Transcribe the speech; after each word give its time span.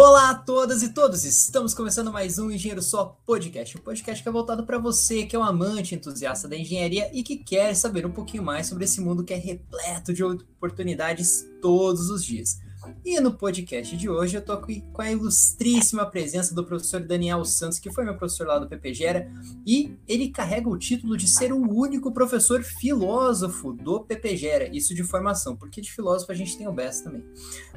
Olá 0.00 0.30
a 0.30 0.34
todas 0.36 0.84
e 0.84 0.90
todos! 0.90 1.24
Estamos 1.24 1.74
começando 1.74 2.12
mais 2.12 2.38
um 2.38 2.52
Engenheiro 2.52 2.80
Só 2.80 3.18
Podcast, 3.26 3.76
um 3.76 3.80
podcast 3.80 4.22
que 4.22 4.28
é 4.28 4.32
voltado 4.32 4.64
para 4.64 4.78
você 4.78 5.26
que 5.26 5.34
é 5.34 5.38
um 5.38 5.42
amante 5.42 5.92
entusiasta 5.92 6.46
da 6.46 6.56
engenharia 6.56 7.10
e 7.12 7.24
que 7.24 7.36
quer 7.36 7.74
saber 7.74 8.06
um 8.06 8.12
pouquinho 8.12 8.44
mais 8.44 8.68
sobre 8.68 8.84
esse 8.84 9.00
mundo 9.00 9.24
que 9.24 9.34
é 9.34 9.36
repleto 9.36 10.14
de 10.14 10.22
oportunidades 10.22 11.44
todos 11.60 12.10
os 12.10 12.24
dias. 12.24 12.60
E 13.04 13.18
no 13.18 13.34
podcast 13.34 13.96
de 13.96 14.08
hoje 14.08 14.36
eu 14.36 14.40
tô 14.40 14.52
aqui 14.52 14.84
com 14.92 15.02
a 15.02 15.10
ilustríssima 15.10 16.06
presença 16.06 16.54
do 16.54 16.64
professor 16.64 17.00
Daniel 17.00 17.44
Santos, 17.44 17.80
que 17.80 17.92
foi 17.92 18.04
meu 18.04 18.16
professor 18.16 18.46
lá 18.46 18.56
do 18.60 18.68
PPGera, 18.68 19.28
e 19.66 19.98
ele 20.06 20.28
carrega 20.28 20.68
o 20.68 20.78
título 20.78 21.16
de 21.16 21.26
ser 21.26 21.52
o 21.52 21.58
único 21.58 22.12
professor 22.12 22.62
filósofo 22.62 23.72
do 23.72 24.04
PPGera, 24.04 24.68
isso 24.68 24.94
de 24.94 25.02
formação, 25.02 25.56
porque 25.56 25.80
de 25.80 25.90
filósofo 25.90 26.30
a 26.30 26.36
gente 26.36 26.56
tem 26.56 26.68
o 26.68 26.72
BES 26.72 27.00
também. 27.00 27.24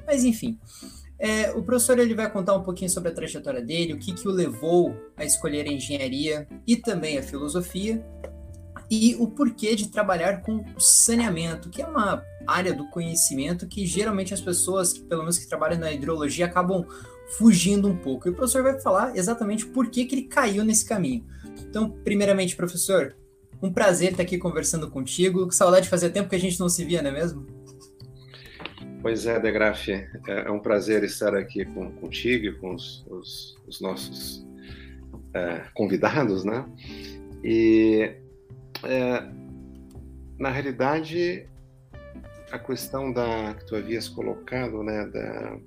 Mas 0.06 0.24
enfim, 0.24 0.60
é, 1.24 1.52
o 1.52 1.62
professor 1.62 2.00
ele 2.00 2.16
vai 2.16 2.32
contar 2.32 2.56
um 2.56 2.64
pouquinho 2.64 2.90
sobre 2.90 3.12
a 3.12 3.14
trajetória 3.14 3.62
dele, 3.62 3.94
o 3.94 4.00
que, 4.00 4.12
que 4.12 4.28
o 4.28 4.32
levou 4.32 4.96
a 5.16 5.24
escolher 5.24 5.68
a 5.68 5.72
engenharia 5.72 6.48
e 6.66 6.76
também 6.76 7.16
a 7.20 7.22
filosofia, 7.22 8.04
e 8.90 9.16
o 9.20 9.28
porquê 9.28 9.76
de 9.76 9.90
trabalhar 9.90 10.42
com 10.42 10.66
saneamento, 10.80 11.70
que 11.70 11.80
é 11.80 11.86
uma 11.86 12.24
área 12.48 12.74
do 12.74 12.90
conhecimento 12.90 13.68
que 13.68 13.86
geralmente 13.86 14.34
as 14.34 14.42
pessoas, 14.42 14.98
pelo 14.98 15.22
menos 15.22 15.38
que 15.38 15.48
trabalham 15.48 15.80
na 15.80 15.92
hidrologia, 15.92 16.48
acabam 16.48 16.84
fugindo 17.38 17.88
um 17.88 17.96
pouco. 17.96 18.28
E 18.28 18.32
o 18.32 18.34
professor 18.34 18.64
vai 18.64 18.80
falar 18.82 19.16
exatamente 19.16 19.68
por 19.68 19.92
que, 19.92 20.06
que 20.06 20.16
ele 20.16 20.24
caiu 20.24 20.66
nesse 20.66 20.86
caminho. 20.86 21.24
Então, 21.62 21.92
primeiramente, 22.04 22.56
professor, 22.56 23.16
um 23.62 23.72
prazer 23.72 24.12
estar 24.12 24.24
aqui 24.24 24.40
conversando 24.40 24.90
contigo. 24.90 25.48
Que 25.48 25.56
saudade 25.56 25.84
de 25.84 25.90
fazer 25.90 26.10
tempo 26.10 26.30
que 26.30 26.36
a 26.36 26.40
gente 26.40 26.60
não 26.60 26.68
se 26.68 26.84
via, 26.84 27.02
não 27.02 27.12
é 27.12 27.14
mesmo? 27.14 27.46
Pois 29.02 29.26
é, 29.26 29.40
Degrafi, 29.40 29.94
é, 29.94 30.10
é 30.28 30.52
um 30.52 30.60
prazer 30.60 31.04
estar 31.04 31.36
aqui 31.36 31.66
com, 31.66 31.92
contigo 31.94 32.46
e 32.46 32.54
com 32.54 32.76
os, 32.76 33.04
os, 33.08 33.60
os 33.68 33.82
nossos 33.82 34.46
é, 35.34 35.64
convidados, 35.74 36.46
né? 36.46 36.64
E, 37.44 38.16
é, 38.84 39.24
na 40.38 40.50
realidade, 40.52 41.48
a 42.52 42.60
questão 42.60 43.12
da 43.12 43.56
que 43.56 43.66
tu 43.66 43.76
havias 43.76 44.08
colocado, 44.08 44.84
né, 44.84 45.08
da, 45.08 45.58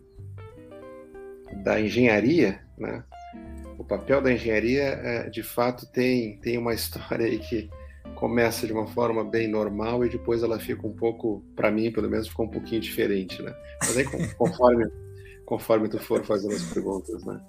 da 1.65 1.81
engenharia, 1.81 2.61
né? 2.79 3.03
O 3.77 3.85
papel 3.85 4.23
da 4.23 4.33
engenharia, 4.33 4.83
é, 4.85 5.29
de 5.29 5.43
fato, 5.43 5.87
tem, 5.87 6.39
tem 6.39 6.57
uma 6.57 6.73
história 6.73 7.27
aí 7.27 7.41
que 7.41 7.69
começa 8.15 8.67
de 8.67 8.73
uma 8.73 8.87
forma 8.87 9.25
bem 9.25 9.49
normal 9.49 10.05
e 10.05 10.09
depois 10.09 10.43
ela 10.43 10.59
fica 10.59 10.87
um 10.87 10.93
pouco, 10.93 11.43
para 11.55 11.71
mim, 11.71 11.91
pelo 11.91 12.09
menos, 12.09 12.29
ficou 12.29 12.47
um 12.47 12.51
pouquinho 12.51 12.81
diferente, 12.81 13.43
né? 13.43 13.55
Mas 13.81 13.97
aí 13.97 14.05
conforme 14.37 14.87
conforme 15.45 15.89
tu 15.89 15.99
for 15.99 16.25
fazendo 16.25 16.55
as 16.55 16.63
perguntas, 16.63 17.23
né? 17.25 17.41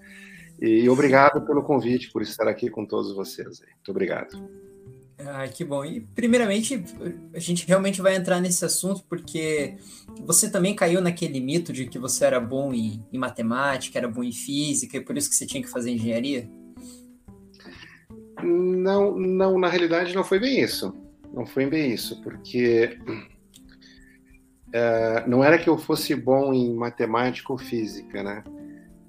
E 0.61 0.87
obrigado 0.89 1.45
pelo 1.45 1.63
convite, 1.63 2.11
por 2.11 2.21
estar 2.21 2.47
aqui 2.47 2.69
com 2.69 2.85
todos 2.85 3.13
vocês. 3.13 3.61
Muito 3.61 3.91
obrigado. 3.91 4.37
Ah, 5.17 5.47
que 5.47 5.63
bom. 5.63 5.83
E 5.83 6.01
primeiramente, 6.01 6.83
a 7.33 7.39
gente 7.39 7.65
realmente 7.65 8.01
vai 8.01 8.15
entrar 8.15 8.39
nesse 8.39 8.63
assunto 8.63 9.03
porque 9.09 9.77
você 10.25 10.49
também 10.49 10.75
caiu 10.75 11.01
naquele 11.01 11.39
mito 11.39 11.71
de 11.71 11.87
que 11.87 11.97
você 11.97 12.25
era 12.25 12.39
bom 12.39 12.73
em, 12.73 13.03
em 13.11 13.17
matemática, 13.17 13.97
era 13.97 14.07
bom 14.07 14.23
em 14.23 14.31
física, 14.31 14.97
e 14.97 15.01
por 15.01 15.17
isso 15.17 15.29
que 15.29 15.35
você 15.35 15.45
tinha 15.45 15.63
que 15.63 15.69
fazer 15.69 15.91
engenharia? 15.91 16.49
Não, 18.43 19.17
não, 19.17 19.59
na 19.59 19.67
realidade 19.67 20.13
não 20.13 20.23
foi 20.23 20.39
bem 20.39 20.59
isso. 20.59 20.93
Não 21.33 21.45
foi 21.45 21.65
bem 21.65 21.91
isso, 21.91 22.21
porque 22.21 22.97
uh, 24.69 25.27
não 25.27 25.43
era 25.43 25.57
que 25.57 25.69
eu 25.69 25.77
fosse 25.77 26.15
bom 26.15 26.53
em 26.53 26.73
matemática 26.73 27.51
ou 27.51 27.57
física, 27.57 28.23
né? 28.23 28.43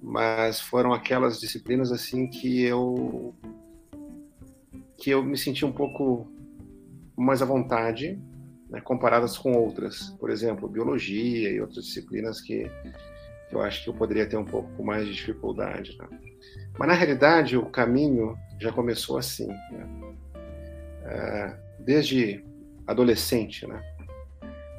Mas 0.02 0.60
foram 0.60 0.92
aquelas 0.92 1.40
disciplinas 1.40 1.92
assim 1.92 2.26
que 2.26 2.62
eu 2.62 3.34
que 4.98 5.10
eu 5.10 5.22
me 5.22 5.36
senti 5.36 5.64
um 5.64 5.72
pouco 5.72 6.26
mais 7.16 7.42
à 7.42 7.44
vontade, 7.44 8.18
né, 8.68 8.80
comparadas 8.80 9.36
com 9.36 9.52
outras, 9.52 10.10
por 10.18 10.30
exemplo, 10.30 10.68
biologia 10.68 11.50
e 11.50 11.60
outras 11.60 11.84
disciplinas 11.84 12.40
que 12.40 12.70
eu 13.50 13.60
acho 13.62 13.84
que 13.84 13.90
eu 13.90 13.94
poderia 13.94 14.26
ter 14.26 14.36
um 14.36 14.44
pouco 14.44 14.84
mais 14.84 15.06
de 15.06 15.14
dificuldade. 15.14 15.96
Né? 15.98 16.08
Mas 16.78 16.88
na 16.88 16.94
realidade 16.94 17.56
o 17.56 17.66
caminho 17.66 18.36
já 18.60 18.72
começou 18.72 19.18
assim, 19.18 19.46
né? 19.46 20.14
é, 21.04 21.56
desde 21.80 22.44
adolescente, 22.86 23.66
né? 23.66 23.82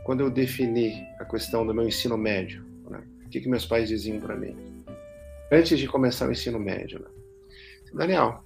Quando 0.04 0.22
eu 0.22 0.30
defini 0.30 1.06
a 1.20 1.26
questão 1.26 1.66
do 1.66 1.74
meu 1.74 1.86
ensino 1.86 2.18
médio, 2.18 2.64
né? 2.90 3.04
o 3.26 3.30
que, 3.30 3.42
que 3.42 3.50
meus 3.50 3.66
pais 3.66 3.90
diziam 3.90 4.20
para 4.20 4.36
mim 4.36 4.56
antes 5.52 5.78
de 5.78 5.88
começar 5.88 6.28
o 6.28 6.32
ensino 6.32 6.60
médio, 6.60 7.00
né? 7.00 7.08
Daniel, 7.94 8.44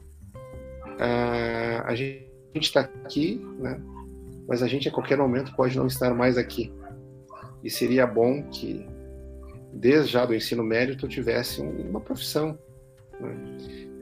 é, 0.99 1.81
a 1.83 1.95
gente 1.95 2.29
está 2.55 2.81
aqui, 2.81 3.43
né? 3.59 3.81
Mas 4.47 4.61
a 4.61 4.67
gente 4.67 4.88
a 4.88 4.91
qualquer 4.91 5.17
momento 5.17 5.55
pode 5.55 5.77
não 5.77 5.88
estar 5.88 6.13
mais 6.13 6.38
aqui. 6.38 6.71
E 7.63 7.69
seria 7.69 8.05
bom 8.05 8.43
que 8.43 8.88
desde 9.73 10.11
já 10.11 10.25
do 10.25 10.35
ensino 10.35 10.63
médio 10.63 10.97
tu 10.97 11.07
tivesse 11.07 11.61
uma 11.61 11.99
profissão, 11.99 12.57
né? 13.19 13.35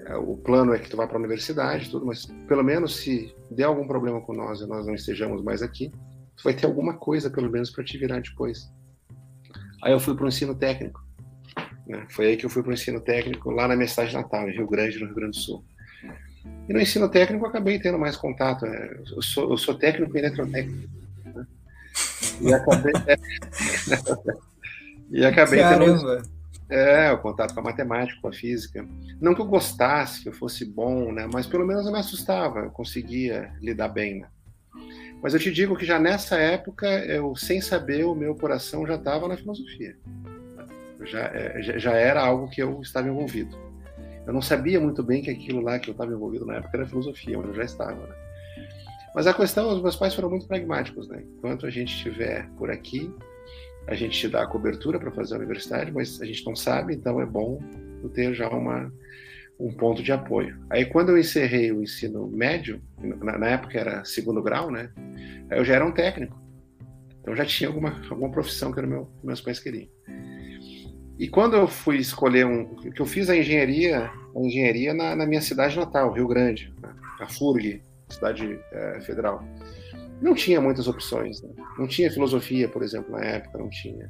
É, 0.09 0.15
o 0.15 0.35
plano 0.35 0.73
é 0.73 0.79
que 0.79 0.89
tu 0.89 0.97
vá 0.97 1.05
para 1.05 1.17
a 1.17 1.19
universidade, 1.19 1.91
tudo, 1.91 2.03
mas 2.03 2.25
pelo 2.47 2.63
menos 2.63 2.95
se 2.95 3.35
der 3.51 3.65
algum 3.65 3.85
problema 3.85 4.19
com 4.19 4.33
nós 4.33 4.59
e 4.59 4.65
nós 4.65 4.87
não 4.87 4.95
estejamos 4.95 5.43
mais 5.43 5.61
aqui, 5.61 5.91
tu 6.35 6.43
vai 6.43 6.53
ter 6.53 6.65
alguma 6.65 6.97
coisa 6.97 7.29
pelo 7.29 7.49
menos 7.49 7.69
para 7.69 7.83
te 7.83 7.95
virar 7.95 8.19
depois. 8.19 8.71
Aí 9.83 9.91
eu 9.91 9.99
fui 9.99 10.15
para 10.15 10.25
o 10.25 10.27
ensino 10.27 10.55
técnico. 10.55 10.99
Né? 11.87 12.07
Foi 12.09 12.25
aí 12.25 12.37
que 12.37 12.45
eu 12.45 12.49
fui 12.49 12.63
para 12.63 12.71
o 12.71 12.73
ensino 12.73 12.99
técnico 12.99 13.51
lá 13.51 13.67
na 13.67 13.75
minha 13.75 13.87
cidade 13.87 14.13
natal, 14.13 14.49
em 14.49 14.53
Rio 14.53 14.67
Grande, 14.67 14.97
no 14.97 15.05
Rio 15.05 15.15
Grande 15.15 15.37
do 15.37 15.41
Sul. 15.41 15.63
E 16.67 16.73
no 16.73 16.81
ensino 16.81 17.07
técnico 17.07 17.45
eu 17.45 17.49
acabei 17.49 17.79
tendo 17.79 17.99
mais 17.99 18.15
contato. 18.15 18.65
Né? 18.65 18.99
Eu, 19.15 19.21
sou, 19.21 19.51
eu 19.51 19.57
sou 19.57 19.75
técnico 19.75 20.15
em 20.15 20.19
eletrotécnico. 20.19 20.89
Né? 21.23 21.45
E 22.41 22.51
acabei, 22.51 22.93
e 25.11 25.25
acabei 25.25 25.59
Caramba. 25.59 25.85
tendo 25.85 26.39
é, 26.69 27.11
o 27.11 27.17
contato 27.17 27.53
com 27.53 27.59
a 27.59 27.63
matemática, 27.63 28.21
com 28.21 28.27
a 28.27 28.33
física. 28.33 28.87
Não 29.19 29.33
que 29.33 29.41
eu 29.41 29.45
gostasse, 29.45 30.21
que 30.21 30.29
eu 30.29 30.33
fosse 30.33 30.63
bom, 30.65 31.11
né? 31.11 31.27
Mas 31.31 31.47
pelo 31.47 31.65
menos 31.65 31.85
eu 31.85 31.91
me 31.91 31.99
assustava, 31.99 32.59
eu 32.59 32.69
conseguia 32.69 33.51
lidar 33.59 33.89
bem, 33.89 34.19
né? 34.19 34.27
Mas 35.21 35.33
eu 35.33 35.39
te 35.39 35.51
digo 35.51 35.75
que 35.75 35.85
já 35.85 35.99
nessa 35.99 36.37
época, 36.37 36.87
eu 37.05 37.35
sem 37.35 37.59
saber, 37.59 38.05
o 38.05 38.15
meu 38.15 38.35
coração 38.35 38.85
já 38.87 38.95
estava 38.95 39.27
na 39.27 39.35
filosofia. 39.35 39.97
Já, 41.05 41.19
é, 41.33 41.61
já 41.61 41.93
era 41.93 42.21
algo 42.21 42.49
que 42.49 42.61
eu 42.61 42.79
estava 42.81 43.07
envolvido. 43.07 43.57
Eu 44.27 44.33
não 44.33 44.41
sabia 44.41 44.79
muito 44.79 45.01
bem 45.01 45.23
que 45.23 45.31
aquilo 45.31 45.61
lá 45.61 45.79
que 45.79 45.89
eu 45.89 45.93
estava 45.93 46.11
envolvido 46.11 46.45
na 46.45 46.57
época 46.57 46.77
era 46.77 46.87
filosofia, 46.87 47.37
mas 47.37 47.47
eu 47.47 47.55
já 47.55 47.63
estava, 47.63 48.05
né? 48.05 48.15
Mas 49.15 49.25
a 49.25 49.33
questão, 49.33 49.73
os 49.73 49.81
meus 49.81 49.95
pais 49.95 50.13
foram 50.13 50.29
muito 50.29 50.47
pragmáticos, 50.47 51.07
né? 51.09 51.23
Enquanto 51.37 51.65
a 51.65 51.69
gente 51.69 51.95
estiver 51.95 52.47
por 52.57 52.69
aqui, 52.69 53.11
a 53.89 53.95
gente 53.95 54.19
te 54.19 54.27
dá 54.27 54.43
a 54.43 54.47
cobertura 54.47 54.99
para 54.99 55.11
fazer 55.11 55.33
a 55.33 55.37
universidade, 55.39 55.91
mas 55.91 56.21
a 56.21 56.25
gente 56.25 56.45
não 56.45 56.55
sabe, 56.55 56.93
então 56.93 57.19
é 57.19 57.25
bom 57.25 57.59
ter 58.13 58.33
já 58.35 58.47
uma, 58.49 58.93
um 59.59 59.73
ponto 59.73 60.03
de 60.03 60.11
apoio. 60.11 60.59
Aí 60.69 60.85
quando 60.85 61.09
eu 61.09 61.17
encerrei 61.17 61.71
o 61.71 61.81
ensino 61.81 62.27
médio, 62.27 62.79
na, 62.99 63.37
na 63.39 63.47
época 63.47 63.79
era 63.79 64.05
segundo 64.05 64.43
grau, 64.43 64.69
né? 64.69 64.91
eu 65.49 65.65
já 65.65 65.75
era 65.75 65.85
um 65.85 65.91
técnico. 65.91 66.39
Então 67.19 67.35
já 67.35 67.43
tinha 67.45 67.67
alguma, 67.67 67.99
alguma 68.09 68.31
profissão 68.31 68.71
que, 68.71 68.79
meu, 68.81 69.09
meus 69.23 69.41
pais 69.41 69.59
queriam. 69.59 69.89
E 71.17 71.27
quando 71.27 71.55
eu 71.55 71.67
fui 71.67 71.97
escolher 71.97 72.45
um, 72.45 72.75
que 72.75 73.01
eu 73.01 73.05
fiz 73.07 73.27
a 73.27 73.35
engenharia, 73.35 74.05
a 74.05 74.39
engenharia 74.39 74.93
na, 74.93 75.15
na 75.15 75.25
minha 75.25 75.41
cidade 75.41 75.75
natal, 75.75 76.13
Rio 76.13 76.27
Grande, 76.27 76.71
né? 76.81 76.93
a 77.19 77.27
FURG, 77.27 77.81
cidade 78.07 78.59
é, 78.71 79.01
federal 79.01 79.43
não 80.21 80.33
tinha 80.33 80.59
muitas 80.59 80.87
opções. 80.87 81.41
Né? 81.41 81.49
Não 81.77 81.87
tinha 81.87 82.11
filosofia, 82.11 82.67
por 82.67 82.83
exemplo, 82.83 83.11
na 83.11 83.23
época, 83.23 83.57
não 83.57 83.69
tinha. 83.69 84.09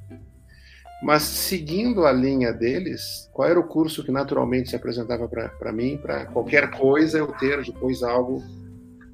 Mas 1.02 1.24
seguindo 1.24 2.06
a 2.06 2.12
linha 2.12 2.52
deles, 2.52 3.30
qual 3.32 3.48
era 3.48 3.60
o 3.60 3.68
curso 3.68 4.04
que 4.04 4.12
naturalmente 4.12 4.70
se 4.70 4.76
apresentava 4.76 5.28
para 5.28 5.72
mim, 5.72 5.98
para 5.98 6.26
qualquer 6.26 6.72
coisa 6.72 7.20
eu 7.20 7.28
ter 7.28 7.64
depois 7.64 8.04
algo 8.04 8.44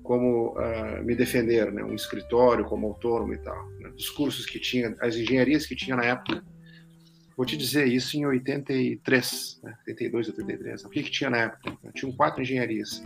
como 0.02 0.54
uh, 0.54 1.04
me 1.04 1.16
defender, 1.16 1.72
né? 1.72 1.84
um 1.84 1.94
escritório 1.94 2.66
como 2.66 2.88
autônomo 2.88 3.34
e 3.34 3.38
tal. 3.38 3.68
Né? 3.80 3.92
Os 3.96 4.10
cursos 4.10 4.46
que 4.46 4.60
tinha, 4.60 4.96
as 5.00 5.16
engenharias 5.16 5.66
que 5.66 5.76
tinha 5.76 5.96
na 5.96 6.06
época, 6.06 6.44
vou 7.36 7.46
te 7.46 7.58
dizer 7.58 7.88
isso 7.88 8.16
em 8.18 8.26
83, 8.26 9.60
né? 9.64 9.76
82, 9.88 10.30
83. 10.30 10.86
O 10.86 10.90
que, 10.90 11.04
que 11.04 11.12
tinha 11.12 11.30
na 11.30 11.38
época? 11.38 11.78
Tinham 11.94 12.16
quatro 12.16 12.42
engenharias 12.42 13.04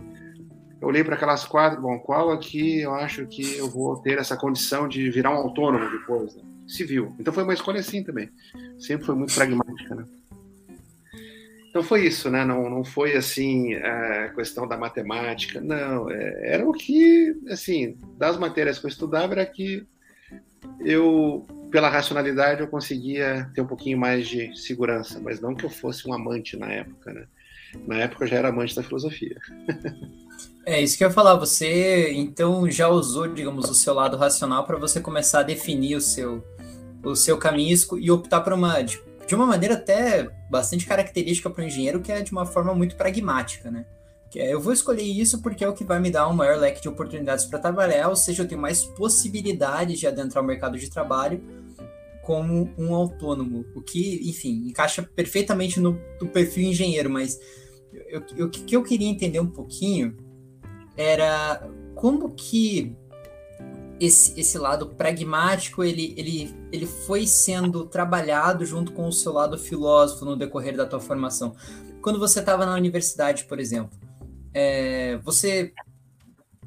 eu 0.80 0.88
olhei 0.88 1.04
para 1.04 1.14
aquelas 1.14 1.44
quatro, 1.44 1.80
bom, 1.80 1.98
qual 1.98 2.30
aqui 2.30 2.80
eu 2.80 2.94
acho 2.94 3.26
que 3.26 3.56
eu 3.56 3.68
vou 3.68 3.96
ter 3.96 4.18
essa 4.18 4.36
condição 4.36 4.88
de 4.88 5.10
virar 5.10 5.30
um 5.30 5.42
autônomo 5.42 5.90
depois? 5.90 6.34
Né? 6.34 6.42
Civil. 6.66 7.14
Então 7.18 7.34
foi 7.34 7.42
uma 7.42 7.52
escolha 7.52 7.80
assim 7.80 8.02
também. 8.02 8.30
Sempre 8.78 9.06
foi 9.06 9.14
muito 9.14 9.34
pragmática, 9.34 9.94
né? 9.94 10.04
Então 11.68 11.82
foi 11.82 12.06
isso, 12.06 12.30
né? 12.30 12.44
Não, 12.44 12.68
não 12.68 12.82
foi 12.82 13.14
assim 13.14 13.74
a 13.74 14.30
questão 14.34 14.66
da 14.66 14.76
matemática, 14.76 15.60
não. 15.60 16.10
É, 16.10 16.54
era 16.54 16.68
o 16.68 16.72
que, 16.72 17.36
assim, 17.48 17.96
das 18.16 18.36
matérias 18.38 18.78
que 18.78 18.86
eu 18.86 18.90
estudava 18.90 19.34
era 19.34 19.46
que 19.46 19.86
eu 20.80 21.46
pela 21.70 21.88
racionalidade 21.88 22.60
eu 22.60 22.68
conseguia 22.68 23.48
ter 23.54 23.60
um 23.60 23.66
pouquinho 23.66 23.96
mais 23.96 24.26
de 24.26 24.56
segurança, 24.58 25.20
mas 25.20 25.40
não 25.40 25.54
que 25.54 25.64
eu 25.64 25.70
fosse 25.70 26.08
um 26.08 26.12
amante 26.12 26.56
na 26.56 26.72
época, 26.72 27.12
né? 27.12 27.26
Na 27.86 27.96
época 27.98 28.24
eu 28.24 28.28
já 28.28 28.36
era 28.36 28.48
amante 28.48 28.74
da 28.74 28.82
filosofia. 28.82 29.36
É 30.66 30.80
isso 30.80 30.96
que 30.96 31.04
eu 31.04 31.08
ia 31.08 31.14
falar. 31.14 31.34
Você 31.36 32.12
então 32.12 32.70
já 32.70 32.88
usou, 32.88 33.26
digamos, 33.26 33.68
o 33.68 33.74
seu 33.74 33.94
lado 33.94 34.16
racional 34.16 34.64
para 34.64 34.78
você 34.78 35.00
começar 35.00 35.40
a 35.40 35.44
definir 35.44 35.96
o 35.96 36.00
seu 36.00 36.44
o 37.02 37.16
seu 37.16 37.38
caminho 37.38 37.76
e 37.98 38.10
optar 38.10 38.42
por 38.42 38.52
uma 38.52 38.82
de, 38.82 39.02
de 39.26 39.34
uma 39.34 39.46
maneira 39.46 39.74
até 39.74 40.28
bastante 40.50 40.84
característica 40.84 41.48
para 41.48 41.62
o 41.62 41.66
engenheiro, 41.66 42.00
que 42.00 42.12
é 42.12 42.20
de 42.20 42.30
uma 42.30 42.44
forma 42.44 42.74
muito 42.74 42.94
pragmática, 42.94 43.70
né? 43.70 43.86
Que 44.30 44.38
é, 44.38 44.52
eu 44.52 44.60
vou 44.60 44.72
escolher 44.72 45.02
isso 45.02 45.40
porque 45.40 45.64
é 45.64 45.68
o 45.68 45.72
que 45.72 45.82
vai 45.82 45.98
me 45.98 46.10
dar 46.10 46.28
um 46.28 46.34
maior 46.34 46.58
leque 46.58 46.82
de 46.82 46.88
oportunidades 46.88 47.46
para 47.46 47.58
trabalhar, 47.58 48.08
ou 48.08 48.16
seja, 48.16 48.42
eu 48.42 48.48
tenho 48.48 48.60
mais 48.60 48.84
possibilidades 48.84 49.98
de 49.98 50.06
adentrar 50.06 50.44
o 50.44 50.46
mercado 50.46 50.78
de 50.78 50.90
trabalho 50.90 51.42
como 52.22 52.70
um 52.76 52.94
autônomo, 52.94 53.64
o 53.74 53.80
que, 53.80 54.20
enfim, 54.28 54.68
encaixa 54.68 55.02
perfeitamente 55.02 55.80
no, 55.80 55.98
no 56.20 56.28
perfil 56.28 56.68
engenheiro, 56.68 57.08
mas 57.08 57.40
o 58.38 58.48
que 58.48 58.76
eu 58.76 58.84
queria 58.84 59.08
entender 59.08 59.40
um 59.40 59.50
pouquinho 59.50 60.16
era 60.96 61.68
como 61.94 62.30
que 62.30 62.96
esse, 64.00 64.38
esse 64.40 64.56
lado 64.56 64.86
pragmático 64.86 65.84
ele, 65.84 66.14
ele, 66.16 66.54
ele 66.72 66.86
foi 66.86 67.26
sendo 67.26 67.84
trabalhado 67.84 68.64
junto 68.64 68.92
com 68.92 69.06
o 69.06 69.12
seu 69.12 69.32
lado 69.32 69.58
filósofo 69.58 70.24
no 70.24 70.36
decorrer 70.36 70.76
da 70.76 70.86
tua 70.86 71.00
formação. 71.00 71.54
Quando 72.00 72.18
você 72.18 72.40
estava 72.40 72.64
na 72.64 72.74
universidade, 72.74 73.44
por 73.44 73.60
exemplo, 73.60 73.98
é, 74.54 75.18
você 75.18 75.72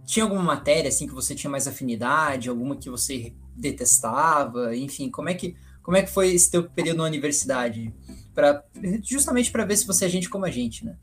tinha 0.05 0.23
alguma 0.23 0.43
matéria 0.43 0.89
assim 0.89 1.07
que 1.07 1.13
você 1.13 1.33
tinha 1.33 1.49
mais 1.49 1.67
afinidade, 1.67 2.49
alguma 2.49 2.75
que 2.75 2.89
você 2.89 3.33
detestava, 3.55 4.75
enfim, 4.75 5.09
como 5.09 5.29
é 5.29 5.33
que 5.33 5.55
como 5.81 5.97
é 5.97 6.01
que 6.01 6.09
foi 6.09 6.33
esse 6.33 6.49
teu 6.49 6.63
período 6.63 6.99
na 6.99 7.03
universidade? 7.03 7.93
Para 8.33 8.63
justamente 9.03 9.51
para 9.51 9.65
ver 9.65 9.75
se 9.75 9.85
você 9.85 10.05
é 10.05 10.09
gente 10.09 10.29
como 10.29 10.45
a 10.45 10.49
gente, 10.49 10.85
né? 10.85 10.95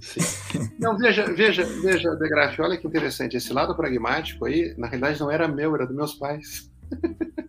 Não, 0.78 0.96
veja, 0.96 1.32
veja, 1.32 1.64
veja, 1.64 2.14
De 2.14 2.28
Graaf, 2.28 2.58
olha 2.60 2.76
que 2.76 2.86
interessante. 2.86 3.36
Esse 3.36 3.52
lado 3.52 3.74
pragmático 3.74 4.44
aí, 4.44 4.74
na 4.76 4.86
realidade, 4.86 5.20
não 5.20 5.30
era 5.30 5.48
meu, 5.48 5.74
era 5.74 5.86
dos 5.86 5.96
meus 5.96 6.14
pais. 6.14 6.70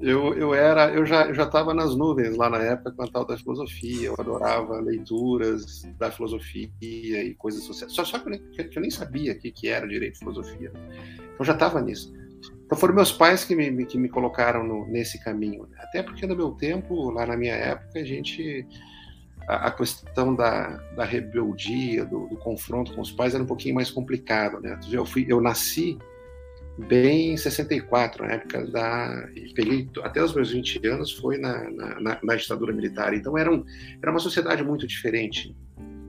Eu, 0.00 0.34
eu 0.34 0.54
era, 0.54 0.90
eu 0.92 1.04
já, 1.04 1.26
eu 1.26 1.32
estava 1.32 1.74
nas 1.74 1.94
nuvens 1.94 2.34
lá 2.34 2.48
na 2.48 2.58
época 2.58 2.90
com 2.92 3.02
a 3.02 3.06
tal 3.06 3.24
da 3.24 3.36
filosofia. 3.36 4.08
Eu 4.08 4.16
adorava 4.18 4.80
leituras 4.80 5.82
da 5.98 6.10
filosofia 6.10 6.70
e 6.80 7.34
coisas 7.38 7.62
sociais. 7.64 7.92
Só, 7.92 8.04
só 8.04 8.18
que, 8.18 8.26
eu 8.26 8.30
nem, 8.30 8.40
que 8.40 8.78
eu 8.78 8.80
nem 8.80 8.90
sabia 8.90 9.32
o 9.32 9.38
que, 9.38 9.52
que 9.52 9.68
era 9.68 9.86
direito 9.86 10.14
de 10.14 10.18
filosofia. 10.20 10.72
Eu 11.38 11.44
já 11.44 11.52
estava 11.52 11.80
nisso. 11.80 12.12
Então 12.64 12.78
foram 12.78 12.94
meus 12.94 13.12
pais 13.12 13.44
que 13.44 13.54
me, 13.54 13.84
que 13.84 13.98
me 13.98 14.08
colocaram 14.08 14.64
no, 14.64 14.86
nesse 14.86 15.22
caminho. 15.22 15.66
Né? 15.66 15.76
Até 15.80 16.02
porque 16.02 16.26
no 16.26 16.34
meu 16.34 16.52
tempo, 16.52 17.10
lá 17.10 17.26
na 17.26 17.36
minha 17.36 17.54
época, 17.54 18.00
a 18.00 18.04
gente 18.04 18.66
a, 19.46 19.70
questão 19.70 20.34
da, 20.34 20.76
da 20.94 21.04
rebeldia, 21.04 22.04
do, 22.04 22.28
do, 22.28 22.36
confronto 22.36 22.94
com 22.94 23.00
os 23.00 23.10
pais 23.10 23.34
era 23.34 23.42
um 23.42 23.46
pouquinho 23.46 23.74
mais 23.74 23.90
complicado, 23.90 24.60
né? 24.60 24.78
Eu 24.90 25.04
fui, 25.04 25.26
eu 25.28 25.40
nasci 25.40 25.98
bem 26.78 27.32
em 27.32 27.36
64, 27.36 28.24
na 28.24 28.34
época 28.34 28.66
da. 28.66 29.28
Peguei 29.54 29.88
até 30.02 30.22
os 30.22 30.34
meus 30.34 30.50
20 30.50 30.86
anos, 30.86 31.12
foi 31.12 31.38
na, 31.38 31.70
na, 31.70 32.18
na 32.22 32.36
ditadura 32.36 32.72
militar. 32.72 33.12
Então 33.14 33.36
era, 33.36 33.52
um, 33.52 33.64
era 34.00 34.10
uma 34.10 34.20
sociedade 34.20 34.62
muito 34.62 34.86
diferente. 34.86 35.54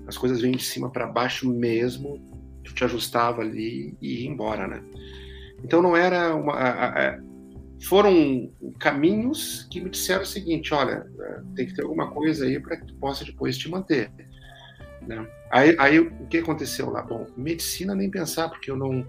As 0.07 0.17
coisas 0.17 0.41
vêm 0.41 0.51
de 0.51 0.63
cima 0.63 0.89
para 0.89 1.07
baixo 1.07 1.49
mesmo, 1.49 2.21
tu 2.63 2.73
te 2.73 2.83
ajustava 2.83 3.41
ali 3.41 3.95
e 4.01 4.23
ia 4.23 4.29
embora, 4.29 4.67
né? 4.67 4.83
Então 5.63 5.81
não 5.81 5.95
era 5.95 6.35
uma. 6.35 6.53
A, 6.53 7.09
a, 7.09 7.30
foram 7.85 8.51
caminhos 8.79 9.67
que 9.71 9.81
me 9.81 9.89
disseram 9.89 10.23
o 10.23 10.25
seguinte: 10.25 10.73
olha, 10.73 11.05
tem 11.55 11.65
que 11.65 11.75
ter 11.75 11.83
alguma 11.83 12.11
coisa 12.11 12.45
aí 12.45 12.59
para 12.59 12.77
que 12.77 12.87
tu 12.87 12.95
possa 12.95 13.25
depois 13.25 13.57
te 13.57 13.69
manter. 13.69 14.11
Né? 15.01 15.27
Aí, 15.51 15.75
aí, 15.79 15.99
o 15.99 16.27
que 16.27 16.37
aconteceu 16.37 16.89
lá? 16.89 17.01
Bom, 17.01 17.27
medicina 17.35 17.95
nem 17.95 18.09
pensar, 18.09 18.49
porque 18.49 18.69
eu 18.69 18.77
não, 18.77 19.05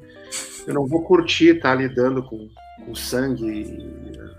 eu 0.67 0.75
não 0.75 0.87
vou 0.87 1.03
curtir 1.03 1.57
estar 1.57 1.71
tá 1.71 1.75
lidando 1.75 2.23
com, 2.23 2.49
com 2.85 2.95
sangue. 2.95 3.67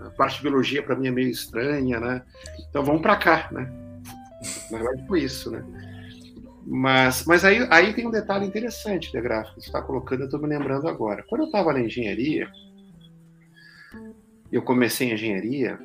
A 0.00 0.10
parte 0.10 0.36
de 0.36 0.42
biologia 0.42 0.82
para 0.82 0.96
mim 0.96 1.08
é 1.08 1.10
meio 1.10 1.30
estranha, 1.30 2.00
né? 2.00 2.22
Então 2.68 2.84
vamos 2.84 3.02
para 3.02 3.16
cá, 3.16 3.48
né? 3.52 3.72
Na 4.70 4.78
verdade 4.78 5.06
foi 5.06 5.22
isso, 5.22 5.50
né? 5.50 5.64
Mas, 6.66 7.24
mas 7.26 7.44
aí, 7.44 7.66
aí 7.70 7.92
tem 7.92 8.06
um 8.06 8.10
detalhe 8.10 8.46
interessante, 8.46 9.12
de 9.12 9.20
gráfico, 9.20 9.56
que 9.56 9.62
você 9.62 9.68
está 9.68 9.82
colocando, 9.82 10.20
eu 10.20 10.24
estou 10.24 10.40
me 10.40 10.48
lembrando 10.48 10.88
agora. 10.88 11.22
Quando 11.28 11.42
eu 11.42 11.46
estava 11.46 11.72
na 11.72 11.80
engenharia, 11.80 12.48
eu 14.54 14.62
comecei 14.62 15.12
engenharia, 15.12 15.80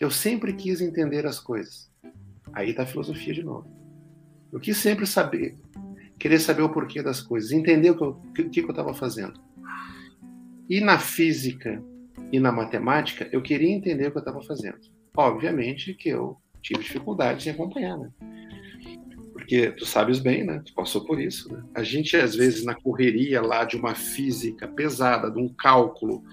eu 0.00 0.10
sempre 0.10 0.54
quis 0.54 0.80
entender 0.80 1.26
as 1.26 1.38
coisas. 1.38 1.90
Aí 2.54 2.70
está 2.70 2.84
a 2.84 2.86
filosofia 2.86 3.34
de 3.34 3.42
novo. 3.42 3.68
Eu 4.50 4.58
quis 4.58 4.78
sempre 4.78 5.06
saber, 5.06 5.54
querer 6.18 6.38
saber 6.38 6.62
o 6.62 6.70
porquê 6.70 7.02
das 7.02 7.20
coisas, 7.20 7.52
entender 7.52 7.90
o 7.90 7.96
que 8.32 8.40
eu, 8.40 8.48
que 8.48 8.60
eu 8.60 8.70
estava 8.70 8.94
fazendo. 8.94 9.38
E 10.66 10.80
na 10.80 10.98
física 10.98 11.84
e 12.32 12.40
na 12.40 12.50
matemática, 12.50 13.28
eu 13.30 13.42
queria 13.42 13.70
entender 13.70 14.06
o 14.06 14.10
que 14.10 14.16
eu 14.16 14.20
estava 14.20 14.42
fazendo. 14.42 14.78
Obviamente 15.14 15.92
que 15.92 16.08
eu 16.08 16.38
tive 16.62 16.82
dificuldades 16.82 17.46
em 17.46 17.50
acompanhar, 17.50 17.98
né? 17.98 18.10
Porque 19.34 19.72
tu 19.72 19.84
sabes 19.84 20.18
bem, 20.18 20.42
né? 20.42 20.62
Tu 20.64 20.72
passou 20.72 21.04
por 21.04 21.20
isso, 21.20 21.52
né? 21.52 21.62
A 21.74 21.82
gente, 21.82 22.16
às 22.16 22.34
vezes, 22.34 22.64
na 22.64 22.74
correria 22.74 23.42
lá 23.42 23.64
de 23.64 23.76
uma 23.76 23.94
física 23.94 24.66
pesada, 24.66 25.30
de 25.30 25.38
um 25.38 25.50
cálculo, 25.50 26.24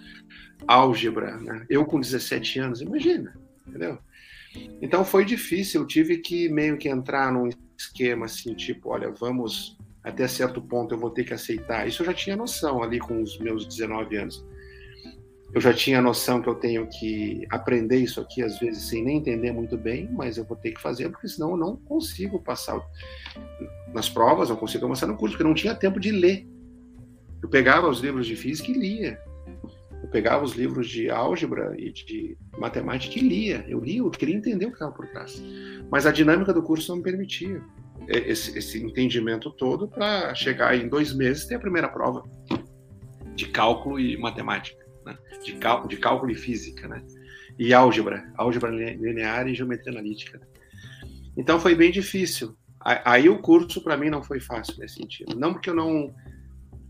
álgebra, 0.67 1.37
né? 1.37 1.65
Eu 1.69 1.85
com 1.85 1.99
17 1.99 2.59
anos, 2.59 2.81
imagina, 2.81 3.37
entendeu? 3.67 3.97
Então 4.81 5.03
foi 5.03 5.25
difícil, 5.25 5.81
eu 5.81 5.87
tive 5.87 6.17
que 6.17 6.49
meio 6.49 6.77
que 6.77 6.89
entrar 6.89 7.31
num 7.31 7.49
esquema 7.77 8.25
assim, 8.25 8.53
tipo, 8.53 8.89
olha, 8.89 9.11
vamos 9.11 9.77
até 10.03 10.27
certo 10.27 10.61
ponto 10.61 10.93
eu 10.93 10.99
vou 10.99 11.09
ter 11.09 11.23
que 11.23 11.33
aceitar. 11.33 11.87
Isso 11.87 12.01
eu 12.01 12.05
já 12.05 12.13
tinha 12.13 12.35
noção 12.35 12.83
ali 12.83 12.99
com 12.99 13.21
os 13.21 13.37
meus 13.39 13.65
19 13.65 14.17
anos. 14.17 14.45
Eu 15.53 15.61
já 15.61 15.71
tinha 15.71 16.01
noção 16.01 16.41
que 16.41 16.49
eu 16.49 16.55
tenho 16.55 16.87
que 16.87 17.45
aprender 17.49 17.97
isso 17.97 18.19
aqui 18.19 18.41
às 18.41 18.59
vezes 18.59 18.89
sem 18.89 19.03
nem 19.03 19.17
entender 19.17 19.51
muito 19.51 19.77
bem, 19.77 20.09
mas 20.11 20.37
eu 20.37 20.43
vou 20.43 20.57
ter 20.57 20.71
que 20.71 20.81
fazer 20.81 21.09
porque 21.09 21.27
senão 21.27 21.51
eu 21.51 21.57
não 21.57 21.77
consigo 21.77 22.39
passar 22.39 22.81
nas 23.93 24.09
provas, 24.09 24.49
não 24.49 24.55
consigo 24.55 24.85
avançar 24.85 25.07
no 25.07 25.15
curso 25.15 25.35
porque 25.35 25.47
não 25.47 25.53
tinha 25.53 25.75
tempo 25.75 25.99
de 25.99 26.11
ler. 26.11 26.47
Eu 27.41 27.49
pegava 27.49 27.87
os 27.87 27.99
livros 27.99 28.25
de 28.25 28.35
física 28.35 28.71
e 28.71 28.73
lia 28.73 29.19
eu 30.03 30.09
pegava 30.09 30.43
os 30.43 30.51
livros 30.51 30.89
de 30.89 31.09
álgebra 31.09 31.73
e 31.79 31.91
de 31.93 32.37
matemática 32.57 33.17
e 33.17 33.21
lia. 33.21 33.65
Eu 33.69 33.79
lia, 33.79 33.99
eu 33.99 34.11
queria 34.11 34.35
entender 34.35 34.65
o 34.65 34.67
que 34.67 34.75
estava 34.75 34.91
por 34.91 35.07
trás. 35.07 35.41
Mas 35.89 36.05
a 36.05 36.11
dinâmica 36.11 36.53
do 36.53 36.61
curso 36.61 36.91
não 36.91 36.97
me 36.97 37.03
permitia 37.03 37.61
esse, 38.09 38.57
esse 38.57 38.83
entendimento 38.83 39.49
todo 39.49 39.87
para 39.87 40.35
chegar 40.35 40.75
em 40.75 40.89
dois 40.89 41.13
meses 41.13 41.45
ter 41.45 41.55
a 41.55 41.59
primeira 41.59 41.87
prova 41.87 42.21
de 43.33 43.47
cálculo 43.47 43.97
e 43.97 44.17
matemática, 44.17 44.85
né? 45.05 45.17
de, 45.41 45.57
de 45.87 45.97
cálculo 45.97 46.31
e 46.31 46.35
física, 46.35 46.85
né? 46.85 47.01
e 47.57 47.73
álgebra, 47.73 48.29
álgebra 48.35 48.71
linear 48.71 49.47
e 49.47 49.55
geometria 49.55 49.93
analítica. 49.93 50.41
Então 51.37 51.59
foi 51.61 51.75
bem 51.75 51.91
difícil. 51.91 52.57
Aí 52.81 53.29
o 53.29 53.39
curso 53.39 53.81
para 53.81 53.95
mim 53.95 54.09
não 54.09 54.21
foi 54.21 54.41
fácil 54.41 54.77
nesse 54.79 54.95
sentido. 54.95 55.39
Não 55.39 55.53
porque 55.53 55.69
eu 55.69 55.73
não 55.73 56.13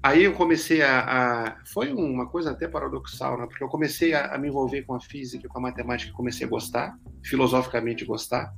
Aí 0.03 0.25
eu 0.25 0.33
comecei 0.33 0.81
a, 0.81 0.99
a, 0.99 1.55
Foi 1.63 1.93
uma 1.93 2.27
coisa 2.27 2.51
até 2.51 2.67
paradoxal, 2.67 3.37
né? 3.37 3.45
Porque 3.47 3.63
eu 3.63 3.69
comecei 3.69 4.13
a, 4.13 4.35
a, 4.35 4.37
me 4.37 4.49
envolver 4.49 4.81
com 4.81 4.93
a 4.93 4.99
física, 4.99 5.47
com 5.47 5.57
a 5.59 5.61
matemática, 5.61 6.11
comecei 6.11 6.45
a 6.45 6.49
gostar, 6.49 6.99
filosoficamente 7.23 8.03
gostar, 8.03 8.53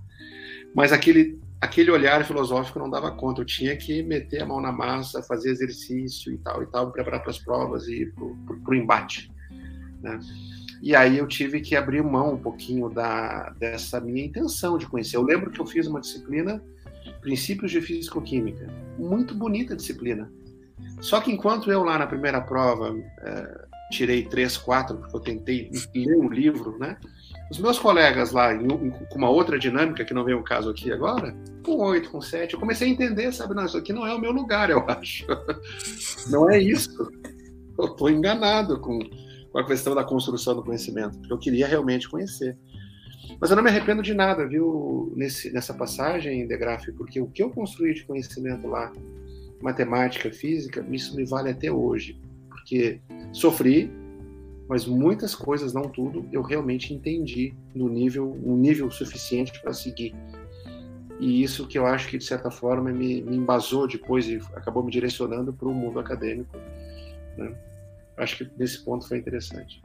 mas 0.75 0.91
aquele, 0.91 1.39
aquele 1.61 1.91
olhar 1.91 2.25
filosófico 2.25 2.79
não 2.79 2.89
dava 2.89 3.11
conta. 3.11 3.41
Eu 3.41 3.45
tinha 3.45 3.77
que 3.77 4.01
meter 4.01 4.41
a 4.41 4.45
mão 4.47 4.59
na 4.59 4.71
massa, 4.71 5.21
fazer 5.21 5.51
exercício 5.51 6.33
e 6.33 6.37
tal, 6.39 6.63
e 6.63 6.65
tal, 6.65 6.91
preparar 6.91 7.21
para 7.21 7.29
as 7.29 7.37
provas 7.37 7.87
e 7.87 8.07
para 8.07 8.71
o 8.71 8.75
embate. 8.75 9.31
Né? 10.01 10.19
E 10.81 10.95
aí 10.95 11.19
eu 11.19 11.27
tive 11.27 11.61
que 11.61 11.75
abrir 11.75 12.01
mão 12.01 12.33
um 12.33 12.39
pouquinho 12.39 12.89
da, 12.89 13.51
dessa 13.51 14.01
minha 14.01 14.25
intenção 14.25 14.79
de 14.79 14.87
conhecer. 14.87 15.15
Eu 15.15 15.23
lembro 15.23 15.51
que 15.51 15.61
eu 15.61 15.65
fiz 15.67 15.85
uma 15.85 16.01
disciplina, 16.01 16.59
Princípios 17.21 17.69
de 17.69 17.81
Físico-Química, 17.81 18.67
muito 18.97 19.35
bonita 19.35 19.75
disciplina 19.75 20.27
só 21.01 21.21
que 21.21 21.31
enquanto 21.31 21.71
eu 21.71 21.83
lá 21.83 21.97
na 21.97 22.07
primeira 22.07 22.41
prova 22.41 22.95
é, 23.21 23.65
tirei 23.91 24.23
três, 24.23 24.57
quatro, 24.57 24.97
porque 24.97 25.15
eu 25.15 25.19
tentei 25.19 25.71
ler 25.93 26.17
um 26.17 26.29
livro, 26.29 26.77
né? 26.77 26.97
Os 27.51 27.59
meus 27.59 27.77
colegas 27.77 28.31
lá, 28.31 28.53
em, 28.53 28.65
em, 28.65 28.89
com 28.89 29.17
uma 29.17 29.29
outra 29.29 29.59
dinâmica, 29.59 30.03
que 30.03 30.13
não 30.13 30.23
vem 30.23 30.33
o 30.33 30.43
caso 30.43 30.69
aqui 30.71 30.91
agora, 30.91 31.35
com 31.63 31.77
oito, 31.77 32.09
com 32.09 32.19
sete, 32.19 32.55
eu 32.55 32.59
comecei 32.59 32.87
a 32.87 32.91
entender, 32.91 33.31
sabe? 33.31 33.53
Não, 33.53 33.65
isso 33.65 33.77
aqui 33.77 33.93
não 33.93 34.05
é 34.05 34.13
o 34.13 34.19
meu 34.19 34.31
lugar, 34.31 34.69
eu 34.69 34.83
acho. 34.87 35.25
Não 36.29 36.49
é 36.49 36.59
isso. 36.59 37.07
Eu 37.77 37.85
estou 37.85 38.09
enganado 38.09 38.79
com, 38.79 38.97
com 39.51 39.59
a 39.59 39.65
questão 39.65 39.93
da 39.93 40.03
construção 40.03 40.55
do 40.55 40.63
conhecimento, 40.63 41.19
porque 41.19 41.33
eu 41.33 41.37
queria 41.37 41.67
realmente 41.67 42.09
conhecer. 42.09 42.57
Mas 43.39 43.49
eu 43.49 43.55
não 43.55 43.63
me 43.63 43.69
arrependo 43.69 44.01
de 44.01 44.13
nada, 44.13 44.47
viu, 44.47 45.13
nesse, 45.15 45.51
nessa 45.51 45.73
passagem, 45.73 46.47
De 46.47 46.57
Graaf, 46.57 46.87
porque 46.97 47.19
o 47.19 47.27
que 47.27 47.43
eu 47.43 47.49
construí 47.49 47.93
de 47.93 48.05
conhecimento 48.05 48.65
lá 48.67 48.91
matemática, 49.61 50.31
física, 50.31 50.85
isso 50.91 51.15
me 51.15 51.25
vale 51.25 51.49
até 51.49 51.71
hoje, 51.71 52.19
porque 52.49 52.99
sofri, 53.31 53.91
mas 54.67 54.85
muitas 54.85 55.35
coisas, 55.35 55.73
não 55.73 55.83
tudo, 55.83 56.27
eu 56.31 56.41
realmente 56.41 56.93
entendi 56.93 57.53
no 57.73 57.87
nível, 57.87 58.37
um 58.43 58.57
nível 58.57 58.89
suficiente 58.89 59.59
para 59.61 59.73
seguir. 59.73 60.15
E 61.19 61.43
isso 61.43 61.67
que 61.67 61.77
eu 61.77 61.85
acho 61.85 62.09
que, 62.09 62.17
de 62.17 62.25
certa 62.25 62.51
forma, 62.51 62.91
me, 62.91 63.21
me 63.21 63.37
embasou 63.37 63.87
depois 63.87 64.27
e 64.27 64.39
acabou 64.53 64.83
me 64.83 64.91
direcionando 64.91 65.53
para 65.53 65.67
o 65.67 65.73
mundo 65.73 65.99
acadêmico. 65.99 66.57
Né? 67.37 67.55
Acho 68.17 68.37
que 68.37 68.51
nesse 68.57 68.83
ponto 68.83 69.07
foi 69.07 69.17
interessante. 69.17 69.81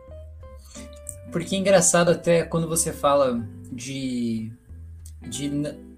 Porque 1.30 1.54
é 1.54 1.58
engraçado 1.58 2.10
até 2.10 2.42
quando 2.42 2.68
você 2.68 2.92
fala 2.92 3.46
de, 3.70 4.50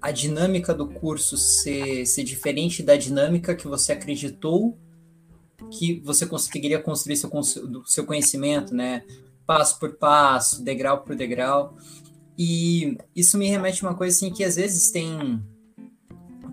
a 0.01 0.11
dinâmica 0.11 0.73
do 0.73 0.87
curso 0.87 1.37
ser, 1.37 2.05
ser 2.05 2.23
diferente 2.23 2.83
da 2.83 2.95
dinâmica 2.95 3.55
que 3.55 3.67
você 3.67 3.93
acreditou 3.93 4.77
que 5.71 6.01
você 6.03 6.25
conseguiria 6.25 6.79
construir 6.79 7.17
seu, 7.17 7.29
seu 7.85 8.05
conhecimento, 8.05 8.73
né? 8.75 9.03
Passo 9.45 9.79
por 9.79 9.95
passo, 9.95 10.63
degrau 10.63 11.01
por 11.01 11.15
degrau. 11.15 11.77
E 12.37 12.97
isso 13.15 13.37
me 13.37 13.47
remete 13.47 13.83
a 13.83 13.89
uma 13.89 13.95
coisa 13.95 14.15
assim 14.15 14.31
que 14.31 14.43
às 14.43 14.55
vezes 14.55 14.91
tem 14.91 15.41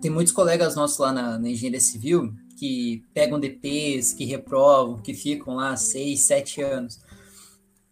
tem 0.01 0.11
muitos 0.11 0.33
colegas 0.33 0.75
nossos 0.75 0.99
lá 0.99 1.13
na, 1.13 1.39
na 1.39 1.51
engenharia 1.51 1.81
civil 1.81 2.33
que 2.57 3.03
pegam 3.13 3.39
DPs, 3.39 4.15
que 4.15 4.25
reprovam, 4.25 5.01
que 5.01 5.13
ficam 5.13 5.55
lá 5.55 5.77
seis, 5.77 6.27
sete 6.27 6.63
anos. 6.63 7.01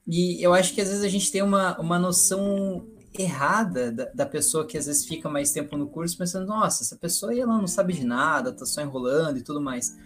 E 0.06 0.42
eu 0.42 0.54
acho 0.54 0.74
que 0.74 0.80
às 0.80 0.88
vezes 0.88 1.04
a 1.04 1.08
gente 1.08 1.30
tem 1.30 1.42
uma, 1.42 1.78
uma 1.78 1.98
noção 1.98 2.86
errada 3.22 3.90
da, 3.90 4.04
da, 4.14 4.26
pessoa 4.26 4.66
que 4.66 4.78
às 4.78 4.86
vezes 4.86 5.04
fica 5.04 5.28
mais 5.28 5.52
tempo 5.52 5.76
no 5.76 5.88
curso 5.88 6.16
pensando, 6.16 6.46
nossa, 6.46 6.82
essa 6.82 6.96
pessoa 6.96 7.32
aí 7.32 7.40
ela 7.40 7.56
não 7.56 7.66
sabe 7.66 7.92
de 7.92 8.04
nada, 8.04 8.52
tá 8.52 8.64
só 8.64 8.80
enrolando 8.80 9.38
e 9.38 9.42
tudo 9.42 9.60
mais. 9.60 9.96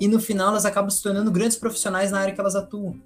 E 0.00 0.08
no 0.08 0.20
final 0.20 0.48
elas 0.48 0.64
acabam 0.64 0.90
se 0.90 1.02
tornando 1.02 1.30
grandes 1.30 1.56
profissionais 1.56 2.10
na 2.10 2.20
área 2.20 2.34
que 2.34 2.40
elas 2.40 2.54
atuam. 2.54 3.00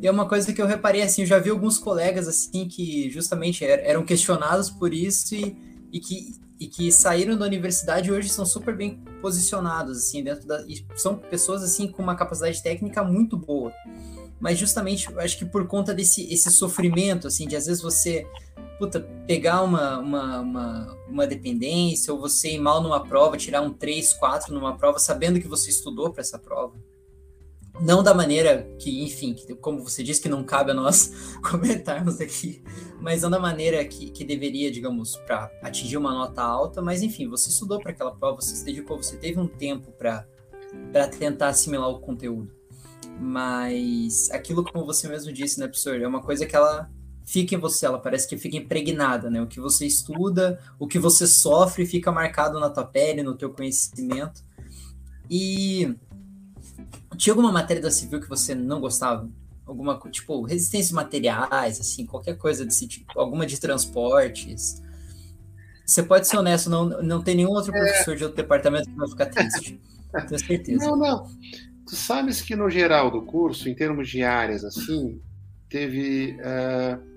E 0.00 0.06
é 0.06 0.10
uma 0.10 0.28
coisa 0.28 0.52
que 0.52 0.60
eu 0.60 0.66
reparei 0.66 1.02
assim, 1.02 1.22
eu 1.22 1.26
já 1.26 1.38
vi 1.38 1.50
alguns 1.50 1.78
colegas 1.78 2.26
assim 2.28 2.66
que 2.66 3.10
justamente 3.10 3.64
er, 3.64 3.80
eram 3.84 4.04
questionados 4.04 4.70
por 4.70 4.92
isso 4.92 5.34
e, 5.34 5.56
e 5.92 6.00
que 6.00 6.46
e 6.58 6.66
que 6.66 6.90
saíram 6.90 7.36
da 7.36 7.44
universidade 7.44 8.08
e 8.08 8.12
hoje 8.12 8.30
são 8.30 8.46
super 8.46 8.74
bem 8.74 8.98
posicionados 9.20 9.98
assim 9.98 10.24
dentro 10.24 10.46
da 10.46 10.64
e 10.66 10.82
são 10.96 11.14
pessoas 11.16 11.62
assim 11.62 11.86
com 11.86 12.02
uma 12.02 12.16
capacidade 12.16 12.62
técnica 12.62 13.04
muito 13.04 13.36
boa 13.36 13.70
mas 14.40 14.58
justamente 14.58 15.08
acho 15.18 15.38
que 15.38 15.44
por 15.44 15.66
conta 15.66 15.94
desse 15.94 16.32
esse 16.32 16.50
sofrimento 16.50 17.26
assim 17.26 17.46
de 17.46 17.56
às 17.56 17.66
vezes 17.66 17.82
você 17.82 18.26
puta, 18.78 19.00
pegar 19.26 19.62
uma, 19.62 19.98
uma, 19.98 20.40
uma, 20.40 20.98
uma, 21.08 21.26
dependência 21.26 22.12
ou 22.12 22.20
você 22.20 22.52
ir 22.52 22.58
mal 22.58 22.82
numa 22.82 23.02
prova, 23.02 23.36
tirar 23.36 23.62
um 23.62 23.72
3, 23.72 24.12
4 24.14 24.52
numa 24.52 24.76
prova, 24.76 24.98
sabendo 24.98 25.40
que 25.40 25.48
você 25.48 25.70
estudou 25.70 26.12
para 26.12 26.20
essa 26.20 26.38
prova. 26.38 26.74
Não 27.80 28.02
da 28.02 28.14
maneira 28.14 28.66
que, 28.78 29.04
enfim, 29.04 29.34
que, 29.34 29.54
como 29.54 29.82
você 29.82 30.02
disse, 30.02 30.20
que 30.20 30.28
não 30.28 30.42
cabe 30.42 30.70
a 30.70 30.74
nós 30.74 31.12
comentarmos 31.50 32.20
aqui, 32.20 32.62
mas 33.00 33.22
não 33.22 33.30
da 33.30 33.38
maneira 33.38 33.84
que, 33.84 34.10
que 34.10 34.24
deveria, 34.24 34.70
digamos, 34.70 35.16
para 35.16 35.50
atingir 35.62 35.96
uma 35.96 36.12
nota 36.12 36.42
alta, 36.42 36.80
mas 36.80 37.02
enfim, 37.02 37.28
você 37.28 37.50
estudou 37.50 37.78
para 37.78 37.92
aquela 37.92 38.14
prova, 38.14 38.40
você 38.40 38.56
se 38.56 38.64
dedicou, 38.64 38.96
você 38.96 39.16
teve 39.16 39.38
um 39.38 39.46
tempo 39.46 39.92
para 39.92 40.26
tentar 41.18 41.48
assimilar 41.48 41.90
o 41.90 42.00
conteúdo. 42.00 42.50
Mas 43.18 44.30
aquilo, 44.30 44.64
como 44.64 44.84
você 44.84 45.08
mesmo 45.08 45.32
disse, 45.32 45.58
né, 45.58 45.66
professor, 45.66 46.00
é 46.00 46.06
uma 46.06 46.22
coisa 46.22 46.44
que 46.44 46.54
ela 46.54 46.90
fica 47.24 47.54
em 47.54 47.58
você, 47.58 47.84
ela 47.84 47.98
parece 47.98 48.28
que 48.28 48.38
fica 48.38 48.56
impregnada, 48.56 49.28
né? 49.28 49.42
O 49.42 49.46
que 49.46 49.58
você 49.58 49.84
estuda, 49.84 50.60
o 50.78 50.86
que 50.86 50.98
você 50.98 51.26
sofre 51.26 51.84
fica 51.84 52.12
marcado 52.12 52.60
na 52.60 52.70
tua 52.70 52.84
pele, 52.84 53.22
no 53.22 53.34
teu 53.34 53.50
conhecimento. 53.50 54.44
E 55.28 55.96
tinha 57.16 57.32
alguma 57.32 57.50
matéria 57.50 57.82
da 57.82 57.90
civil 57.90 58.20
que 58.20 58.28
você 58.28 58.54
não 58.54 58.80
gostava? 58.80 59.28
Alguma, 59.66 59.98
tipo, 60.10 60.42
resistência 60.42 60.94
materiais, 60.94 61.80
assim, 61.80 62.06
qualquer 62.06 62.38
coisa 62.38 62.64
desse 62.64 62.86
tipo, 62.86 63.18
alguma 63.18 63.44
de 63.44 63.58
transportes. 63.58 64.80
Você 65.84 66.02
pode 66.02 66.28
ser 66.28 66.36
honesto, 66.36 66.70
não, 66.70 66.84
não 67.02 67.22
tem 67.22 67.34
nenhum 67.34 67.50
outro 67.50 67.74
é. 67.74 67.78
professor 67.78 68.16
de 68.16 68.22
outro 68.22 68.36
departamento 68.36 68.88
que 68.88 68.96
vai 68.96 69.08
ficar 69.08 69.26
triste. 69.26 69.80
Tenho 70.28 70.38
certeza. 70.38 70.86
Não, 70.86 70.96
não. 70.96 71.26
Tu 71.86 71.94
sabes 71.94 72.42
que 72.42 72.56
no 72.56 72.68
geral 72.68 73.10
do 73.10 73.22
curso, 73.22 73.68
em 73.68 73.74
termos 73.74 74.08
de 74.08 74.22
áreas, 74.22 74.64
assim, 74.64 75.20
teve. 75.68 76.36
Uh 76.40 77.16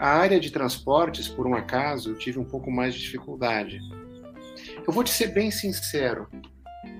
a 0.00 0.08
área 0.16 0.40
de 0.40 0.50
transportes, 0.50 1.28
por 1.28 1.46
um 1.46 1.54
acaso, 1.54 2.08
eu 2.08 2.14
tive 2.14 2.38
um 2.38 2.44
pouco 2.44 2.70
mais 2.70 2.94
de 2.94 3.00
dificuldade. 3.00 3.78
Eu 4.86 4.94
vou 4.94 5.04
te 5.04 5.10
ser 5.10 5.26
bem 5.26 5.50
sincero 5.50 6.26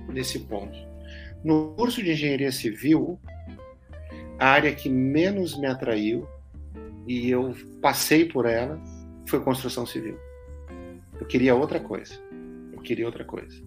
nesse 0.06 0.40
ponto. 0.40 0.78
No 1.42 1.74
curso 1.76 2.02
de 2.02 2.12
engenharia 2.12 2.52
civil, 2.52 3.18
a 4.38 4.48
área 4.48 4.74
que 4.74 4.90
menos 4.90 5.58
me 5.58 5.66
atraiu 5.66 6.28
e 7.06 7.30
eu 7.30 7.56
passei 7.80 8.26
por 8.26 8.44
ela 8.44 8.78
foi 9.26 9.40
construção 9.40 9.86
civil. 9.86 10.18
Eu 11.18 11.24
queria 11.26 11.54
outra 11.54 11.80
coisa. 11.80 12.12
Eu 12.70 12.82
queria 12.82 13.06
outra 13.06 13.24
coisa. 13.24 13.62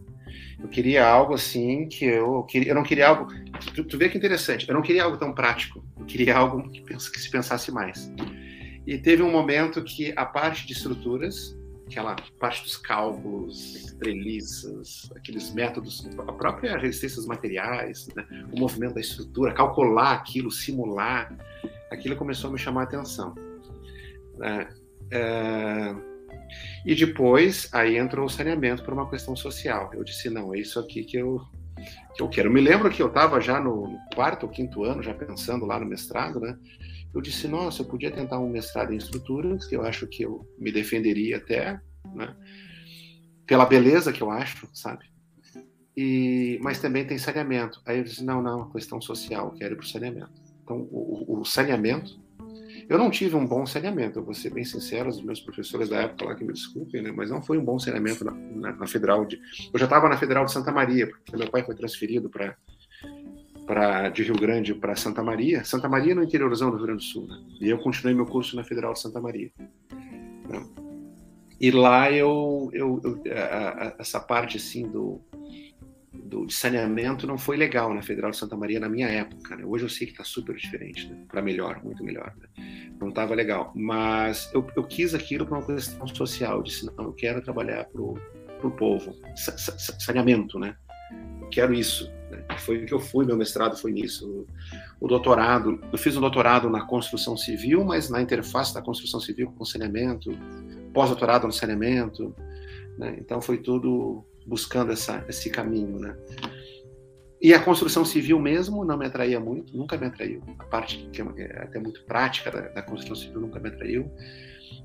Eu 0.59 0.67
queria 0.67 1.05
algo 1.05 1.33
assim 1.33 1.87
que 1.87 2.05
eu, 2.05 2.43
queria. 2.43 2.71
Eu 2.71 2.75
não 2.75 2.83
queria 2.83 3.07
algo. 3.07 3.27
Tu, 3.75 3.83
tu 3.83 3.97
vê 3.97 4.09
que 4.09 4.17
interessante. 4.17 4.67
Eu 4.67 4.75
não 4.75 4.81
queria 4.81 5.03
algo 5.03 5.17
tão 5.17 5.33
prático. 5.33 5.83
Eu 5.97 6.05
queria 6.05 6.37
algo 6.37 6.69
que, 6.69 6.81
que 6.81 7.19
se 7.19 7.29
pensasse 7.29 7.71
mais. 7.71 8.11
E 8.85 8.97
teve 8.97 9.23
um 9.23 9.31
momento 9.31 9.83
que 9.83 10.13
a 10.15 10.25
parte 10.25 10.67
de 10.67 10.73
estruturas, 10.73 11.57
aquela 11.87 12.15
parte 12.39 12.63
dos 12.63 12.77
cálculos, 12.77 13.95
treliças, 13.99 15.09
aqueles 15.15 15.53
métodos, 15.53 16.07
a 16.27 16.33
própria 16.33 16.77
resistência 16.77 17.17
dos 17.17 17.25
materiais, 17.25 18.07
né? 18.15 18.25
o 18.51 18.59
movimento 18.59 18.95
da 18.95 19.01
estrutura, 19.01 19.53
calcular 19.53 20.13
aquilo, 20.13 20.51
simular, 20.51 21.33
aquilo 21.89 22.15
começou 22.15 22.49
a 22.49 22.53
me 22.53 22.59
chamar 22.59 22.81
a 22.81 22.83
atenção. 22.83 23.33
Né? 24.37 24.67
É... 25.11 26.12
E 26.85 26.95
depois, 26.95 27.69
aí 27.71 27.97
entrou 27.97 28.25
o 28.25 28.29
saneamento 28.29 28.83
por 28.83 28.93
uma 28.93 29.09
questão 29.09 29.35
social. 29.35 29.91
Eu 29.93 30.03
disse, 30.03 30.29
não, 30.29 30.53
é 30.53 30.59
isso 30.59 30.79
aqui 30.79 31.03
que 31.03 31.17
eu, 31.17 31.41
que 32.15 32.21
eu 32.21 32.29
quero. 32.29 32.49
Eu 32.49 32.53
me 32.53 32.61
lembro 32.61 32.89
que 32.89 33.01
eu 33.01 33.07
estava 33.07 33.39
já 33.39 33.59
no 33.59 33.97
quarto 34.13 34.43
ou 34.43 34.49
quinto 34.49 34.83
ano, 34.83 35.01
já 35.01 35.13
pensando 35.13 35.65
lá 35.65 35.79
no 35.79 35.85
mestrado, 35.85 36.39
né? 36.39 36.57
eu 37.13 37.21
disse, 37.21 37.47
nossa, 37.47 37.83
eu 37.83 37.85
podia 37.85 38.11
tentar 38.11 38.39
um 38.39 38.49
mestrado 38.49 38.91
em 38.91 38.97
estruturas, 38.97 39.67
que 39.67 39.75
eu 39.75 39.83
acho 39.83 40.07
que 40.07 40.23
eu 40.23 40.47
me 40.57 40.71
defenderia 40.71 41.37
até, 41.37 41.79
né? 42.13 42.35
Pela 43.45 43.65
beleza 43.65 44.11
que 44.11 44.21
eu 44.21 44.31
acho, 44.31 44.67
sabe? 44.73 45.05
E, 45.95 46.59
mas 46.63 46.79
também 46.79 47.05
tem 47.05 47.19
saneamento. 47.19 47.79
Aí 47.85 47.99
eu 47.99 48.03
disse, 48.03 48.23
não, 48.23 48.41
não, 48.41 48.71
questão 48.71 48.99
social, 48.99 49.51
quero 49.51 49.75
ir 49.75 49.77
para 49.77 49.85
o 49.85 49.87
saneamento. 49.87 50.31
Então, 50.63 50.87
o, 50.91 51.39
o, 51.39 51.45
saneamento, 51.45 52.19
eu 52.89 52.97
não 52.97 53.09
tive 53.09 53.35
um 53.35 53.45
bom 53.45 53.65
saneamento, 53.65 54.19
eu 54.19 54.23
vou 54.23 54.33
ser 54.33 54.49
bem 54.49 54.63
sincero, 54.63 55.09
os 55.09 55.21
meus 55.21 55.39
professores 55.39 55.89
da 55.89 56.01
época 56.01 56.25
lá 56.25 56.35
que 56.35 56.43
me 56.43 56.53
desculpem, 56.53 57.01
né? 57.01 57.11
Mas 57.11 57.29
não 57.29 57.41
foi 57.41 57.57
um 57.57 57.63
bom 57.63 57.79
saneamento 57.79 58.23
na, 58.23 58.31
na, 58.31 58.71
na 58.73 58.87
Federal 58.87 59.25
de... 59.25 59.39
Eu 59.73 59.79
já 59.79 59.85
estava 59.85 60.09
na 60.09 60.17
Federal 60.17 60.45
de 60.45 60.51
Santa 60.51 60.71
Maria, 60.71 61.07
porque 61.07 61.35
meu 61.37 61.49
pai 61.49 61.63
foi 61.63 61.75
transferido 61.75 62.29
para 62.29 64.09
de 64.09 64.23
Rio 64.23 64.35
Grande 64.35 64.73
para 64.73 64.95
Santa 64.95 65.23
Maria, 65.23 65.63
Santa 65.63 65.87
Maria 65.87 66.13
no 66.13 66.23
interiorzão 66.23 66.69
do 66.69 66.77
Rio 66.77 66.85
Grande 66.85 67.05
do 67.05 67.09
Sul, 67.09 67.27
né? 67.27 67.41
E 67.61 67.69
eu 67.69 67.77
continuei 67.79 68.15
meu 68.15 68.25
curso 68.25 68.55
na 68.55 68.63
Federal 68.63 68.93
de 68.93 68.99
Santa 68.99 69.21
Maria. 69.21 69.51
Né? 70.49 70.65
E 71.59 71.71
lá 71.71 72.11
eu, 72.11 72.69
eu, 72.73 73.01
eu 73.03 73.21
a, 73.33 73.87
a, 73.87 73.95
essa 73.99 74.19
parte 74.19 74.57
assim 74.57 74.85
do, 74.89 75.21
do 76.11 76.49
saneamento 76.49 77.25
não 77.25 77.37
foi 77.37 77.55
legal 77.55 77.93
na 77.93 78.01
Federal 78.01 78.31
de 78.31 78.37
Santa 78.37 78.55
Maria 78.55 78.79
na 78.79 78.89
minha 78.89 79.07
época. 79.07 79.55
Né? 79.55 79.63
Hoje 79.65 79.85
eu 79.85 79.89
sei 79.89 80.07
que 80.07 80.13
está 80.13 80.23
super 80.23 80.55
diferente, 80.55 81.07
né? 81.07 81.25
para 81.27 81.41
melhor, 81.41 81.83
muito 81.83 82.03
melhor. 82.03 82.33
Né? 82.93 82.97
Não 82.99 83.09
estava 83.09 83.33
legal, 83.35 83.71
mas 83.75 84.49
eu, 84.53 84.65
eu 84.75 84.83
quis 84.83 85.13
aquilo 85.13 85.45
para 85.45 85.57
uma 85.57 85.65
questão 85.65 86.07
social. 86.07 86.57
Eu 86.57 86.63
disse 86.63 86.85
não, 86.85 87.05
eu 87.05 87.13
quero 87.13 87.41
trabalhar 87.41 87.85
para 87.85 88.01
o 88.01 88.71
povo, 88.71 89.15
saneamento, 89.99 90.57
né? 90.59 90.75
Eu 91.41 91.49
quero 91.49 91.73
isso 91.73 92.09
foi 92.59 92.83
o 92.83 92.85
que 92.85 92.93
eu 92.93 92.99
fui, 92.99 93.25
meu 93.25 93.37
mestrado 93.37 93.77
foi 93.77 93.91
nisso. 93.91 94.45
O 94.99 95.07
doutorado, 95.07 95.79
eu 95.91 95.97
fiz 95.97 96.15
um 96.15 96.21
doutorado 96.21 96.69
na 96.69 96.85
construção 96.85 97.37
civil, 97.37 97.83
mas 97.83 98.09
na 98.09 98.21
interface 98.21 98.73
da 98.73 98.81
construção 98.81 99.19
civil 99.19 99.51
com 99.51 99.65
saneamento, 99.65 100.31
pós-doutorado 100.93 101.45
no 101.45 101.53
saneamento, 101.53 102.33
né? 102.97 103.15
então 103.19 103.41
foi 103.41 103.57
tudo 103.57 104.23
buscando 104.45 104.91
essa, 104.91 105.23
esse 105.27 105.49
caminho, 105.49 105.99
né? 105.99 106.15
E 107.43 107.53
a 107.53 107.59
construção 107.59 108.05
civil 108.05 108.39
mesmo 108.39 108.85
não 108.85 108.97
me 108.97 109.05
atraía 109.05 109.37
muito, 109.37 109.75
nunca 109.75 109.97
me 109.97 110.07
atraiu. 110.07 110.41
A 110.57 110.63
parte 110.63 111.09
que 111.11 111.21
é 111.21 111.61
até 111.61 111.77
muito 111.77 112.05
prática 112.05 112.49
da, 112.49 112.61
da 112.69 112.81
construção 112.81 113.17
civil 113.17 113.41
nunca 113.41 113.59
me 113.59 113.67
atraiu. 113.67 114.09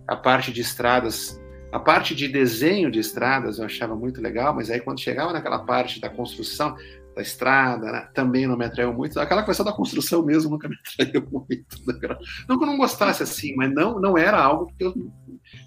A 0.09 0.17
parte 0.17 0.53
de 0.53 0.61
estradas 0.61 1.41
a 1.71 1.79
parte 1.79 2.15
de 2.15 2.27
desenho 2.29 2.91
de 2.91 2.99
estradas 2.99 3.59
eu 3.59 3.67
achava 3.67 3.95
muito 3.95 4.23
legal, 4.23 4.55
mas 4.55 4.71
aí 4.71 4.81
quando 4.81 5.00
chegava 5.00 5.35
naquela 5.35 5.59
parte 5.61 6.00
da 6.00 6.09
construção, 6.09 6.75
da 7.15 7.21
estrada, 7.21 7.93
né? 7.93 8.09
também 8.15 8.47
não 8.47 8.57
me 8.57 8.65
atraiu 8.65 8.93
muito. 8.93 9.21
Aquela 9.21 9.45
questão 9.45 9.67
da 9.67 9.73
construção 9.73 10.25
mesmo 10.25 10.50
nunca 10.50 10.67
me 10.67 10.77
atraiu 10.77 11.27
muito. 11.31 11.77
Né? 11.87 12.17
Não 12.49 12.57
que 12.57 12.65
eu 12.65 12.69
não 12.69 12.79
gostasse 12.79 13.23
assim, 13.23 13.55
mas 13.55 13.73
não, 13.73 14.00
não 14.00 14.17
era 14.17 14.41
algo 14.41 14.73
que 14.77 14.83
eu 14.83 14.95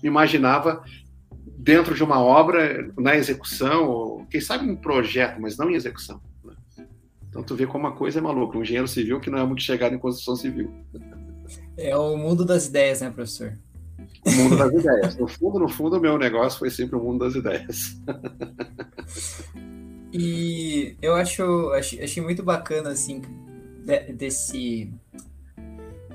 imaginava 0.04 0.84
dentro 1.58 1.94
de 1.94 2.04
uma 2.04 2.20
obra, 2.20 2.92
na 2.98 3.16
execução, 3.16 3.88
ou 3.88 4.26
quem 4.26 4.42
sabe 4.42 4.66
em 4.66 4.76
projeto, 4.76 5.40
mas 5.40 5.56
não 5.56 5.70
em 5.70 5.76
execução. 5.76 6.20
Então 7.32 7.42
tu 7.42 7.56
vê 7.56 7.66
como 7.66 7.88
uma 7.88 7.96
coisa 7.96 8.20
é 8.20 8.22
maluca, 8.22 8.58
um 8.58 8.62
engenheiro 8.62 8.90
civil 8.90 9.20
que 9.22 9.30
não 9.30 9.40
é 9.40 9.46
muito 9.46 9.64
chegado 9.64 9.96
em 9.96 9.98
construção 9.98 10.36
civil. 10.36 10.70
É 11.78 11.96
o 11.96 12.18
mundo 12.18 12.44
das 12.44 12.68
ideias, 12.68 13.00
né, 13.00 13.10
professor? 13.10 13.58
O 14.26 14.32
mundo 14.32 14.58
das 14.58 14.74
ideias. 14.74 15.18
No 15.18 15.28
fundo, 15.30 15.60
no 15.60 15.70
fundo, 15.70 15.98
o 15.98 16.00
meu 16.00 16.18
negócio 16.18 16.60
foi 16.60 16.70
sempre 16.70 16.98
o 16.98 17.04
mundo 17.04 17.24
das 17.26 17.36
ideias. 17.36 17.98
E 20.14 20.98
eu 21.02 21.16
acho, 21.16 21.70
achei, 21.70 22.04
achei 22.04 22.22
muito 22.22 22.44
bacana, 22.44 22.90
assim, 22.90 23.22
desse 24.14 24.94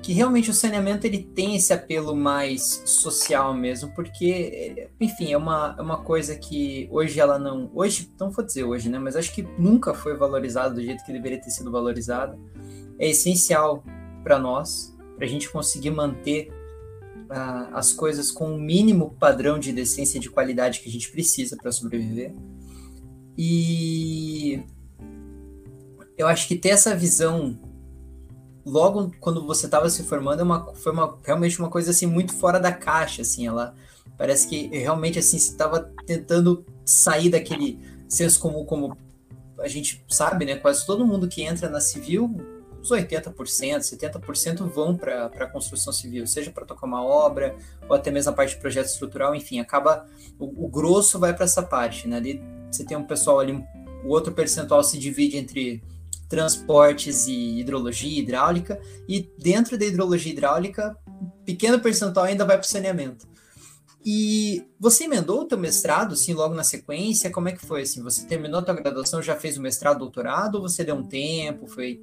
que 0.01 0.13
realmente 0.13 0.49
o 0.49 0.53
saneamento 0.53 1.05
ele 1.05 1.23
tem 1.23 1.55
esse 1.55 1.73
apelo 1.73 2.15
mais 2.15 2.81
social 2.85 3.53
mesmo, 3.53 3.91
porque, 3.93 4.89
enfim, 4.99 5.33
é 5.33 5.37
uma, 5.37 5.75
é 5.77 5.81
uma 5.81 6.03
coisa 6.03 6.35
que 6.35 6.87
hoje 6.91 7.19
ela 7.19 7.37
não. 7.37 7.69
Hoje, 7.73 8.11
não 8.19 8.31
vou 8.31 8.45
dizer 8.45 8.63
hoje, 8.63 8.89
né? 8.89 8.99
Mas 8.99 9.15
acho 9.15 9.33
que 9.33 9.43
nunca 9.57 9.93
foi 9.93 10.15
valorizado 10.15 10.75
do 10.75 10.81
jeito 10.81 11.03
que 11.03 11.11
deveria 11.11 11.41
ter 11.41 11.49
sido 11.49 11.71
valorizado. 11.71 12.37
É 12.99 13.09
essencial 13.09 13.83
para 14.23 14.39
nós, 14.39 14.95
para 15.15 15.25
a 15.25 15.29
gente 15.29 15.49
conseguir 15.49 15.91
manter 15.91 16.49
uh, 17.29 17.73
as 17.73 17.91
coisas 17.91 18.31
com 18.31 18.55
o 18.55 18.59
mínimo 18.59 19.15
padrão 19.19 19.59
de 19.59 19.71
decência 19.71 20.17
e 20.17 20.21
de 20.21 20.29
qualidade 20.29 20.79
que 20.79 20.89
a 20.89 20.91
gente 20.91 21.11
precisa 21.11 21.57
para 21.57 21.71
sobreviver. 21.71 22.33
E 23.37 24.63
eu 26.17 26.27
acho 26.27 26.47
que 26.47 26.55
ter 26.55 26.69
essa 26.69 26.95
visão 26.95 27.59
logo 28.67 29.11
quando 29.19 29.45
você 29.45 29.65
estava 29.65 29.89
se 29.89 30.03
formando, 30.03 30.41
é 30.41 30.43
uma, 30.43 30.73
foi 30.75 30.91
uma, 30.91 31.17
realmente 31.23 31.57
uma 31.59 31.69
coisa 31.69 31.91
assim 31.91 32.05
muito 32.05 32.33
fora 32.33 32.59
da 32.59 32.71
caixa, 32.71 33.21
assim, 33.21 33.47
ela 33.47 33.73
parece 34.17 34.47
que 34.47 34.67
realmente 34.67 35.17
assim 35.17 35.39
você 35.39 35.51
estava 35.51 35.91
tentando 36.05 36.65
sair 36.85 37.29
daquele 37.29 37.79
senso 38.09 38.39
comum 38.39 38.65
como 38.65 38.97
a 39.59 39.67
gente 39.67 40.03
sabe, 40.09 40.45
né? 40.45 40.55
Quase 40.55 40.85
todo 40.85 41.05
mundo 41.05 41.27
que 41.27 41.41
entra 41.41 41.69
na 41.69 41.79
civil, 41.79 42.35
uns 42.79 42.89
80%, 42.89 43.33
70% 43.33 44.69
vão 44.69 44.95
para 44.95 45.25
a 45.25 45.47
construção 45.47 45.91
civil, 45.91 46.27
seja 46.27 46.51
para 46.51 46.65
tocar 46.65 46.85
uma 46.85 47.03
obra 47.03 47.55
ou 47.87 47.95
até 47.95 48.11
mesmo 48.11 48.31
a 48.31 48.33
parte 48.33 48.55
de 48.55 48.61
projeto 48.61 48.87
estrutural, 48.87 49.33
enfim, 49.33 49.59
acaba 49.59 50.05
o, 50.37 50.65
o 50.65 50.67
grosso 50.67 51.17
vai 51.17 51.33
para 51.33 51.45
essa 51.45 51.63
parte, 51.63 52.07
né? 52.07 52.17
Ali 52.17 52.41
você 52.69 52.83
tem 52.83 52.97
um 52.97 53.03
pessoal 53.03 53.39
ali, 53.39 53.53
o 54.03 54.09
outro 54.09 54.33
percentual 54.33 54.83
se 54.83 54.97
divide 54.97 55.37
entre 55.37 55.81
transportes 56.29 57.27
e 57.27 57.59
hidrologia 57.59 58.19
hidráulica, 58.19 58.79
e 59.07 59.29
dentro 59.37 59.77
da 59.77 59.85
hidrologia 59.85 60.31
hidráulica, 60.31 60.97
um 61.07 61.29
pequeno 61.45 61.79
percentual 61.79 62.25
ainda 62.25 62.45
vai 62.45 62.57
para 62.57 62.65
o 62.65 62.67
saneamento. 62.67 63.27
E 64.05 64.65
você 64.79 65.03
emendou 65.03 65.41
o 65.41 65.45
teu 65.45 65.57
mestrado, 65.57 66.13
assim, 66.13 66.33
logo 66.33 66.55
na 66.55 66.63
sequência? 66.63 67.29
Como 67.29 67.49
é 67.49 67.51
que 67.51 67.65
foi, 67.65 67.81
assim? 67.81 68.01
Você 68.03 68.25
terminou 68.25 68.59
a 68.59 68.63
tua 68.63 68.75
graduação, 68.75 69.21
já 69.21 69.35
fez 69.35 69.57
o 69.57 69.61
mestrado, 69.61 69.99
doutorado, 69.99 70.55
ou 70.55 70.61
você 70.61 70.83
deu 70.83 70.95
um 70.95 71.03
tempo, 71.03 71.67
foi 71.67 71.99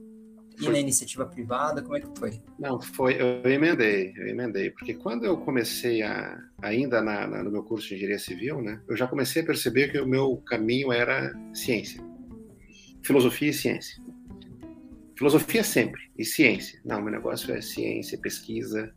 ir 0.61 0.69
na 0.69 0.78
iniciativa 0.78 1.26
privada? 1.26 1.83
Como 1.83 1.97
é 1.97 2.00
que 2.00 2.09
foi? 2.19 2.43
Não, 2.59 2.81
foi, 2.81 3.21
eu 3.21 3.50
emendei, 3.50 4.12
eu 4.16 4.28
emendei, 4.28 4.71
porque 4.71 4.95
quando 4.95 5.25
eu 5.25 5.37
comecei 5.38 6.02
a, 6.02 6.38
ainda 6.61 7.00
na, 7.00 7.26
na, 7.26 7.43
no 7.43 7.50
meu 7.50 7.62
curso 7.62 7.88
de 7.88 7.95
engenharia 7.95 8.19
civil, 8.19 8.62
né, 8.62 8.81
eu 8.88 8.97
já 8.97 9.07
comecei 9.07 9.43
a 9.43 9.47
perceber 9.47 9.90
que 9.90 9.99
o 9.99 10.07
meu 10.07 10.37
caminho 10.47 10.93
era 10.93 11.33
ciência, 11.52 12.02
filosofia 13.02 13.50
e 13.50 13.54
ciência. 13.54 14.02
Filosofia 15.16 15.62
sempre, 15.62 16.00
e 16.18 16.25
ciência. 16.25 16.80
Não, 16.85 17.00
meu 17.00 17.12
negócio 17.12 17.52
é 17.54 17.61
ciência, 17.61 18.18
pesquisa. 18.18 18.92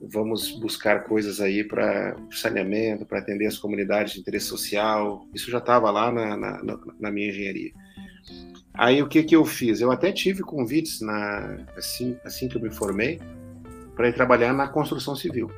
Vamos 0.00 0.52
buscar 0.60 1.04
coisas 1.04 1.40
aí 1.40 1.64
para 1.64 2.16
saneamento, 2.30 3.06
para 3.06 3.18
atender 3.18 3.46
as 3.46 3.58
comunidades 3.58 4.12
de 4.14 4.20
interesse 4.20 4.46
social. 4.46 5.26
Isso 5.34 5.50
já 5.50 5.58
estava 5.58 5.90
lá 5.90 6.12
na, 6.12 6.36
na, 6.36 6.62
na, 7.00 7.10
minha 7.10 7.28
engenharia. 7.28 7.72
Aí 8.74 9.02
o 9.02 9.08
que, 9.08 9.24
que 9.24 9.34
eu 9.34 9.44
fiz? 9.44 9.80
Eu 9.80 9.90
até 9.90 10.12
tive 10.12 10.42
convites 10.42 11.00
na, 11.00 11.66
assim, 11.76 12.16
assim 12.24 12.46
que 12.46 12.56
eu 12.56 12.62
me 12.62 12.70
formei 12.70 13.18
para 13.96 14.08
ir 14.08 14.14
trabalhar 14.14 14.52
na 14.52 14.68
construção 14.68 15.16
civil. 15.16 15.50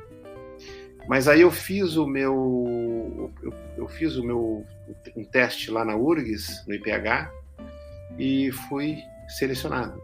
Mas 1.07 1.27
aí 1.27 1.41
eu 1.41 1.51
fiz 1.51 1.95
o 1.97 2.07
meu 2.07 3.31
eu, 3.43 3.53
eu, 3.77 3.87
fiz 3.87 4.15
o 4.15 4.23
meu 4.23 4.65
um 5.15 5.23
teste 5.23 5.69
lá 5.69 5.83
na 5.83 5.95
URGS, 5.95 6.65
no 6.67 6.73
IPH, 6.73 7.31
e 8.17 8.51
fui 8.51 8.97
selecionado. 9.37 10.01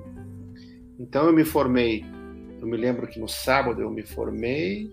Então 0.99 1.27
eu 1.27 1.33
me 1.33 1.45
formei, 1.45 2.03
eu 2.59 2.67
me 2.67 2.77
lembro 2.77 3.07
que 3.07 3.19
no 3.19 3.27
sábado 3.27 3.81
eu 3.81 3.89
me 3.89 4.03
formei 4.03 4.91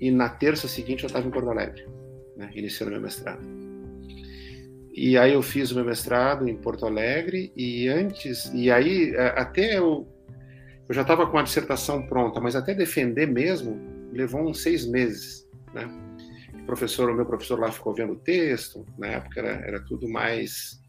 e 0.00 0.10
na 0.10 0.28
terça 0.28 0.66
seguinte 0.66 1.04
eu 1.04 1.06
estava 1.06 1.26
em 1.26 1.30
Porto 1.30 1.50
Alegre, 1.50 1.86
né, 2.36 2.50
iniciando 2.54 2.92
meu 2.92 3.00
mestrado. 3.00 3.46
E 4.92 5.16
aí 5.16 5.32
eu 5.32 5.42
fiz 5.42 5.70
o 5.70 5.74
meu 5.76 5.84
mestrado 5.84 6.48
em 6.48 6.56
Porto 6.56 6.84
Alegre 6.84 7.52
e 7.56 7.88
antes, 7.88 8.52
e 8.52 8.70
aí 8.70 9.16
até 9.16 9.78
eu, 9.78 10.06
eu 10.88 10.94
já 10.94 11.02
estava 11.02 11.26
com 11.26 11.38
a 11.38 11.42
dissertação 11.42 12.06
pronta, 12.06 12.40
mas 12.40 12.54
até 12.54 12.74
defender 12.74 13.26
mesmo 13.26 13.80
levou 14.12 14.42
uns 14.42 14.62
seis 14.62 14.86
meses, 14.86 15.48
né? 15.72 15.88
O 16.62 16.66
professor, 16.66 17.08
o 17.08 17.14
meu 17.14 17.24
professor 17.24 17.58
lá 17.58 17.72
ficou 17.72 17.94
vendo 17.94 18.12
o 18.12 18.18
texto, 18.18 18.84
na 18.98 19.06
época 19.06 19.40
era, 19.40 19.66
era 19.66 19.80
tudo 19.84 20.08
mais 20.08 20.80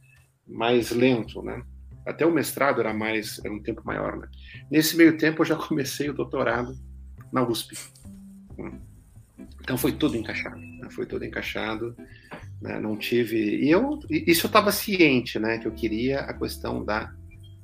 mais 0.45 0.91
lento, 0.91 1.41
né? 1.41 1.63
Até 2.05 2.25
o 2.25 2.31
mestrado 2.31 2.81
era 2.81 2.93
mais, 2.93 3.39
era 3.43 3.53
um 3.53 3.61
tempo 3.61 3.81
maior, 3.85 4.17
né? 4.17 4.27
Nesse 4.69 4.97
meio 4.97 5.17
tempo 5.17 5.41
eu 5.41 5.45
já 5.45 5.55
comecei 5.55 6.09
o 6.09 6.13
doutorado 6.13 6.77
na 7.31 7.47
USP. 7.47 7.77
Então 9.61 9.77
foi 9.77 9.93
tudo 9.93 10.17
encaixado, 10.17 10.59
né? 10.59 10.89
foi 10.89 11.05
tudo 11.05 11.23
encaixado, 11.23 11.95
né? 12.61 12.79
não 12.79 12.97
tive 12.97 13.63
e 13.63 13.71
eu 13.71 13.99
isso 14.09 14.45
eu 14.45 14.49
estava 14.49 14.71
ciente, 14.71 15.39
né? 15.39 15.57
Que 15.57 15.67
eu 15.67 15.71
queria 15.71 16.19
a 16.19 16.33
questão 16.33 16.83
da 16.83 17.13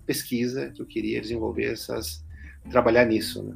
pesquisa, 0.05 0.71
que 0.71 0.81
eu 0.81 0.85
queria 0.85 1.21
desenvolver 1.21 1.65
essas, 1.65 2.25
trabalhar 2.71 3.05
nisso, 3.05 3.43
né? 3.43 3.55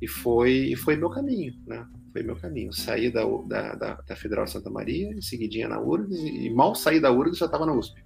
E 0.00 0.06
foi 0.06 0.52
e 0.52 0.76
foi 0.76 0.96
meu 0.96 1.10
caminho, 1.10 1.54
né? 1.66 1.84
Foi 2.12 2.22
meu 2.22 2.36
caminho. 2.36 2.72
Saí 2.72 3.10
da, 3.10 3.22
da, 3.46 3.74
da, 3.74 3.94
da 3.94 4.16
Federal 4.16 4.46
Santa 4.46 4.70
Maria, 4.70 5.10
seguidinha 5.20 5.68
na 5.68 5.80
URGS, 5.80 6.18
e 6.18 6.50
mal 6.50 6.74
saí 6.74 7.00
da 7.00 7.10
URGS 7.10 7.38
já 7.38 7.46
estava 7.46 7.66
na 7.66 7.74
USP. 7.74 8.02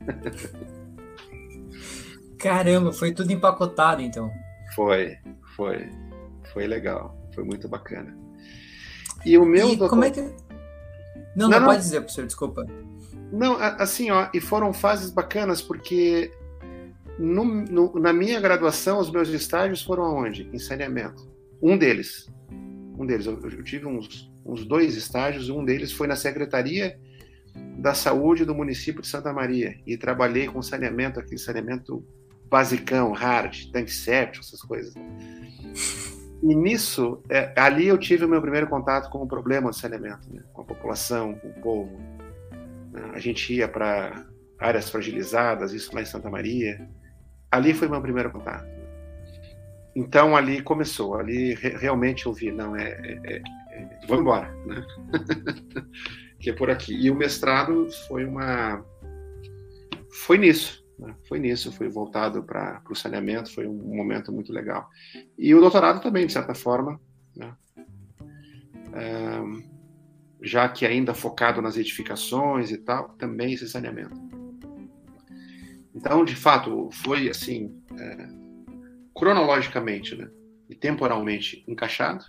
Caramba, 2.38 2.92
foi 2.92 3.12
tudo 3.12 3.32
empacotado 3.32 4.02
então. 4.02 4.30
Foi, 4.74 5.16
foi. 5.56 5.88
Foi 6.52 6.66
legal. 6.66 7.16
Foi 7.34 7.44
muito 7.44 7.68
bacana. 7.68 8.16
E 9.24 9.36
o 9.38 9.44
meu. 9.44 9.68
E 9.68 9.76
como 9.76 10.04
é 10.04 10.10
que. 10.10 10.20
Não, 10.20 10.30
não, 11.36 11.50
não, 11.50 11.60
não 11.60 11.66
pode 11.66 11.80
dizer, 11.80 12.00
professor, 12.00 12.26
desculpa. 12.26 12.66
Não, 13.32 13.56
assim, 13.56 14.10
ó, 14.10 14.28
e 14.32 14.40
foram 14.40 14.72
fases 14.72 15.10
bacanas, 15.10 15.60
porque 15.60 16.30
no, 17.18 17.44
no, 17.44 17.98
na 17.98 18.12
minha 18.12 18.40
graduação, 18.40 18.98
os 18.98 19.10
meus 19.10 19.28
estágios 19.28 19.82
foram 19.82 20.04
aonde? 20.04 20.48
Em 20.52 20.58
saneamento. 20.58 21.28
Um 21.60 21.76
deles. 21.76 22.30
Um 22.98 23.04
deles. 23.04 23.26
Eu, 23.26 23.40
eu 23.42 23.64
tive 23.64 23.86
uns, 23.86 24.30
uns 24.44 24.64
dois 24.64 24.96
estágios, 24.96 25.48
um 25.48 25.64
deles 25.64 25.92
foi 25.92 26.06
na 26.06 26.16
Secretaria 26.16 26.98
da 27.78 27.94
Saúde 27.94 28.44
do 28.44 28.54
município 28.54 29.00
de 29.02 29.08
Santa 29.08 29.32
Maria. 29.32 29.76
E 29.86 29.96
trabalhei 29.96 30.46
com 30.46 30.62
saneamento 30.62 31.18
aqui, 31.18 31.38
saneamento 31.38 32.04
basicão, 32.48 33.12
hard, 33.12 33.70
tanque 33.72 33.92
séptico, 33.92 34.44
essas 34.44 34.62
coisas. 34.62 34.94
E 36.42 36.54
nisso, 36.54 37.22
é, 37.28 37.52
ali 37.56 37.88
eu 37.88 37.98
tive 37.98 38.24
o 38.24 38.28
meu 38.28 38.40
primeiro 38.40 38.66
contato 38.66 39.10
com 39.10 39.18
o 39.18 39.26
problema 39.26 39.70
do 39.70 39.76
saneamento, 39.76 40.32
né? 40.32 40.42
com 40.52 40.62
a 40.62 40.64
população, 40.64 41.34
com 41.34 41.48
o 41.48 41.54
povo. 41.60 42.00
Né? 42.92 43.10
A 43.14 43.18
gente 43.18 43.52
ia 43.52 43.66
para 43.66 44.26
áreas 44.58 44.90
fragilizadas, 44.90 45.72
isso 45.72 45.94
lá 45.94 46.02
em 46.02 46.06
Santa 46.06 46.30
Maria. 46.30 46.88
Ali 47.50 47.74
foi 47.74 47.88
meu 47.88 48.00
primeiro 48.00 48.30
contato. 48.30 48.66
Então 49.94 50.36
ali 50.36 50.60
começou, 50.60 51.14
ali 51.14 51.54
re 51.54 51.70
realmente 51.70 52.26
eu 52.26 52.32
vi, 52.32 52.52
não, 52.52 52.76
é, 52.76 52.90
é, 52.90 53.20
é, 53.24 53.42
é 53.70 53.88
vamos 54.06 54.20
embora, 54.20 54.54
né? 54.66 54.84
que 56.38 56.50
é 56.50 56.52
por 56.52 56.70
aqui. 56.70 56.94
E 56.94 57.10
o 57.10 57.14
mestrado 57.14 57.88
foi 58.06 58.26
uma, 58.26 58.84
foi 60.10 60.38
nisso? 60.38 60.85
Foi 61.28 61.38
nisso, 61.38 61.70
foi 61.70 61.88
voltado 61.88 62.42
para 62.42 62.82
o 62.88 62.94
saneamento, 62.94 63.52
foi 63.52 63.66
um 63.66 63.94
momento 63.94 64.32
muito 64.32 64.52
legal. 64.52 64.88
E 65.36 65.54
o 65.54 65.60
doutorado 65.60 66.00
também, 66.00 66.26
de 66.26 66.32
certa 66.32 66.54
forma, 66.54 66.98
né? 67.34 67.54
já 70.40 70.68
que 70.68 70.86
ainda 70.86 71.12
focado 71.12 71.60
nas 71.60 71.76
edificações 71.76 72.70
e 72.70 72.78
tal, 72.78 73.10
também 73.10 73.52
esse 73.52 73.68
saneamento. 73.68 74.16
Então, 75.94 76.24
de 76.24 76.36
fato, 76.36 76.90
foi 76.92 77.28
assim, 77.28 77.82
é, 77.98 78.28
cronologicamente 79.14 80.14
né? 80.14 80.30
e 80.68 80.74
temporalmente 80.74 81.64
encaixado 81.66 82.24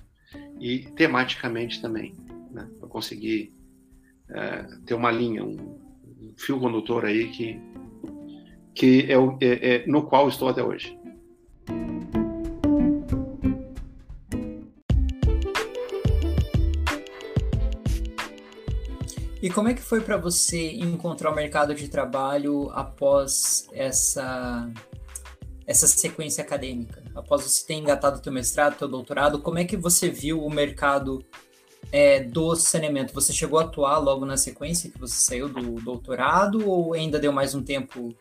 e 0.60 0.80
tematicamente 0.96 1.82
também, 1.82 2.16
né? 2.50 2.68
para 2.80 2.88
conseguir 2.88 3.54
é, 4.30 4.64
ter 4.86 4.94
uma 4.94 5.12
linha, 5.12 5.44
um, 5.44 5.80
um 6.22 6.34
fio 6.38 6.60
condutor 6.60 7.06
aí 7.06 7.30
que 7.30 7.60
que 8.78 9.12
é, 9.12 9.18
o, 9.18 9.36
é, 9.42 9.76
é 9.76 9.88
no 9.88 10.04
qual 10.04 10.30
estou 10.30 10.50
até 10.50 10.64
hoje. 10.64 10.96
E 19.42 19.50
como 19.50 19.70
é 19.70 19.74
que 19.74 19.82
foi 19.82 20.02
para 20.02 20.18
você 20.18 20.74
encontrar 20.74 21.32
o 21.32 21.36
mercado 21.36 21.74
de 21.74 21.88
trabalho 21.88 22.70
após 22.72 23.68
essa 23.72 24.70
essa 25.66 25.88
sequência 25.88 26.44
acadêmica? 26.44 27.04
Após 27.16 27.44
você 27.44 27.66
ter 27.66 27.74
engatado 27.74 28.22
teu 28.22 28.32
mestrado, 28.32 28.78
teu 28.78 28.88
doutorado, 28.88 29.42
como 29.42 29.58
é 29.58 29.66
que 29.66 29.76
você 29.76 30.10
viu 30.10 30.44
o 30.44 30.50
mercado 30.50 31.26
é, 31.92 32.20
do 32.22 32.56
saneamento? 32.56 33.14
Você 33.14 33.34
chegou 33.34 33.60
a 33.60 33.64
atuar 33.64 33.98
logo 33.98 34.26
na 34.26 34.38
sequência 34.38 34.90
que 34.90 35.00
você 35.00 35.16
saiu 35.16 35.50
do 35.50 35.82
doutorado 35.82 36.70
ou 36.70 36.94
ainda 36.94 37.20
deu 37.20 37.32
mais 37.32 37.56
um 37.56 37.64
tempo? 37.64 38.16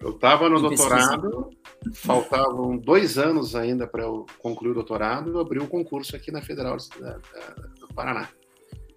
Eu 0.00 0.10
estava 0.10 0.48
no 0.48 0.60
doutorado, 0.60 1.50
faltavam 1.94 2.76
dois 2.76 3.18
anos 3.18 3.56
ainda 3.56 3.86
para 3.86 4.02
eu 4.02 4.26
concluir 4.38 4.70
o 4.70 4.74
doutorado, 4.74 5.30
eu 5.30 5.40
abri 5.40 5.58
o 5.58 5.64
um 5.64 5.68
concurso 5.68 6.14
aqui 6.14 6.30
na 6.30 6.40
Federal 6.40 6.76
do 6.76 7.88
Paraná 7.94 8.28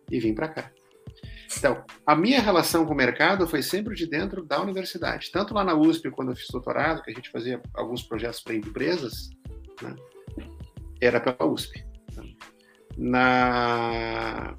e 0.10 0.20
vim 0.20 0.34
para 0.34 0.50
cá. 0.50 0.72
Então, 1.58 1.84
a 2.06 2.16
minha 2.16 2.40
relação 2.40 2.86
com 2.86 2.94
o 2.94 2.96
mercado 2.96 3.48
foi 3.48 3.62
sempre 3.62 3.96
de 3.96 4.08
dentro 4.08 4.44
da 4.44 4.62
universidade. 4.62 5.32
Tanto 5.32 5.54
lá 5.54 5.64
na 5.64 5.76
USP, 5.76 6.10
quando 6.10 6.32
eu 6.32 6.36
fiz 6.36 6.48
doutorado, 6.50 7.02
que 7.02 7.12
a 7.12 7.14
gente 7.14 7.30
fazia 7.30 7.62
alguns 7.74 8.04
projetos 8.04 8.42
para 8.42 8.56
empresas, 8.56 9.30
né, 9.82 9.96
era 11.02 11.20
pela 11.20 11.52
USP. 11.52 11.84
Na, 12.98 14.56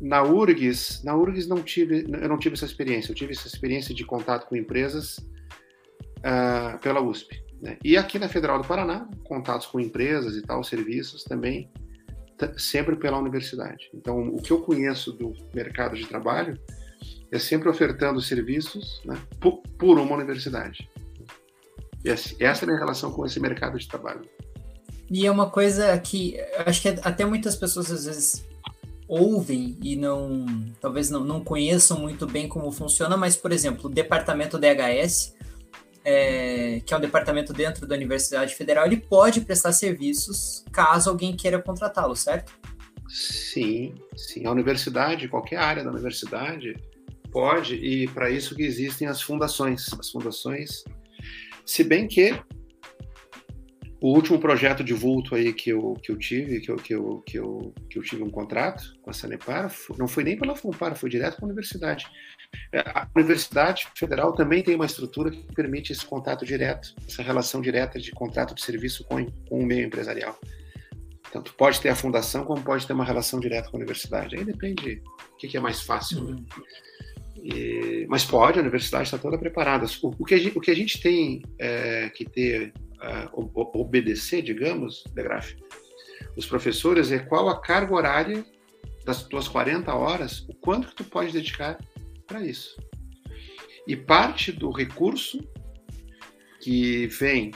na 0.00 0.22
URGS, 0.22 1.02
na 1.04 1.14
URGS 1.14 1.46
não 1.46 1.62
tive, 1.62 2.06
eu 2.10 2.28
não 2.28 2.38
tive 2.38 2.54
essa 2.54 2.64
experiência. 2.64 3.10
Eu 3.10 3.16
tive 3.16 3.32
essa 3.32 3.46
experiência 3.46 3.94
de 3.94 4.04
contato 4.04 4.46
com 4.46 4.56
empresas 4.56 5.18
uh, 6.18 6.78
pela 6.80 7.00
USP. 7.00 7.42
Né? 7.60 7.76
E 7.84 7.96
aqui 7.96 8.18
na 8.18 8.28
Federal 8.28 8.60
do 8.60 8.66
Paraná, 8.66 9.06
contatos 9.24 9.66
com 9.66 9.78
empresas 9.78 10.36
e 10.36 10.42
tal, 10.42 10.64
serviços 10.64 11.24
também 11.24 11.70
sempre 12.56 12.96
pela 12.96 13.18
universidade. 13.18 13.90
Então, 13.92 14.28
o 14.28 14.40
que 14.40 14.50
eu 14.50 14.62
conheço 14.62 15.12
do 15.12 15.34
mercado 15.54 15.94
de 15.94 16.06
trabalho 16.06 16.58
é 17.30 17.38
sempre 17.38 17.68
ofertando 17.68 18.20
serviços 18.20 19.02
né, 19.04 19.20
por, 19.38 19.62
por, 19.78 19.98
uma 19.98 20.16
universidade. 20.16 20.88
E 22.02 22.08
essa 22.08 22.34
é 22.40 22.64
a 22.64 22.66
minha 22.66 22.78
relação 22.78 23.12
com 23.12 23.26
esse 23.26 23.38
mercado 23.38 23.78
de 23.78 23.86
trabalho. 23.86 24.22
E 25.10 25.26
é 25.26 25.30
uma 25.30 25.50
coisa 25.50 25.98
que 25.98 26.40
acho 26.64 26.80
que 26.80 26.88
até 26.88 27.24
muitas 27.24 27.56
pessoas 27.56 27.90
às 27.90 28.06
vezes 28.06 28.48
ouvem 29.10 29.76
e 29.82 29.96
não 29.96 30.46
talvez 30.80 31.10
não, 31.10 31.24
não 31.24 31.42
conheçam 31.42 31.98
muito 31.98 32.28
bem 32.28 32.46
como 32.46 32.70
funciona, 32.70 33.16
mas, 33.16 33.34
por 33.34 33.50
exemplo, 33.50 33.90
o 33.90 33.92
departamento 33.92 34.56
DHS 34.56 35.34
é, 36.04 36.80
que 36.86 36.94
é 36.94 36.96
um 36.96 37.00
departamento 37.00 37.52
dentro 37.52 37.86
da 37.86 37.96
Universidade 37.96 38.54
Federal, 38.54 38.86
ele 38.86 38.96
pode 38.96 39.40
prestar 39.40 39.72
serviços 39.72 40.64
caso 40.72 41.10
alguém 41.10 41.36
queira 41.36 41.60
contratá-lo, 41.60 42.14
certo? 42.14 42.52
Sim, 43.08 43.96
sim. 44.16 44.46
A 44.46 44.52
universidade, 44.52 45.28
qualquer 45.28 45.56
área 45.56 45.82
da 45.82 45.90
universidade, 45.90 46.76
pode, 47.32 47.74
e 47.74 48.06
para 48.08 48.30
isso 48.30 48.54
que 48.54 48.62
existem 48.62 49.08
as 49.08 49.20
fundações. 49.20 49.92
As 49.98 50.08
fundações, 50.08 50.84
se 51.66 51.82
bem 51.82 52.06
que 52.06 52.40
o 54.00 54.14
último 54.14 54.38
projeto 54.38 54.82
de 54.82 54.94
vulto 54.94 55.34
aí 55.34 55.52
que 55.52 55.70
eu, 55.70 55.94
que 56.02 56.10
eu 56.10 56.16
tive, 56.16 56.60
que 56.60 56.70
eu, 56.70 56.76
que, 56.76 56.94
eu, 56.94 57.22
que, 57.26 57.38
eu, 57.38 57.74
que 57.88 57.98
eu 57.98 58.02
tive 58.02 58.22
um 58.22 58.30
contrato 58.30 58.82
com 59.02 59.10
a 59.10 59.12
Sanepar, 59.12 59.70
não 59.98 60.08
foi 60.08 60.24
nem 60.24 60.38
pela 60.38 60.56
Fumpar, 60.56 60.94
foi 60.96 61.10
direto 61.10 61.36
com 61.36 61.44
a 61.44 61.48
universidade. 61.48 62.06
É, 62.72 62.80
a 62.80 63.08
Universidade 63.14 63.86
Federal 63.94 64.32
também 64.32 64.62
tem 64.62 64.74
uma 64.74 64.86
estrutura 64.86 65.30
que 65.30 65.42
permite 65.54 65.92
esse 65.92 66.04
contato 66.04 66.44
direto, 66.44 66.94
essa 67.06 67.22
relação 67.22 67.60
direta 67.60 67.98
de 67.98 68.10
contrato 68.12 68.54
de 68.54 68.62
serviço 68.62 69.04
com, 69.04 69.24
com 69.48 69.60
o 69.60 69.66
meio 69.66 69.86
empresarial. 69.86 70.38
Tanto 71.32 71.54
pode 71.54 71.80
ter 71.80 71.90
a 71.90 71.94
fundação, 71.94 72.44
como 72.44 72.62
pode 72.62 72.86
ter 72.86 72.92
uma 72.92 73.04
relação 73.04 73.38
direta 73.38 73.70
com 73.70 73.76
a 73.76 73.80
universidade. 73.80 74.36
Aí 74.36 74.44
depende 74.44 75.02
o 75.32 75.36
que, 75.36 75.56
é 75.56 75.60
mais 75.60 75.80
fácil. 75.80 76.24
Né? 76.24 76.42
E, 77.36 78.06
mas 78.08 78.24
pode, 78.24 78.58
a 78.58 78.62
universidade 78.62 79.04
está 79.04 79.18
toda 79.18 79.38
preparada. 79.38 79.86
O, 80.02 80.14
o, 80.18 80.24
que, 80.24 80.34
a 80.34 80.38
gente, 80.38 80.58
o 80.58 80.60
que 80.60 80.70
a 80.70 80.74
gente 80.74 81.00
tem 81.00 81.42
é, 81.58 82.10
que 82.10 82.24
ter, 82.24 82.72
uh, 83.02 83.70
obedecer, 83.74 84.42
digamos, 84.42 85.04
Degraf, 85.14 85.54
os 86.36 86.46
professores, 86.46 87.10
é 87.10 87.18
qual 87.18 87.48
a 87.48 87.60
carga 87.60 87.94
horária 87.94 88.44
das 89.04 89.22
tuas 89.24 89.48
40 89.48 89.92
horas, 89.94 90.40
o 90.48 90.54
quanto 90.54 90.88
que 90.88 90.96
tu 90.96 91.04
pode 91.04 91.32
dedicar 91.32 91.78
para 92.26 92.44
isso. 92.44 92.80
E 93.86 93.96
parte 93.96 94.52
do 94.52 94.70
recurso 94.70 95.38
que 96.60 97.06
vem 97.06 97.52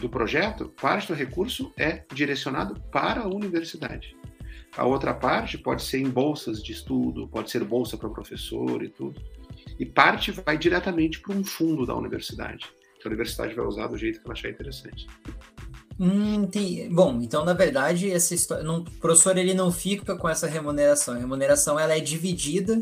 do 0.00 0.08
projeto, 0.08 0.68
parte 0.80 1.08
do 1.08 1.14
recurso 1.14 1.72
é 1.76 2.04
direcionado 2.12 2.80
para 2.90 3.22
a 3.22 3.28
universidade. 3.28 4.16
A 4.76 4.84
outra 4.84 5.14
parte 5.14 5.56
pode 5.56 5.82
ser 5.82 5.98
em 5.98 6.08
bolsas 6.08 6.62
de 6.62 6.72
estudo, 6.72 7.28
pode 7.28 7.50
ser 7.50 7.62
bolsa 7.64 7.96
para 7.96 8.08
o 8.08 8.12
professor 8.12 8.82
e 8.82 8.88
tudo. 8.88 9.20
E 9.78 9.86
parte 9.86 10.30
vai 10.30 10.58
diretamente 10.58 11.20
para 11.20 11.34
um 11.34 11.44
fundo 11.44 11.86
da 11.86 11.94
universidade, 11.94 12.66
que 13.04 13.08
a 13.08 13.10
universidade 13.10 13.54
vai 13.54 13.66
usar 13.66 13.86
do 13.86 13.96
jeito 13.96 14.18
que 14.20 14.26
ela 14.26 14.32
achar 14.32 14.48
interessante. 14.48 15.06
Hum. 16.00 16.48
Bom, 16.90 17.20
então 17.22 17.44
na 17.44 17.52
verdade 17.52 18.10
essa 18.10 18.34
história, 18.34 18.64
não, 18.64 18.78
o 18.78 18.90
professor 18.98 19.36
ele 19.36 19.54
não 19.54 19.70
fica 19.70 20.16
com 20.16 20.28
essa 20.28 20.46
remuneração. 20.46 21.14
A 21.14 21.18
remuneração 21.18 21.78
ela 21.78 21.96
é 21.96 22.00
dividida 22.00 22.80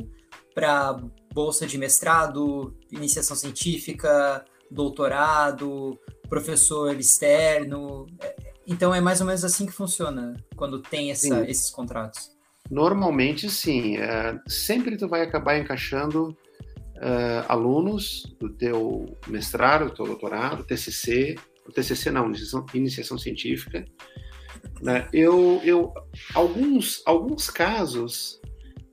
para 0.54 0.98
bolsa 1.34 1.66
de 1.66 1.76
mestrado, 1.76 2.74
iniciação 2.90 3.36
científica, 3.36 4.44
doutorado, 4.70 5.98
professor 6.28 6.98
externo. 6.98 8.06
Então 8.66 8.94
é 8.94 9.00
mais 9.00 9.20
ou 9.20 9.26
menos 9.26 9.44
assim 9.44 9.66
que 9.66 9.72
funciona 9.72 10.36
quando 10.56 10.80
tem 10.80 11.10
essa, 11.10 11.44
esses 11.50 11.68
contratos. 11.68 12.30
Normalmente 12.70 13.50
sim. 13.50 13.98
É, 13.98 14.38
sempre 14.46 14.96
tu 14.96 15.08
vai 15.08 15.22
acabar 15.22 15.58
encaixando 15.58 16.34
uh, 17.02 17.44
alunos 17.48 18.34
do 18.38 18.48
teu 18.48 19.18
mestrado, 19.26 19.86
do 19.86 19.94
teu 19.94 20.06
doutorado, 20.06 20.64
TCC, 20.64 21.34
o 21.66 21.72
TCC 21.72 22.10
não, 22.10 22.26
iniciação, 22.26 22.64
iniciação 22.72 23.18
científica. 23.18 23.84
Né? 24.80 25.08
Eu, 25.12 25.60
eu, 25.64 25.92
alguns, 26.34 27.02
alguns 27.04 27.50
casos 27.50 28.40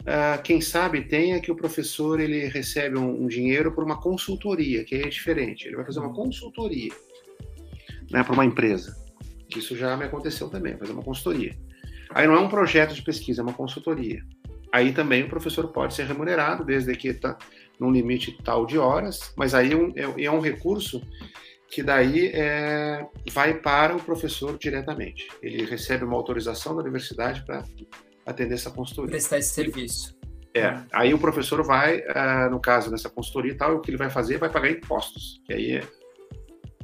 uh, 0.01 0.41
quem 0.43 0.59
sabe 0.59 1.01
tenha 1.01 1.39
que 1.39 1.51
o 1.51 1.55
professor 1.55 2.19
ele 2.19 2.47
recebe 2.47 2.97
um, 2.97 3.23
um, 3.23 3.27
dinheiro 3.27 3.71
por 3.73 3.83
uma 3.83 3.99
consultoria, 3.99 4.83
que 4.83 4.95
é 4.95 5.07
diferente. 5.07 5.67
Ele 5.67 5.75
vai 5.75 5.85
fazer 5.85 5.99
uma 5.99 6.13
consultoria 6.13 6.91
né, 8.11 8.23
para 8.23 8.33
uma 8.33 8.45
empresa. 8.45 8.95
Isso 9.55 9.75
já 9.75 9.95
me 9.95 10.05
aconteceu 10.05 10.49
também, 10.49 10.77
fazer 10.77 10.91
uma 10.91 11.03
consultoria. 11.03 11.55
Aí 12.11 12.27
não 12.27 12.35
é 12.35 12.39
um 12.39 12.49
projeto 12.49 12.93
de 12.93 13.03
pesquisa, 13.03 13.41
é 13.41 13.43
uma 13.43 13.53
consultoria. 13.53 14.21
Aí 14.71 14.93
também 14.93 15.23
o 15.23 15.29
professor 15.29 15.67
pode 15.69 15.95
ser 15.95 16.05
remunerado, 16.05 16.63
desde 16.63 16.95
que 16.95 17.07
está 17.09 17.37
num 17.79 17.91
limite 17.91 18.37
tal 18.43 18.65
de 18.65 18.77
horas, 18.77 19.33
mas 19.37 19.53
aí 19.53 19.71
é, 19.95 20.01
é, 20.01 20.25
é 20.25 20.31
um 20.31 20.41
recurso 20.41 21.01
que 21.69 21.83
daí 21.83 22.31
é, 22.33 23.05
vai 23.31 23.53
para 23.53 23.95
o 23.95 24.03
professor 24.03 24.57
diretamente. 24.57 25.27
Ele 25.41 25.65
recebe 25.65 26.03
uma 26.03 26.15
autorização 26.15 26.75
da 26.75 26.81
universidade 26.81 27.45
para 27.45 27.63
atender 28.25 28.55
essa 28.55 28.71
consultoria. 28.71 29.11
Prestar 29.11 29.37
esse 29.37 29.53
serviço. 29.53 30.17
É, 30.53 30.81
aí 30.91 31.13
o 31.13 31.19
professor 31.19 31.63
vai, 31.63 31.99
uh, 31.99 32.49
no 32.49 32.59
caso 32.59 32.89
dessa 32.89 33.07
consultoria 33.07 33.51
e 33.51 33.55
tal, 33.55 33.75
o 33.75 33.79
que 33.79 33.91
ele 33.91 33.97
vai 33.97 34.09
fazer 34.09 34.39
vai 34.39 34.49
pagar 34.49 34.71
impostos, 34.71 35.39
que 35.45 35.53
aí 35.53 35.71
é 35.73 35.83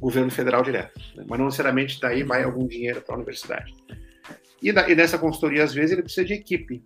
governo 0.00 0.30
federal 0.30 0.62
direto, 0.62 1.00
né? 1.16 1.24
mas 1.28 1.38
não 1.38 1.46
necessariamente 1.46 2.00
daí 2.00 2.22
vai 2.22 2.44
algum 2.44 2.66
dinheiro 2.66 3.00
para 3.00 3.14
a 3.14 3.16
universidade. 3.16 3.74
E, 4.62 4.70
da, 4.72 4.88
e 4.88 4.94
nessa 4.94 5.18
consultoria, 5.18 5.64
às 5.64 5.74
vezes, 5.74 5.92
ele 5.92 6.02
precisa 6.02 6.24
de 6.24 6.34
equipe. 6.34 6.82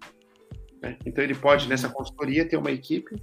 Né? 0.80 0.96
Então, 1.04 1.22
ele 1.22 1.34
pode, 1.34 1.68
nessa 1.68 1.88
consultoria, 1.88 2.48
ter 2.48 2.56
uma 2.56 2.70
equipe 2.70 3.14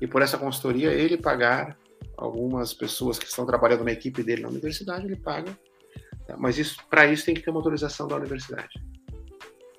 e, 0.00 0.06
por 0.06 0.22
essa 0.22 0.38
consultoria, 0.38 0.92
ele 0.92 1.16
pagar 1.16 1.78
algumas 2.16 2.72
pessoas 2.72 3.18
que 3.18 3.26
estão 3.26 3.46
trabalhando 3.46 3.84
na 3.84 3.92
equipe 3.92 4.22
dele 4.22 4.42
na 4.42 4.48
universidade, 4.48 5.06
ele 5.06 5.16
paga. 5.16 5.56
Tá? 6.26 6.36
Mas 6.36 6.58
isso, 6.58 6.78
para 6.88 7.06
isso 7.06 7.24
tem 7.24 7.34
que 7.34 7.42
ter 7.42 7.50
uma 7.50 7.60
autorização 7.60 8.06
da 8.06 8.16
universidade. 8.16 8.82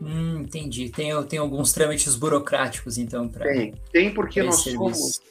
Hum, 0.01 0.41
entendi. 0.41 0.89
Tem, 0.89 1.11
tem 1.25 1.39
alguns 1.39 1.71
trâmites 1.71 2.15
burocráticos, 2.15 2.97
então, 2.97 3.29
para. 3.29 3.45
Tem, 3.45 3.73
tem 3.91 4.13
porque 4.13 4.43
nós 4.43 4.57
somos. 4.57 5.21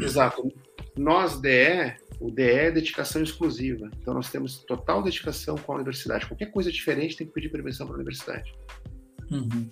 Exato. 0.00 0.52
Nós, 0.96 1.38
DE, 1.40 1.94
o 2.20 2.30
DE 2.30 2.42
é 2.42 2.70
dedicação 2.70 3.22
exclusiva. 3.22 3.90
Então, 4.00 4.14
nós 4.14 4.30
temos 4.30 4.58
total 4.58 5.02
dedicação 5.02 5.56
com 5.56 5.72
a 5.72 5.76
universidade. 5.76 6.26
Qualquer 6.26 6.50
coisa 6.50 6.70
diferente 6.70 7.16
tem 7.16 7.26
que 7.26 7.32
pedir 7.32 7.50
permissão 7.50 7.86
para 7.86 7.94
a 7.94 7.98
universidade. 7.98 8.54
Uhum. 9.30 9.68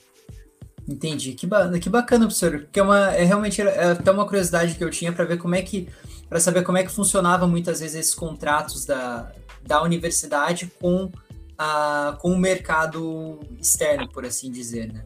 Entendi. 0.86 1.32
Que, 1.32 1.46
ba 1.46 1.78
que 1.78 1.88
bacana, 1.88 2.26
professor. 2.26 2.60
Porque 2.60 2.78
é, 2.78 2.82
uma, 2.82 3.12
é 3.14 3.24
realmente 3.24 3.62
é 3.62 3.92
até 3.92 4.10
uma 4.10 4.26
curiosidade 4.26 4.74
que 4.74 4.84
eu 4.84 4.90
tinha 4.90 5.12
para 5.12 5.24
ver 5.24 5.38
como 5.38 5.54
é 5.54 5.62
que. 5.62 5.88
para 6.28 6.40
saber 6.40 6.62
como 6.62 6.78
é 6.78 6.84
que 6.84 6.92
funcionava 6.92 7.46
muitas 7.46 7.80
vezes 7.80 7.96
esses 7.96 8.14
contratos 8.14 8.84
da, 8.84 9.32
da 9.62 9.82
universidade 9.82 10.70
com 10.80 11.10
a, 11.56 12.16
com 12.20 12.32
o 12.32 12.38
mercado 12.38 13.40
externo, 13.58 14.08
por 14.08 14.24
assim 14.24 14.50
dizer, 14.50 14.92
né? 14.92 15.04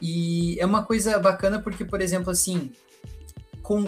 E 0.00 0.58
é 0.58 0.64
uma 0.64 0.82
coisa 0.82 1.18
bacana 1.18 1.60
porque, 1.60 1.84
por 1.84 2.00
exemplo, 2.00 2.30
assim, 2.30 2.72
com, 3.62 3.84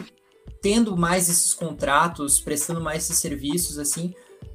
tendo 0.60 0.96
mais 0.96 1.30
esses 1.30 1.54
contratos, 1.54 2.38
prestando 2.38 2.80
mais 2.82 3.04
esses 3.04 3.18
serviços, 3.18 3.78
assim, 3.78 4.14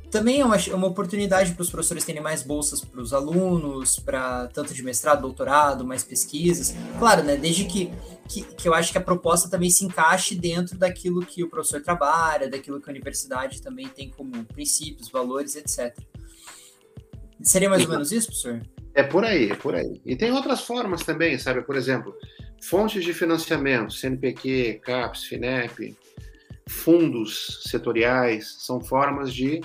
também 0.09 0.41
é 0.41 0.45
uma, 0.45 0.55
é 0.55 0.73
uma 0.73 0.87
oportunidade 0.87 1.53
para 1.53 1.61
os 1.61 1.69
professores 1.69 2.05
terem 2.05 2.21
mais 2.21 2.43
bolsas 2.43 2.81
para 2.81 3.01
os 3.01 3.13
alunos, 3.13 3.99
para 3.99 4.47
tanto 4.47 4.73
de 4.73 4.81
mestrado, 4.83 5.21
doutorado, 5.21 5.85
mais 5.85 6.03
pesquisas. 6.03 6.75
Claro, 6.97 7.23
né? 7.23 7.35
Desde 7.35 7.65
que 7.65 7.91
que, 8.27 8.41
que 8.43 8.67
eu 8.67 8.73
acho 8.73 8.91
que 8.91 8.97
a 8.97 9.01
proposta 9.01 9.49
também 9.49 9.69
se 9.69 9.85
encaixe 9.85 10.35
dentro 10.35 10.77
daquilo 10.77 11.25
que 11.25 11.43
o 11.43 11.49
professor 11.49 11.81
trabalha, 11.81 12.49
daquilo 12.49 12.81
que 12.81 12.89
a 12.89 12.91
universidade 12.91 13.61
também 13.61 13.87
tem 13.87 14.09
como 14.09 14.43
princípios, 14.45 15.09
valores, 15.09 15.55
etc. 15.55 15.97
Seria 17.41 17.69
mais 17.69 17.83
ou 17.83 17.89
menos 17.89 18.11
isso, 18.11 18.27
professor? 18.27 18.61
É 18.93 19.03
por 19.03 19.23
aí, 19.23 19.51
é 19.51 19.55
por 19.55 19.75
aí. 19.75 20.01
E 20.05 20.15
tem 20.15 20.31
outras 20.31 20.61
formas 20.61 21.03
também, 21.03 21.37
sabe? 21.37 21.61
Por 21.61 21.75
exemplo, 21.75 22.13
fontes 22.61 23.03
de 23.03 23.13
financiamento, 23.13 23.93
CNPq, 23.93 24.81
CAPES, 24.83 25.23
FINEP, 25.23 25.97
fundos 26.67 27.61
setoriais, 27.63 28.57
são 28.59 28.81
formas 28.81 29.33
de 29.33 29.61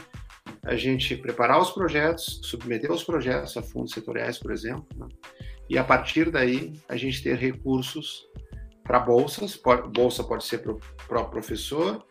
a 0.64 0.76
gente 0.76 1.16
preparar 1.16 1.60
os 1.60 1.70
projetos, 1.70 2.40
submeter 2.42 2.90
os 2.90 3.04
projetos 3.04 3.56
a 3.56 3.62
fundos 3.62 3.92
setoriais, 3.92 4.38
por 4.38 4.52
exemplo, 4.52 4.86
né? 4.96 5.06
e 5.68 5.78
a 5.78 5.84
partir 5.84 6.30
daí 6.30 6.72
a 6.88 6.96
gente 6.96 7.22
ter 7.22 7.36
recursos 7.36 8.26
para 8.82 8.98
bolsas, 8.98 9.60
bolsa 9.94 10.24
pode 10.24 10.44
ser 10.44 10.58
para 10.58 10.72
o 10.72 10.80
próprio 11.06 11.30
professor, 11.30 12.04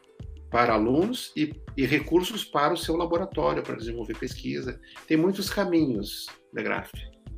para 0.50 0.74
alunos 0.74 1.32
e, 1.36 1.54
e, 1.78 1.86
recursos 1.86 2.44
para 2.44 2.74
o 2.74 2.78
seu 2.78 2.98
laboratório, 2.98 3.64
para 3.64 3.76
desenvolver 3.76 4.18
pesquisa. 4.18 4.80
Tem 5.08 5.16
muitos 5.16 5.50
caminhos, 5.50 6.28
Degraf, 6.54 6.92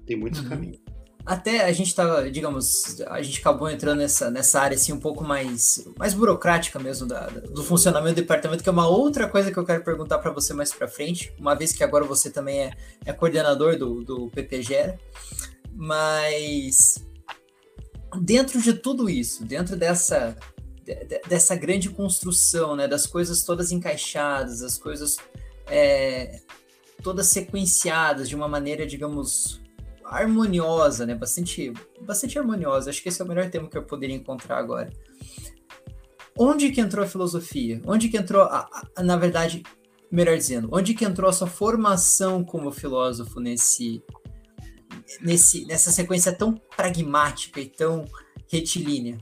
tem 0.06 0.18
muitos 0.18 0.42
uhum. 0.42 0.50
caminhos. 0.50 0.83
Até 1.26 1.64
a 1.64 1.72
gente 1.72 1.88
estava, 1.88 2.30
digamos, 2.30 3.00
a 3.08 3.22
gente 3.22 3.40
acabou 3.40 3.70
entrando 3.70 4.00
nessa, 4.00 4.30
nessa 4.30 4.60
área 4.60 4.76
assim 4.76 4.92
um 4.92 5.00
pouco 5.00 5.24
mais, 5.24 5.88
mais 5.98 6.14
burocrática 6.14 6.78
mesmo 6.80 7.08
da, 7.08 7.28
do 7.28 7.64
funcionamento 7.64 8.16
do 8.16 8.22
departamento, 8.22 8.62
que 8.62 8.68
é 8.68 8.72
uma 8.72 8.88
outra 8.88 9.28
coisa 9.30 9.50
que 9.50 9.58
eu 9.58 9.66
quero 9.66 9.84
perguntar 9.86 10.20
para 10.20 10.32
você 10.32 10.54
mais 10.54 10.74
para 10.74 10.86
frente, 10.86 11.34
uma 11.40 11.56
vez 11.56 11.72
que 11.72 11.82
agora 11.82 12.04
você 12.04 12.30
também 12.30 12.64
é, 12.64 12.72
é 13.06 13.14
coordenador 13.14 13.78
do, 13.78 14.04
do 14.04 14.30
PPGera. 14.32 15.00
Mas 15.74 17.02
dentro 18.22 18.62
de 18.62 18.74
tudo 18.74 19.10
isso, 19.10 19.46
dentro 19.46 19.78
dessa, 19.78 20.36
dessa 21.28 21.56
grande 21.56 21.90
construção, 21.90 22.76
né, 22.76 22.86
das 22.86 23.06
coisas 23.06 23.44
todas 23.44 23.72
encaixadas, 23.72 24.62
as 24.62 24.78
coisas 24.78 25.16
é, 25.68 26.42
todas 27.02 27.28
sequenciadas 27.28 28.28
de 28.28 28.36
uma 28.36 28.48
maneira, 28.48 28.86
digamos, 28.86 29.62
harmoniosa, 30.06 31.06
né, 31.06 31.16
bastante, 31.16 31.72
bastante 32.02 32.38
harmoniosa. 32.38 32.89
Acho 32.89 33.02
que 33.02 33.10
esse 33.10 33.22
é 33.22 33.26
o 33.26 33.28
melhor 33.28 33.50
termo 33.50 33.70
que 33.70 33.78
eu 33.78 33.84
poderia 33.84 34.16
encontrar 34.16 34.58
agora. 34.58 34.89
Onde 36.38 36.72
que 36.72 36.82
entrou 36.82 37.06
a 37.06 37.08
filosofia? 37.08 37.82
Onde 37.86 38.10
que 38.10 38.18
entrou, 38.18 38.44
a, 38.44 38.68
a, 38.96 39.04
na 39.04 39.16
verdade, 39.16 39.63
melhor 40.12 40.36
dizendo, 40.38 40.70
onde 40.72 40.94
que 40.94 41.06
entrou 41.06 41.30
a 41.30 41.34
sua 41.34 41.48
formação 41.48 42.44
como 42.44 42.72
filósofo 42.72 43.39
nesse, 43.39 44.04
nesse, 45.22 45.66
nessa 45.66 45.92
sequência 45.92 46.32
tão 46.32 46.54
pragmática 46.76 47.60
e 47.60 47.68
tão 47.68 48.06
retilínea? 48.52 49.18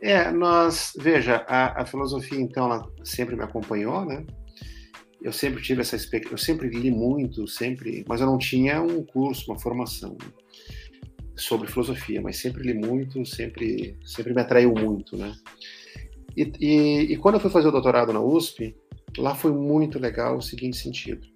É, 0.00 0.30
nós, 0.30 0.92
veja, 0.98 1.44
a, 1.48 1.82
a 1.82 1.86
filosofia, 1.86 2.38
então, 2.38 2.66
ela 2.66 2.90
sempre 3.02 3.34
me 3.34 3.42
acompanhou, 3.42 4.04
né? 4.04 4.24
Eu 5.24 5.32
sempre 5.32 5.60
tive 5.60 5.80
essa 5.80 5.96
expectativa, 5.96 6.34
eu 6.34 6.38
sempre 6.38 6.68
li 6.68 6.90
muito, 6.90 7.48
sempre, 7.48 8.04
mas 8.06 8.20
eu 8.20 8.26
não 8.26 8.38
tinha 8.38 8.80
um 8.80 9.02
curso, 9.02 9.50
uma 9.50 9.58
formação 9.58 10.16
sobre 11.34 11.66
filosofia, 11.66 12.20
mas 12.22 12.36
sempre 12.36 12.62
li 12.62 12.74
muito, 12.74 13.24
sempre, 13.26 13.98
sempre 14.04 14.32
me 14.32 14.40
atraiu 14.40 14.72
muito, 14.72 15.16
né? 15.16 15.34
E, 16.36 16.52
e, 16.60 17.12
e 17.12 17.16
quando 17.16 17.36
eu 17.36 17.40
fui 17.40 17.50
fazer 17.50 17.68
o 17.68 17.72
doutorado 17.72 18.12
na 18.12 18.20
USP, 18.20 18.76
lá 19.18 19.34
foi 19.34 19.52
muito 19.52 19.98
legal 19.98 20.36
o 20.36 20.42
seguinte 20.42 20.76
sentido 20.76 21.34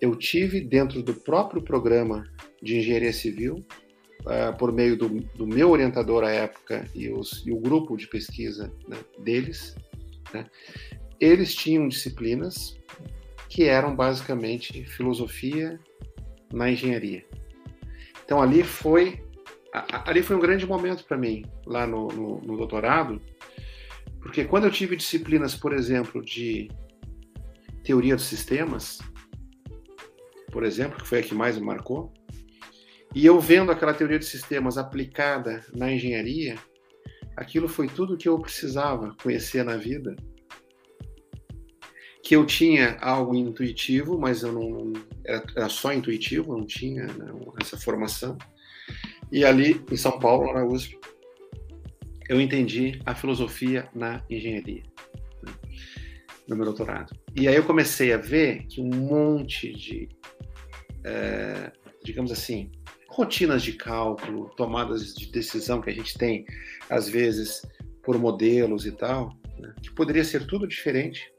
eu 0.00 0.14
tive 0.16 0.60
dentro 0.60 1.02
do 1.02 1.14
próprio 1.14 1.62
programa 1.62 2.28
de 2.62 2.78
engenharia 2.78 3.12
civil, 3.12 3.64
uh, 4.22 4.56
por 4.58 4.72
meio 4.72 4.96
do, 4.96 5.08
do, 5.08 5.46
meu 5.46 5.70
orientador 5.70 6.24
à 6.24 6.30
época 6.30 6.84
e, 6.94 7.10
os, 7.10 7.44
e 7.46 7.52
o 7.52 7.60
grupo 7.60 7.96
de 7.96 8.06
pesquisa 8.08 8.72
né, 8.88 8.96
deles, 9.18 9.74
né, 10.32 10.46
eles 11.20 11.54
tinham 11.54 11.88
disciplinas 11.88 12.78
que 13.48 13.64
eram 13.64 13.94
basicamente 13.94 14.84
filosofia 14.84 15.78
na 16.52 16.70
engenharia. 16.70 17.24
Então 18.24 18.40
ali 18.40 18.62
foi 18.62 19.24
ali 19.72 20.22
foi 20.22 20.36
um 20.36 20.40
grande 20.40 20.66
momento 20.66 21.04
para 21.04 21.18
mim 21.18 21.44
lá 21.66 21.86
no, 21.86 22.08
no, 22.08 22.40
no 22.40 22.56
doutorado, 22.56 23.20
porque 24.20 24.44
quando 24.44 24.64
eu 24.64 24.70
tive 24.70 24.96
disciplinas, 24.96 25.54
por 25.54 25.72
exemplo, 25.72 26.24
de 26.24 26.70
teoria 27.84 28.16
dos 28.16 28.24
sistemas, 28.24 28.98
por 30.50 30.64
exemplo, 30.64 30.98
que 30.98 31.06
foi 31.06 31.20
a 31.20 31.22
que 31.22 31.34
mais 31.34 31.56
me 31.58 31.64
marcou. 31.64 32.12
E 33.14 33.24
eu 33.24 33.38
vendo 33.40 33.70
aquela 33.70 33.94
teoria 33.94 34.18
de 34.18 34.24
sistemas 34.24 34.76
aplicada 34.76 35.64
na 35.72 35.92
engenharia, 35.92 36.56
aquilo 37.36 37.68
foi 37.68 37.86
tudo 37.86 38.16
que 38.16 38.28
eu 38.28 38.38
precisava 38.38 39.14
conhecer 39.22 39.64
na 39.64 39.76
vida. 39.76 40.16
Que 42.26 42.34
eu 42.34 42.44
tinha 42.44 42.98
algo 42.98 43.36
intuitivo, 43.36 44.18
mas 44.18 44.42
eu 44.42 44.50
não 44.50 44.92
era, 45.24 45.44
era 45.54 45.68
só 45.68 45.92
intuitivo, 45.92 46.58
não 46.58 46.66
tinha 46.66 47.06
não, 47.06 47.54
essa 47.62 47.78
formação. 47.78 48.36
E 49.30 49.44
ali 49.44 49.80
em 49.92 49.96
São 49.96 50.18
Paulo, 50.18 50.52
na 50.52 50.64
USP, 50.64 50.98
eu 52.28 52.40
entendi 52.40 53.00
a 53.06 53.14
filosofia 53.14 53.88
na 53.94 54.24
engenharia 54.28 54.82
né, 55.40 55.54
no 56.48 56.56
meu 56.56 56.64
doutorado. 56.64 57.16
E 57.32 57.46
aí 57.46 57.54
eu 57.54 57.62
comecei 57.62 58.12
a 58.12 58.16
ver 58.16 58.66
que 58.66 58.80
um 58.80 58.90
monte 58.90 59.72
de 59.72 60.08
é, 61.04 61.70
digamos 62.02 62.32
assim, 62.32 62.72
rotinas 63.08 63.62
de 63.62 63.74
cálculo, 63.74 64.50
tomadas 64.56 65.14
de 65.14 65.30
decisão 65.30 65.80
que 65.80 65.90
a 65.90 65.94
gente 65.94 66.18
tem, 66.18 66.44
às 66.90 67.08
vezes, 67.08 67.62
por 68.02 68.18
modelos 68.18 68.84
e 68.84 68.90
tal, 68.90 69.30
né, 69.60 69.72
que 69.80 69.92
poderia 69.92 70.24
ser 70.24 70.44
tudo 70.44 70.66
diferente 70.66 71.32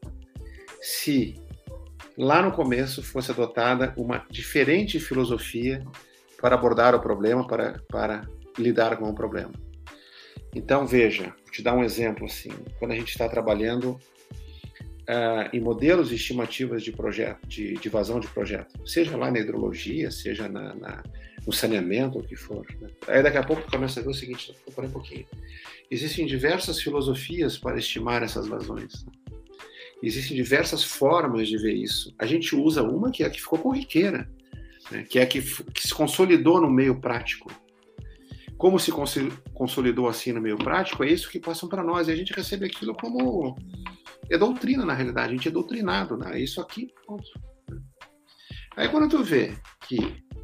se 0.87 1.35
lá 2.17 2.41
no 2.41 2.53
começo 2.53 3.03
fosse 3.03 3.29
adotada 3.29 3.93
uma 3.97 4.25
diferente 4.31 5.01
filosofia 5.01 5.85
para 6.41 6.55
abordar 6.55 6.95
o 6.95 7.01
problema, 7.01 7.45
para, 7.45 7.83
para 7.89 8.25
lidar 8.57 8.95
com 8.95 9.09
o 9.09 9.13
problema. 9.13 9.51
Então, 10.55 10.87
veja, 10.87 11.35
vou 11.43 11.51
te 11.51 11.61
dar 11.61 11.75
um 11.75 11.83
exemplo 11.83 12.25
assim. 12.25 12.51
Quando 12.79 12.91
a 12.91 12.95
gente 12.95 13.09
está 13.09 13.27
trabalhando 13.27 13.99
uh, 15.09 15.49
em 15.51 15.59
modelos 15.59 16.09
estimativas 16.13 16.81
de 16.81 16.93
projeto, 16.93 17.45
de, 17.45 17.73
de 17.73 17.89
vazão 17.89 18.21
de 18.21 18.29
projeto, 18.29 18.87
seja 18.87 19.17
lá 19.17 19.29
na 19.29 19.39
hidrologia, 19.39 20.09
seja 20.09 20.47
na, 20.47 20.73
na 20.73 21.03
no 21.45 21.51
saneamento, 21.51 22.19
o 22.19 22.23
que 22.23 22.35
for. 22.35 22.65
Né? 22.79 22.89
Aí 23.09 23.21
daqui 23.21 23.37
a 23.37 23.43
pouco 23.43 23.69
começa 23.69 23.99
a 23.99 24.03
ver 24.03 24.09
o 24.09 24.13
seguinte, 24.13 24.55
vou 24.73 24.85
um 24.85 24.89
pouquinho. 24.89 25.25
Existem 25.91 26.25
diversas 26.25 26.81
filosofias 26.81 27.57
para 27.57 27.77
estimar 27.77 28.23
essas 28.23 28.47
vazões. 28.47 29.05
Né? 29.05 29.11
Existem 30.01 30.37
diversas 30.37 30.83
formas 30.83 31.47
de 31.47 31.57
ver 31.57 31.73
isso. 31.73 32.13
A 32.19 32.25
gente 32.25 32.55
usa 32.55 32.83
uma 32.83 33.11
que 33.11 33.23
é 33.23 33.25
a 33.25 33.29
que 33.29 33.41
ficou 33.41 33.59
corriqueira, 33.59 34.29
né? 34.91 35.03
que 35.03 35.17
é 35.17 35.23
a 35.23 35.25
que, 35.25 35.41
que 35.41 35.87
se 35.87 35.93
consolidou 35.93 36.61
no 36.61 36.69
meio 36.69 36.99
prático. 36.99 37.51
Como 38.57 38.79
se 38.79 38.91
consolidou 39.53 40.07
assim 40.07 40.31
no 40.31 40.41
meio 40.41 40.57
prático, 40.57 41.03
é 41.03 41.11
isso 41.11 41.29
que 41.29 41.39
passam 41.39 41.69
para 41.69 41.83
nós. 41.83 42.07
E 42.07 42.11
a 42.11 42.15
gente 42.15 42.33
recebe 42.33 42.65
aquilo 42.65 42.95
como 42.95 43.55
é 44.29 44.37
doutrina, 44.37 44.85
na 44.85 44.93
realidade, 44.93 45.29
a 45.29 45.35
gente 45.35 45.47
é 45.47 45.51
doutrinado, 45.51 46.17
né? 46.17 46.39
Isso 46.39 46.59
aqui, 46.59 46.91
pronto. 47.05 47.27
Aí 48.75 48.89
quando 48.89 49.09
tu 49.09 49.23
vê 49.23 49.55
que, 49.87 49.97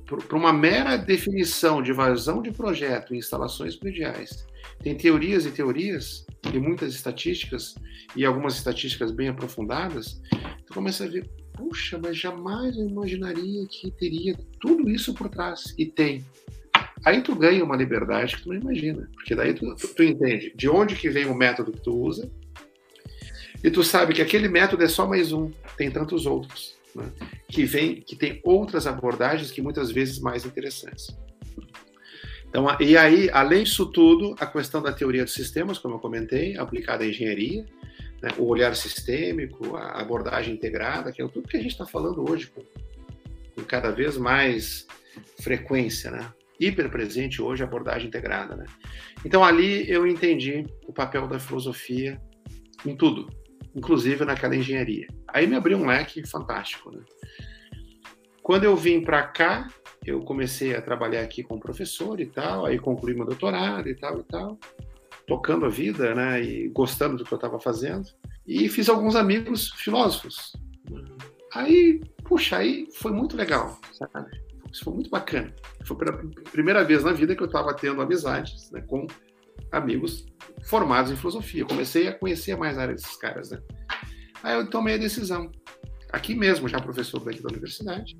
para 0.05 0.37
uma 0.37 0.53
mera 0.53 0.97
definição 0.97 1.81
de 1.81 1.91
vazão 1.91 2.41
de 2.41 2.51
projeto 2.51 3.13
em 3.13 3.17
instalações 3.17 3.75
prediais, 3.75 4.45
tem 4.79 4.95
teorias 4.95 5.45
e 5.45 5.51
teorias, 5.51 6.25
e 6.51 6.59
muitas 6.59 6.93
estatísticas, 6.93 7.75
e 8.15 8.25
algumas 8.25 8.55
estatísticas 8.55 9.11
bem 9.11 9.29
aprofundadas, 9.29 10.21
tu 10.65 10.73
começa 10.73 11.05
a 11.05 11.07
ver, 11.07 11.29
puxa, 11.53 11.99
mas 12.01 12.17
jamais 12.17 12.75
eu 12.75 12.87
imaginaria 12.87 13.65
que 13.67 13.91
teria 13.91 14.35
tudo 14.59 14.89
isso 14.89 15.13
por 15.13 15.29
trás. 15.29 15.73
E 15.77 15.85
tem. 15.85 16.25
Aí 17.05 17.21
tu 17.21 17.35
ganha 17.35 17.63
uma 17.63 17.75
liberdade 17.75 18.35
que 18.35 18.43
tu 18.43 18.49
não 18.49 18.55
imagina, 18.55 19.09
porque 19.13 19.35
daí 19.35 19.53
tu, 19.53 19.75
tu, 19.75 19.87
tu 19.87 20.03
entende 20.03 20.53
de 20.55 20.69
onde 20.69 20.95
que 20.95 21.09
vem 21.09 21.25
o 21.25 21.35
método 21.35 21.71
que 21.71 21.81
tu 21.81 21.91
usa, 21.91 22.29
e 23.63 23.71
tu 23.71 23.83
sabe 23.83 24.13
que 24.13 24.21
aquele 24.21 24.49
método 24.49 24.83
é 24.83 24.87
só 24.87 25.07
mais 25.07 25.31
um, 25.31 25.49
tem 25.77 25.89
tantos 25.89 26.25
outros, 26.25 26.75
né? 26.93 27.09
que 27.47 27.63
vem, 27.63 28.01
que 28.01 28.15
tem 28.15 28.41
outras 28.43 28.85
abordagens 28.85 29.51
que 29.51 29.61
muitas 29.61 29.89
vezes 29.89 30.19
mais 30.19 30.45
interessantes. 30.45 31.15
Então, 32.53 32.67
e 32.79 32.95
aí, 32.95 33.31
além 33.31 33.63
disso 33.63 33.87
tudo, 33.87 34.35
a 34.39 34.45
questão 34.45 34.79
da 34.79 34.93
teoria 34.93 35.23
dos 35.23 35.33
sistemas, 35.33 35.79
como 35.79 35.95
eu 35.95 35.99
comentei, 35.99 36.55
aplicada 36.55 37.03
à 37.03 37.07
engenharia, 37.07 37.65
né? 38.21 38.29
o 38.37 38.45
olhar 38.45 38.75
sistêmico, 38.75 39.75
a 39.75 39.99
abordagem 39.99 40.53
integrada, 40.53 41.11
que 41.11 41.19
é 41.19 41.27
tudo 41.27 41.47
que 41.47 41.57
a 41.57 41.59
gente 41.59 41.71
está 41.71 41.87
falando 41.87 42.29
hoje 42.29 42.45
com, 42.45 42.61
com, 43.55 43.63
cada 43.63 43.89
vez 43.89 44.17
mais 44.17 44.85
frequência, 45.41 46.11
né? 46.11 46.31
hiper 46.59 46.91
presente 46.91 47.41
hoje 47.41 47.63
a 47.63 47.65
abordagem 47.65 48.07
integrada. 48.07 48.55
Né? 48.55 48.65
Então, 49.25 49.43
ali 49.43 49.89
eu 49.89 50.05
entendi 50.05 50.63
o 50.85 50.93
papel 50.93 51.27
da 51.27 51.39
filosofia 51.39 52.21
em 52.85 52.95
tudo, 52.95 53.33
inclusive 53.73 54.23
naquela 54.25 54.55
engenharia. 54.55 55.07
Aí 55.27 55.47
me 55.47 55.55
abriu 55.55 55.79
um 55.79 55.87
leque 55.87 56.23
fantástico. 56.29 56.91
Né? 56.91 57.01
Quando 58.43 58.65
eu 58.65 58.75
vim 58.75 59.01
para 59.01 59.23
cá, 59.23 59.67
eu 60.05 60.21
comecei 60.21 60.75
a 60.75 60.81
trabalhar 60.81 61.21
aqui 61.21 61.43
como 61.43 61.59
professor 61.59 62.19
e 62.19 62.25
tal, 62.25 62.65
aí 62.65 62.79
concluí 62.79 63.13
meu 63.13 63.25
doutorado 63.25 63.87
e 63.87 63.95
tal 63.95 64.19
e 64.19 64.23
tal, 64.23 64.59
tocando 65.27 65.65
a 65.65 65.69
vida, 65.69 66.13
né, 66.13 66.41
e 66.41 66.69
gostando 66.69 67.17
do 67.17 67.25
que 67.25 67.33
eu 67.33 67.37
estava 67.37 67.59
fazendo. 67.59 68.07
E 68.45 68.67
fiz 68.67 68.89
alguns 68.89 69.15
amigos 69.15 69.69
filósofos. 69.77 70.53
Aí, 71.53 72.01
puxa, 72.23 72.57
aí 72.57 72.87
foi 72.93 73.11
muito 73.11 73.37
legal, 73.37 73.79
sabe? 73.93 74.29
Isso 74.71 74.83
foi 74.83 74.93
muito 74.93 75.09
bacana. 75.09 75.53
Foi 75.85 75.95
pela 75.95 76.17
primeira 76.51 76.83
vez 76.83 77.03
na 77.03 77.13
vida 77.13 77.35
que 77.35 77.43
eu 77.43 77.47
estava 77.47 77.73
tendo 77.75 78.01
amizades 78.01 78.71
né, 78.71 78.81
com 78.81 79.05
amigos 79.71 80.25
formados 80.65 81.11
em 81.11 81.15
filosofia. 81.15 81.63
Comecei 81.63 82.07
a 82.07 82.13
conhecer 82.13 82.57
mais 82.57 82.77
a 82.77 82.81
área 82.81 82.95
desses 82.95 83.15
caras, 83.15 83.51
né? 83.51 83.61
Aí 84.41 84.55
eu 84.55 84.69
tomei 84.69 84.95
a 84.95 84.97
decisão, 84.97 85.49
aqui 86.11 86.35
mesmo, 86.35 86.67
já 86.67 86.79
professor 86.79 87.23
daqui 87.23 87.41
da 87.41 87.49
universidade, 87.49 88.17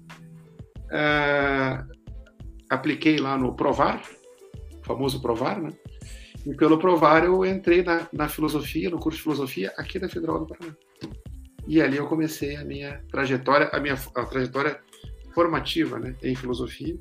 uh, 0.94 1.86
apliquei 2.70 3.18
lá 3.18 3.38
no 3.38 3.56
Provar, 3.56 4.02
famoso 4.84 5.22
Provar, 5.22 5.62
né? 5.62 5.72
E 6.46 6.54
pelo 6.54 6.78
Provar 6.78 7.24
eu 7.24 7.46
entrei 7.46 7.84
na, 7.84 8.08
na 8.12 8.28
filosofia, 8.28 8.90
no 8.90 9.00
curso 9.00 9.18
de 9.18 9.24
filosofia 9.24 9.74
aqui 9.78 9.98
da 9.98 10.10
Federal 10.10 10.40
do 10.40 10.48
Paraná. 10.48 10.76
E 11.68 11.82
ali 11.82 11.98
eu 11.98 12.08
comecei 12.08 12.58
a 12.58 12.66
minha 12.66 13.02
trajetória, 13.10 13.70
a 13.72 13.80
minha 13.80 13.98
a 14.16 14.26
trajetória 14.26 14.80
formativa, 15.34 15.98
né, 15.98 16.16
em 16.22 16.36
filosofia. 16.36 16.98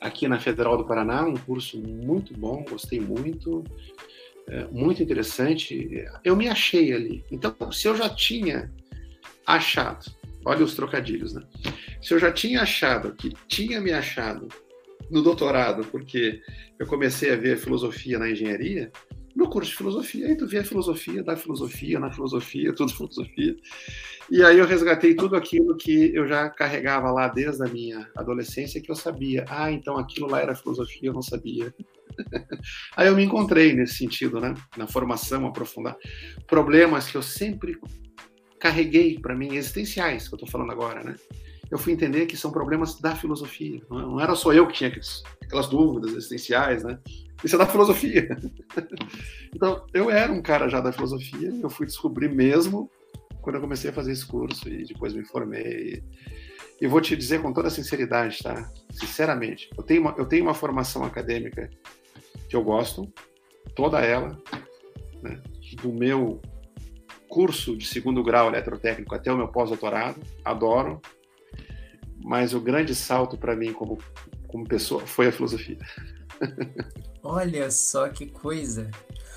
Aqui 0.00 0.28
na 0.28 0.38
Federal 0.38 0.76
do 0.76 0.86
Paraná, 0.86 1.24
um 1.24 1.36
curso 1.36 1.78
muito 1.78 2.32
bom, 2.38 2.64
gostei 2.68 3.00
muito, 3.00 3.64
é, 4.46 4.64
muito 4.68 5.02
interessante. 5.02 6.06
Eu 6.22 6.36
me 6.36 6.48
achei 6.48 6.92
ali. 6.92 7.24
Então, 7.30 7.54
se 7.72 7.88
eu 7.88 7.96
já 7.96 8.08
tinha 8.08 8.72
achado, 9.44 10.10
olha 10.44 10.64
os 10.64 10.74
trocadilhos, 10.74 11.34
né? 11.34 11.42
Se 12.02 12.14
eu 12.14 12.18
já 12.18 12.32
tinha 12.32 12.62
achado 12.62 13.14
que 13.14 13.32
tinha 13.46 13.80
me 13.80 13.92
achado 13.92 14.48
no 15.10 15.22
doutorado, 15.22 15.84
porque 15.84 16.40
eu 16.78 16.86
comecei 16.86 17.32
a 17.32 17.36
ver 17.36 17.58
filosofia 17.58 18.18
na 18.18 18.30
engenharia, 18.30 18.92
no 19.34 19.48
curso 19.48 19.70
de 19.70 19.76
filosofia, 19.76 20.26
aí 20.26 20.36
tu 20.36 20.46
vê 20.46 20.58
a 20.58 20.64
filosofia 20.64 21.22
da 21.22 21.36
filosofia, 21.36 22.00
na 22.00 22.10
filosofia, 22.10 22.72
tudo 22.74 22.92
filosofia. 22.92 23.56
E 24.30 24.42
aí 24.42 24.58
eu 24.58 24.66
resgatei 24.66 25.14
tudo 25.14 25.36
aquilo 25.36 25.76
que 25.76 26.14
eu 26.14 26.26
já 26.26 26.50
carregava 26.50 27.10
lá 27.10 27.28
desde 27.28 27.62
a 27.64 27.68
minha 27.68 28.10
adolescência, 28.16 28.80
que 28.80 28.90
eu 28.90 28.96
sabia. 28.96 29.44
Ah, 29.48 29.70
então 29.70 29.96
aquilo 29.96 30.28
lá 30.28 30.40
era 30.40 30.54
filosofia, 30.54 31.08
eu 31.08 31.14
não 31.14 31.22
sabia. 31.22 31.72
aí 32.96 33.06
eu 33.06 33.16
me 33.16 33.22
encontrei 33.22 33.72
nesse 33.72 33.94
sentido, 33.94 34.40
né? 34.40 34.54
Na 34.76 34.86
formação, 34.86 35.46
aprofundar. 35.46 35.96
Problemas 36.46 37.08
que 37.08 37.16
eu 37.16 37.22
sempre 37.22 37.78
carreguei 38.58 39.18
para 39.18 39.36
mim, 39.36 39.54
existenciais, 39.54 40.26
que 40.26 40.34
eu 40.34 40.36
estou 40.36 40.50
falando 40.50 40.72
agora, 40.72 41.02
né? 41.02 41.14
Eu 41.70 41.78
fui 41.78 41.92
entender 41.92 42.26
que 42.26 42.36
são 42.36 42.50
problemas 42.50 42.98
da 42.98 43.14
filosofia. 43.14 43.82
Não 43.90 44.20
era 44.20 44.34
só 44.34 44.52
eu 44.52 44.66
que 44.66 44.74
tinha 44.74 44.92
aquelas 45.42 45.66
dúvidas 45.68 46.12
existenciais, 46.12 46.82
né? 46.82 46.98
Isso 47.44 47.54
é 47.54 47.58
da 47.58 47.66
filosofia. 47.66 48.36
então, 49.54 49.84
eu 49.92 50.10
era 50.10 50.32
um 50.32 50.42
cara 50.42 50.68
já 50.68 50.80
da 50.80 50.92
filosofia, 50.92 51.52
eu 51.62 51.70
fui 51.70 51.86
descobrir 51.86 52.28
mesmo 52.28 52.90
quando 53.40 53.56
eu 53.56 53.60
comecei 53.60 53.90
a 53.90 53.92
fazer 53.92 54.12
esse 54.12 54.26
curso 54.26 54.68
e 54.68 54.84
depois 54.84 55.14
me 55.14 55.24
formei. 55.24 56.02
E 56.80 56.86
vou 56.86 57.00
te 57.00 57.16
dizer 57.16 57.42
com 57.42 57.52
toda 57.52 57.70
sinceridade, 57.70 58.42
tá? 58.42 58.70
Sinceramente, 58.90 59.68
eu 59.76 59.82
tenho 59.82 60.00
uma, 60.00 60.14
eu 60.16 60.26
tenho 60.26 60.44
uma 60.44 60.54
formação 60.54 61.04
acadêmica 61.04 61.70
que 62.48 62.56
eu 62.56 62.62
gosto, 62.62 63.12
toda 63.74 64.00
ela, 64.00 64.40
né? 65.22 65.40
do 65.82 65.92
meu 65.92 66.40
curso 67.28 67.76
de 67.76 67.86
segundo 67.86 68.22
grau 68.22 68.48
eletrotécnico 68.48 69.14
até 69.14 69.30
o 69.32 69.36
meu 69.36 69.48
pós-doutorado, 69.48 70.20
adoro, 70.44 71.00
mas 72.22 72.54
o 72.54 72.60
grande 72.60 72.94
salto 72.94 73.36
para 73.36 73.56
mim 73.56 73.72
como, 73.72 73.98
como 74.46 74.66
pessoa 74.66 75.06
foi 75.06 75.28
a 75.28 75.32
filosofia. 75.32 75.78
Olha 77.22 77.70
só 77.70 78.08
que 78.08 78.26
coisa. 78.26 78.90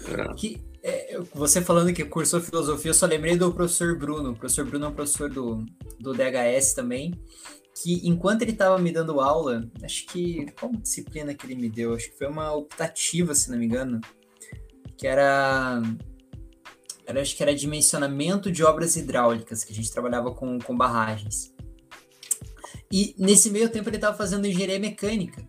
É. 0.07 0.33
Que, 0.35 0.61
é, 0.83 1.19
você 1.33 1.61
falando 1.61 1.93
que 1.93 2.03
cursou 2.03 2.41
filosofia, 2.41 2.89
eu 2.89 2.95
só 2.95 3.05
lembrei 3.05 3.37
do 3.37 3.53
professor 3.53 3.97
Bruno. 3.97 4.31
O 4.31 4.35
professor 4.35 4.65
Bruno 4.65 4.85
é 4.85 4.87
um 4.89 4.93
professor 4.93 5.29
do, 5.29 5.63
do 5.99 6.13
DHS 6.13 6.73
também, 6.73 7.13
que 7.81 8.07
enquanto 8.07 8.41
ele 8.41 8.51
estava 8.51 8.77
me 8.79 8.91
dando 8.91 9.21
aula, 9.21 9.69
acho 9.83 10.05
que. 10.07 10.47
Qual 10.59 10.71
disciplina 10.71 11.33
que 11.33 11.45
ele 11.45 11.55
me 11.55 11.69
deu? 11.69 11.93
Acho 11.93 12.09
que 12.11 12.17
foi 12.17 12.27
uma 12.27 12.51
optativa, 12.53 13.35
se 13.35 13.51
não 13.51 13.57
me 13.57 13.65
engano, 13.65 14.01
que 14.97 15.05
era. 15.05 15.81
era 17.05 17.21
acho 17.21 17.35
que 17.35 17.43
era 17.43 17.53
dimensionamento 17.53 18.51
de 18.51 18.63
obras 18.63 18.95
hidráulicas, 18.95 19.63
que 19.63 19.71
a 19.71 19.75
gente 19.75 19.91
trabalhava 19.91 20.31
com, 20.33 20.57
com 20.59 20.75
barragens. 20.75 21.50
E 22.91 23.15
nesse 23.17 23.49
meio 23.49 23.69
tempo 23.69 23.89
ele 23.89 23.97
estava 23.97 24.17
fazendo 24.17 24.45
engenharia 24.45 24.79
mecânica. 24.79 25.41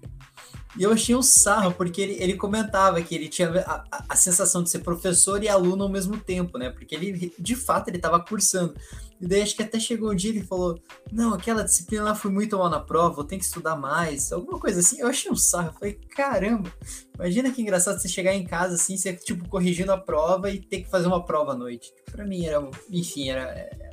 E 0.76 0.85
eu 0.85 0.92
achei 0.92 1.14
um 1.14 1.22
sarro, 1.22 1.72
porque 1.72 2.00
ele, 2.00 2.16
ele 2.18 2.35
comentava 2.35 3.02
que 3.02 3.14
ele 3.14 3.28
tinha 3.28 3.50
a, 3.61 3.85
a, 3.92 4.05
a, 4.09 4.16
sensação 4.16 4.62
de 4.62 4.70
ser 4.70 4.78
professor 4.78 5.42
e 5.42 5.48
aluno 5.48 5.83
ao 5.83 5.88
mesmo 5.88 6.16
tempo, 6.16 6.57
né? 6.57 6.70
Porque 6.70 6.94
ele, 6.94 7.33
de 7.38 7.55
fato, 7.55 7.88
ele 7.88 7.98
estava 7.98 8.18
cursando. 8.18 8.74
E 9.20 9.26
daí 9.26 9.42
acho 9.42 9.55
que 9.55 9.62
até 9.62 9.78
chegou 9.78 10.11
um 10.11 10.14
dia 10.14 10.31
ele 10.31 10.42
falou: 10.42 10.81
Não, 11.12 11.35
aquela 11.35 11.62
disciplina 11.62 12.05
lá 12.05 12.14
foi 12.14 12.31
muito 12.31 12.57
mal 12.57 12.70
na 12.70 12.81
prova, 12.81 13.16
vou 13.16 13.24
ter 13.24 13.37
que 13.37 13.44
estudar 13.44 13.76
mais, 13.76 14.33
alguma 14.33 14.59
coisa 14.59 14.81
assim. 14.81 14.98
Eu 14.98 15.09
achei 15.09 15.31
um 15.31 15.37
sarro. 15.37 15.68
Eu 15.68 15.72
falei: 15.74 16.00
Caramba, 16.16 16.72
imagina 17.14 17.50
que 17.50 17.61
engraçado 17.61 18.00
você 18.00 18.09
chegar 18.09 18.35
em 18.35 18.44
casa 18.44 18.74
assim, 18.76 18.96
você, 18.96 19.12
tipo, 19.12 19.46
corrigindo 19.50 19.92
a 19.92 19.98
prova 19.98 20.50
e 20.50 20.59
ter 20.59 20.81
que 20.83 20.90
fazer 20.90 21.07
uma 21.07 21.22
prova 21.22 21.52
à 21.52 21.55
noite. 21.55 21.92
Para 22.11 22.24
mim 22.24 22.46
era, 22.46 22.66
enfim, 22.90 23.28
era. 23.28 23.42
É, 23.42 23.90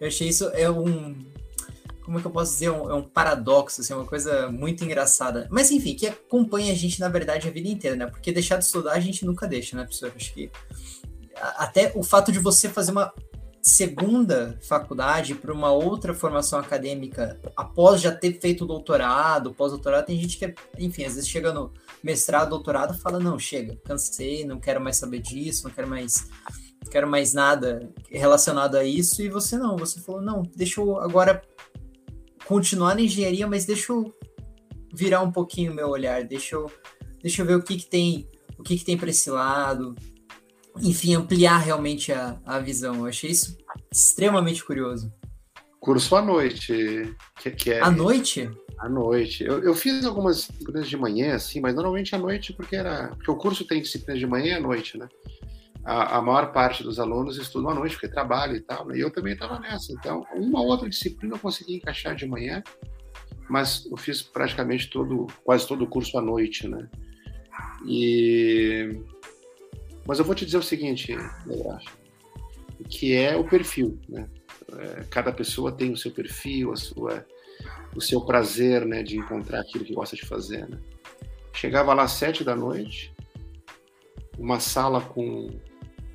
eu 0.00 0.06
achei 0.06 0.28
isso 0.28 0.48
é 0.54 0.70
um 0.70 1.31
como 2.04 2.18
é 2.18 2.20
que 2.20 2.26
eu 2.26 2.30
posso 2.30 2.52
dizer? 2.52 2.66
É 2.66 2.72
um, 2.72 2.90
é 2.90 2.94
um 2.94 3.02
paradoxo, 3.02 3.80
assim, 3.80 3.94
uma 3.94 4.04
coisa 4.04 4.50
muito 4.50 4.84
engraçada. 4.84 5.48
Mas 5.50 5.70
enfim, 5.70 5.94
que 5.94 6.06
acompanha 6.06 6.72
a 6.72 6.76
gente, 6.76 7.00
na 7.00 7.08
verdade, 7.08 7.48
a 7.48 7.50
vida 7.50 7.68
inteira, 7.68 7.96
né? 7.96 8.06
Porque 8.06 8.32
deixar 8.32 8.56
de 8.56 8.64
estudar 8.64 8.92
a 8.92 9.00
gente 9.00 9.24
nunca 9.24 9.46
deixa, 9.46 9.76
né, 9.76 9.84
professor? 9.84 10.12
Acho 10.14 10.32
que 10.34 10.50
até 11.56 11.92
o 11.94 12.02
fato 12.02 12.30
de 12.30 12.38
você 12.38 12.68
fazer 12.68 12.92
uma 12.92 13.12
segunda 13.62 14.58
faculdade 14.60 15.36
para 15.36 15.52
uma 15.52 15.70
outra 15.70 16.12
formação 16.12 16.58
acadêmica 16.58 17.40
após 17.56 18.00
já 18.00 18.12
ter 18.12 18.40
feito 18.40 18.66
doutorado, 18.66 19.54
pós-doutorado, 19.54 20.06
tem 20.06 20.20
gente 20.20 20.36
que, 20.36 20.52
enfim, 20.78 21.04
às 21.04 21.14
vezes 21.14 21.28
chega 21.28 21.52
no 21.52 21.72
mestrado, 22.02 22.50
doutorado, 22.50 22.98
fala, 22.98 23.20
não, 23.20 23.38
chega, 23.38 23.78
cansei, 23.84 24.44
não 24.44 24.58
quero 24.58 24.80
mais 24.80 24.96
saber 24.96 25.20
disso, 25.20 25.64
não 25.64 25.70
quero 25.70 25.88
mais 25.88 26.28
quero 26.90 27.08
mais 27.08 27.32
nada 27.32 27.88
relacionado 28.10 28.74
a 28.74 28.84
isso, 28.84 29.22
e 29.22 29.28
você 29.28 29.56
não, 29.56 29.76
você 29.76 30.00
falou, 30.00 30.20
não, 30.20 30.42
deixa 30.54 30.80
eu 30.80 31.00
agora 31.00 31.40
continuar 32.44 32.94
na 32.94 33.02
engenharia, 33.02 33.46
mas 33.46 33.64
deixa 33.64 33.92
eu 33.92 34.12
virar 34.92 35.22
um 35.22 35.32
pouquinho 35.32 35.72
o 35.72 35.74
meu 35.74 35.88
olhar, 35.88 36.24
deixa 36.24 36.54
eu, 36.54 36.70
deixa 37.22 37.42
eu 37.42 37.46
ver 37.46 37.56
o 37.56 37.62
que, 37.62 37.76
que 37.76 37.86
tem 37.86 38.28
o 38.58 38.62
que, 38.62 38.78
que 38.78 38.84
tem 38.84 38.96
para 38.96 39.10
esse 39.10 39.28
lado, 39.28 39.96
enfim, 40.80 41.14
ampliar 41.14 41.58
realmente 41.58 42.12
a, 42.12 42.40
a 42.44 42.60
visão. 42.60 42.94
Eu 42.94 43.06
achei 43.06 43.30
isso 43.30 43.56
extremamente 43.90 44.64
curioso. 44.64 45.12
Curso 45.80 46.14
à 46.14 46.22
noite, 46.22 47.12
que, 47.40 47.50
que 47.50 47.72
é... 47.72 47.80
À 47.80 47.90
noite? 47.90 48.48
À 48.78 48.88
noite. 48.88 49.44
Eu, 49.44 49.62
eu 49.62 49.74
fiz 49.74 50.04
algumas 50.04 50.36
disciplinas 50.46 50.88
de 50.88 50.96
manhã, 50.96 51.34
assim, 51.34 51.60
mas 51.60 51.74
normalmente 51.74 52.14
à 52.14 52.18
noite, 52.18 52.52
porque 52.52 52.76
era. 52.76 53.08
Porque 53.08 53.30
o 53.30 53.36
curso 53.36 53.64
tem 53.64 53.82
disciplinas 53.82 54.20
de 54.20 54.26
manhã 54.26 54.54
e 54.54 54.56
à 54.58 54.60
noite, 54.60 54.96
né? 54.96 55.08
A, 55.84 56.18
a, 56.18 56.22
maior 56.22 56.52
parte 56.52 56.82
dos 56.82 57.00
alunos 57.00 57.36
estudam 57.36 57.70
à 57.70 57.74
noite, 57.74 57.94
porque 57.96 58.08
trabalha 58.08 58.56
e 58.56 58.60
tal, 58.60 58.86
né? 58.86 58.96
e 58.96 59.00
eu 59.00 59.10
também 59.10 59.32
estava 59.32 59.58
nessa. 59.58 59.92
Então, 59.92 60.24
uma 60.34 60.60
outra 60.60 60.88
disciplina 60.88 61.34
eu 61.34 61.38
consegui 61.38 61.76
encaixar 61.76 62.14
de 62.14 62.26
manhã, 62.26 62.62
mas 63.48 63.86
eu 63.90 63.96
fiz 63.96 64.22
praticamente 64.22 64.88
todo, 64.88 65.26
quase 65.44 65.66
todo 65.66 65.82
o 65.82 65.86
curso 65.88 66.16
à 66.16 66.22
noite, 66.22 66.68
né? 66.68 66.88
E... 67.84 69.00
Mas 70.06 70.18
eu 70.18 70.24
vou 70.24 70.34
te 70.34 70.44
dizer 70.44 70.58
o 70.58 70.62
seguinte, 70.62 71.16
que 72.88 73.14
é 73.14 73.36
o 73.36 73.44
perfil, 73.44 73.98
né? 74.08 74.28
É, 74.78 75.04
cada 75.10 75.32
pessoa 75.32 75.72
tem 75.72 75.92
o 75.92 75.96
seu 75.96 76.10
perfil, 76.10 76.72
a 76.72 76.76
sua, 76.76 77.26
o 77.94 78.00
seu 78.00 78.20
prazer, 78.20 78.86
né, 78.86 79.02
de 79.02 79.18
encontrar 79.18 79.60
aquilo 79.60 79.84
que 79.84 79.92
gosta 79.92 80.16
de 80.16 80.24
fazer, 80.24 80.68
né? 80.68 80.78
Chegava 81.52 81.92
lá 81.92 82.04
às 82.04 82.12
sete 82.12 82.42
da 82.42 82.56
noite, 82.56 83.12
uma 84.38 84.58
sala 84.58 85.00
com 85.00 85.50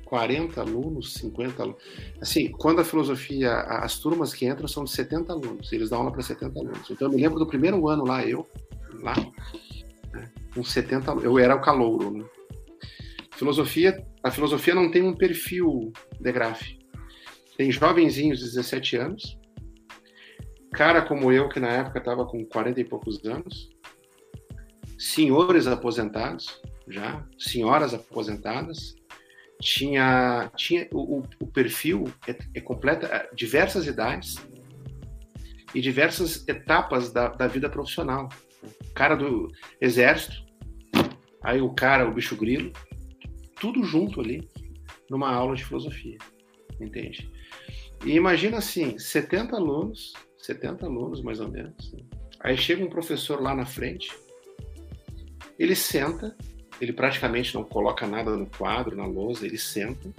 40 0.08 0.62
alunos, 0.62 1.12
50 1.14 1.62
alunos. 1.62 1.82
Assim, 2.18 2.50
quando 2.50 2.80
a 2.80 2.84
filosofia, 2.84 3.52
as 3.60 3.98
turmas 3.98 4.32
que 4.32 4.46
entram 4.46 4.66
são 4.66 4.84
de 4.84 4.90
70 4.90 5.30
alunos, 5.30 5.70
eles 5.70 5.90
dão 5.90 5.98
aula 5.98 6.10
para 6.10 6.22
70 6.22 6.58
alunos. 6.58 6.90
Então 6.90 7.08
eu 7.08 7.14
me 7.14 7.20
lembro 7.20 7.38
do 7.38 7.46
primeiro 7.46 7.86
ano 7.88 8.06
lá, 8.06 8.24
eu, 8.24 8.48
lá, 9.02 9.14
né, 10.10 10.30
com 10.54 10.64
70 10.64 11.12
eu 11.22 11.38
era 11.38 11.54
o 11.54 11.60
calouro. 11.60 12.10
Né? 12.10 12.24
Filosofia, 13.32 14.02
a 14.22 14.30
filosofia 14.30 14.74
não 14.74 14.90
tem 14.90 15.02
um 15.02 15.14
perfil 15.14 15.92
de 16.18 16.32
graf. 16.32 16.62
Tem 17.58 17.70
jovenzinhos 17.70 18.38
de 18.38 18.46
17 18.46 18.96
anos, 18.96 19.38
cara 20.72 21.02
como 21.02 21.30
eu, 21.30 21.50
que 21.50 21.60
na 21.60 21.68
época 21.68 21.98
estava 21.98 22.24
com 22.24 22.46
40 22.46 22.80
e 22.80 22.84
poucos 22.84 23.22
anos, 23.26 23.68
senhores 24.98 25.66
aposentados, 25.66 26.62
já, 26.88 27.22
senhoras 27.38 27.92
aposentadas, 27.92 28.97
tinha, 29.60 30.50
tinha 30.56 30.88
o, 30.92 31.22
o 31.40 31.46
perfil 31.46 32.04
é, 32.26 32.36
é 32.54 32.60
completa, 32.60 33.06
é, 33.06 33.34
diversas 33.34 33.86
idades, 33.86 34.36
e 35.74 35.80
diversas 35.80 36.46
etapas 36.48 37.12
da, 37.12 37.28
da 37.28 37.46
vida 37.46 37.68
profissional. 37.68 38.28
O 38.62 38.94
cara 38.94 39.14
do 39.14 39.50
exército, 39.80 40.44
aí 41.42 41.60
o 41.60 41.72
cara, 41.74 42.08
o 42.08 42.14
bicho 42.14 42.36
grilo, 42.36 42.72
tudo 43.60 43.84
junto 43.84 44.20
ali 44.20 44.48
numa 45.10 45.32
aula 45.32 45.54
de 45.54 45.64
filosofia, 45.64 46.18
entende? 46.80 47.30
E 48.04 48.12
imagina 48.12 48.58
assim, 48.58 48.98
70 48.98 49.56
alunos, 49.56 50.12
70 50.38 50.86
alunos 50.86 51.22
mais 51.22 51.40
ou 51.40 51.48
menos. 51.48 51.92
Né? 51.92 52.00
Aí 52.40 52.56
chega 52.56 52.84
um 52.84 52.90
professor 52.90 53.40
lá 53.40 53.54
na 53.54 53.64
frente, 53.64 54.10
ele 55.58 55.74
senta, 55.74 56.36
ele 56.80 56.92
praticamente 56.92 57.54
não 57.54 57.64
coloca 57.64 58.06
nada 58.06 58.36
no 58.36 58.46
quadro, 58.46 58.96
na 58.96 59.06
lousa, 59.06 59.46
ele 59.46 59.58
senta 59.58 60.12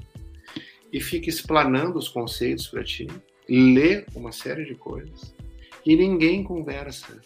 e 0.92 1.00
fica 1.00 1.30
explanando 1.30 1.98
os 1.98 2.08
conceitos 2.08 2.68
para 2.68 2.84
ti, 2.84 3.08
lê 3.48 4.06
uma 4.16 4.32
série 4.32 4.66
de 4.66 4.76
coisas 4.76 5.34
e 5.86 5.96
ninguém 5.96 6.44
conversa. 6.44 7.22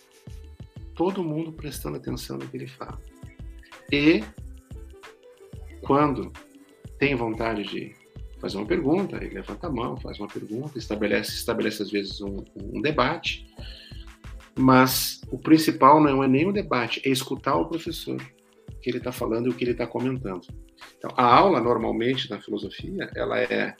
Todo 0.95 1.23
mundo 1.23 1.51
prestando 1.51 1.97
atenção 1.97 2.37
no 2.37 2.47
que 2.47 2.55
ele 2.55 2.67
fala. 2.67 3.01
E 3.91 4.23
quando 5.81 6.31
tem 6.99 7.15
vontade 7.15 7.63
de 7.63 7.95
fazer 8.39 8.57
uma 8.57 8.65
pergunta, 8.65 9.17
ele 9.17 9.35
levanta 9.35 9.67
a 9.67 9.71
mão, 9.71 9.97
faz 9.97 10.19
uma 10.19 10.27
pergunta, 10.27 10.77
estabelece, 10.77 11.31
estabelece 11.31 11.81
às 11.81 11.91
vezes 11.91 12.21
um, 12.21 12.43
um 12.55 12.81
debate, 12.81 13.47
mas 14.57 15.21
o 15.31 15.37
principal 15.37 16.01
não 16.01 16.23
é 16.23 16.27
nem 16.27 16.47
o 16.47 16.53
debate, 16.53 17.01
é 17.05 17.09
escutar 17.09 17.55
o 17.55 17.65
professor, 17.65 18.21
que 18.83 18.89
ele 18.89 18.97
está 18.97 19.13
falando 19.13 19.47
e 19.47 19.49
o 19.49 19.53
que 19.55 19.63
ele 19.63 19.71
está 19.71 19.87
comentando. 19.87 20.45
Então, 20.97 21.09
a 21.15 21.23
aula, 21.23 21.61
normalmente, 21.61 22.29
na 22.29 22.41
filosofia, 22.41 23.09
ela 23.15 23.39
é 23.39 23.75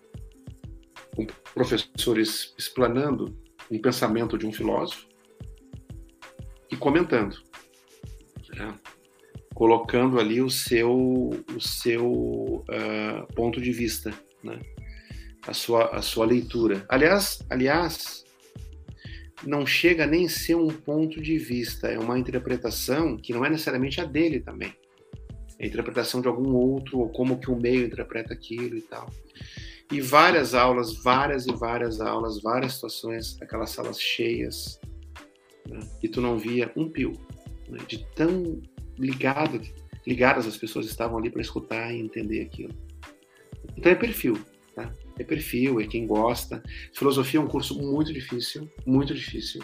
com 1.14 1.28
professores 1.54 2.56
explanando 2.58 3.38
um 3.70 3.80
pensamento 3.80 4.38
de 4.38 4.48
um 4.48 4.54
filósofo 4.54 5.06
e 6.72 6.78
comentando, 6.78 7.38
né? 8.56 8.74
colocando 9.54 10.20
ali 10.20 10.42
o 10.42 10.50
seu, 10.50 11.30
o 11.54 11.60
seu 11.60 12.08
uh, 12.08 13.34
ponto 13.36 13.62
de 13.62 13.72
vista, 13.72 14.12
né? 14.42 14.60
a, 15.46 15.54
sua, 15.54 15.90
a 15.90 16.02
sua 16.02 16.26
leitura. 16.26 16.86
Aliás, 16.88 17.44
aliás, 17.50 18.24
não 19.46 19.66
chega 19.66 20.08
nem 20.08 20.30
ser 20.30 20.56
um 20.56 20.70
ponto 20.70 21.22
de 21.22 21.38
vista, 21.38 21.90
é 21.90 22.00
uma 22.00 22.18
interpretação 22.18 23.18
que 23.18 23.34
não 23.34 23.46
é 23.46 23.50
necessariamente 23.50 24.00
a 24.00 24.06
dele 24.06 24.40
também. 24.40 24.74
A 25.64 25.66
interpretação 25.66 26.20
de 26.20 26.28
algum 26.28 26.54
outro, 26.54 27.00
ou 27.00 27.10
como 27.10 27.40
que 27.40 27.50
o 27.50 27.56
meio 27.56 27.86
interpreta 27.86 28.34
aquilo 28.34 28.76
e 28.76 28.82
tal. 28.82 29.10
E 29.90 30.02
várias 30.02 30.54
aulas, 30.54 31.02
várias 31.02 31.48
e 31.48 31.54
várias 31.54 32.02
aulas, 32.02 32.42
várias 32.42 32.74
situações, 32.74 33.42
aquelas 33.42 33.70
salas 33.70 33.98
cheias, 33.98 34.78
né? 35.66 35.80
e 36.02 36.10
tu 36.10 36.20
não 36.20 36.38
via 36.38 36.70
um 36.76 36.90
pio, 36.90 37.14
né? 37.70 37.80
de 37.88 38.06
tão 38.14 38.62
ligado, 39.00 39.62
ligadas 40.06 40.46
as 40.46 40.58
pessoas 40.58 40.86
estavam 40.86 41.18
ali 41.18 41.30
para 41.30 41.42
escutar 41.42 41.94
e 41.94 42.00
entender 42.02 42.42
aquilo. 42.42 42.74
Então 43.78 43.90
é 43.90 43.96
perfil, 43.96 44.38
tá? 44.76 44.94
É 45.18 45.24
perfil, 45.24 45.80
é 45.80 45.88
quem 45.88 46.06
gosta. 46.06 46.62
Filosofia 46.92 47.40
é 47.40 47.44
um 47.44 47.48
curso 47.48 47.82
muito 47.82 48.12
difícil, 48.12 48.70
muito 48.86 49.14
difícil. 49.14 49.64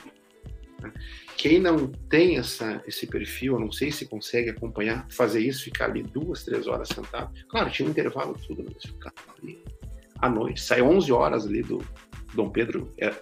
Tá? 0.79 0.93
Quem 1.39 1.57
não 1.57 1.87
tem 1.87 2.37
essa, 2.37 2.83
esse 2.85 3.07
perfil, 3.07 3.53
eu 3.53 3.59
não 3.61 3.71
sei 3.71 3.93
se 3.93 4.05
consegue 4.05 4.49
acompanhar, 4.49 5.07
fazer 5.09 5.39
isso, 5.39 5.63
ficar 5.63 5.85
ali 5.85 6.03
duas, 6.03 6.43
três 6.43 6.67
horas 6.67 6.89
sentado. 6.89 7.33
Claro, 7.47 7.71
tinha 7.71 7.87
um 7.87 7.91
intervalo 7.91 8.37
tudo, 8.45 8.65
mas 8.65 8.83
ficar 8.83 9.13
ali 9.41 9.63
à 10.17 10.27
noite. 10.29 10.61
Sai 10.61 10.81
11 10.81 11.09
horas 11.13 11.47
ali 11.47 11.61
do 11.61 11.81
Dom 12.33 12.49
Pedro, 12.49 12.91
é, 12.99 13.15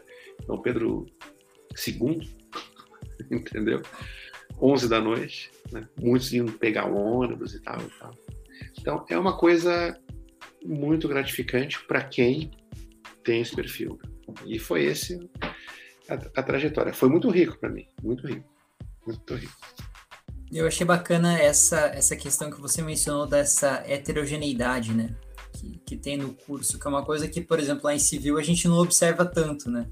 Dom 0.47 0.57
Pedro 0.63 1.05
II, 1.87 2.27
entendeu? 3.29 3.83
11 4.59 4.89
da 4.89 4.99
noite, 4.99 5.51
né? 5.71 5.87
muitos 6.01 6.33
iam 6.33 6.47
pegar 6.47 6.85
ônibus 6.87 7.53
e 7.53 7.61
tal, 7.61 7.79
e 7.79 7.99
tal. 7.99 8.15
Então, 8.79 9.05
é 9.11 9.19
uma 9.19 9.37
coisa 9.37 9.95
muito 10.65 11.07
gratificante 11.07 11.85
para 11.85 12.03
quem 12.03 12.49
tem 13.23 13.41
esse 13.41 13.55
perfil. 13.55 13.99
E 14.43 14.57
foi 14.57 14.85
esse 14.85 15.19
a, 16.09 16.39
a 16.39 16.43
trajetória. 16.43 16.93
Foi 16.93 17.09
muito 17.09 17.29
rico 17.29 17.57
para 17.57 17.69
mim, 17.69 17.87
muito 18.01 18.27
rico, 18.27 18.49
muito 19.05 19.35
rico. 19.35 19.53
Eu 20.51 20.65
achei 20.65 20.85
bacana 20.85 21.37
essa, 21.37 21.87
essa 21.87 22.15
questão 22.15 22.49
que 22.49 22.61
você 22.61 22.81
mencionou 22.81 23.27
dessa 23.27 23.83
heterogeneidade, 23.85 24.93
né? 24.93 25.13
Que, 25.51 25.77
que 25.85 25.97
tem 25.97 26.15
no 26.15 26.33
curso, 26.33 26.79
que 26.79 26.87
é 26.87 26.89
uma 26.89 27.03
coisa 27.03 27.27
que, 27.27 27.41
por 27.41 27.59
exemplo, 27.59 27.85
lá 27.85 27.93
em 27.93 27.99
civil 27.99 28.37
a 28.37 28.43
gente 28.43 28.67
não 28.67 28.77
observa 28.77 29.25
tanto, 29.25 29.69
né? 29.69 29.87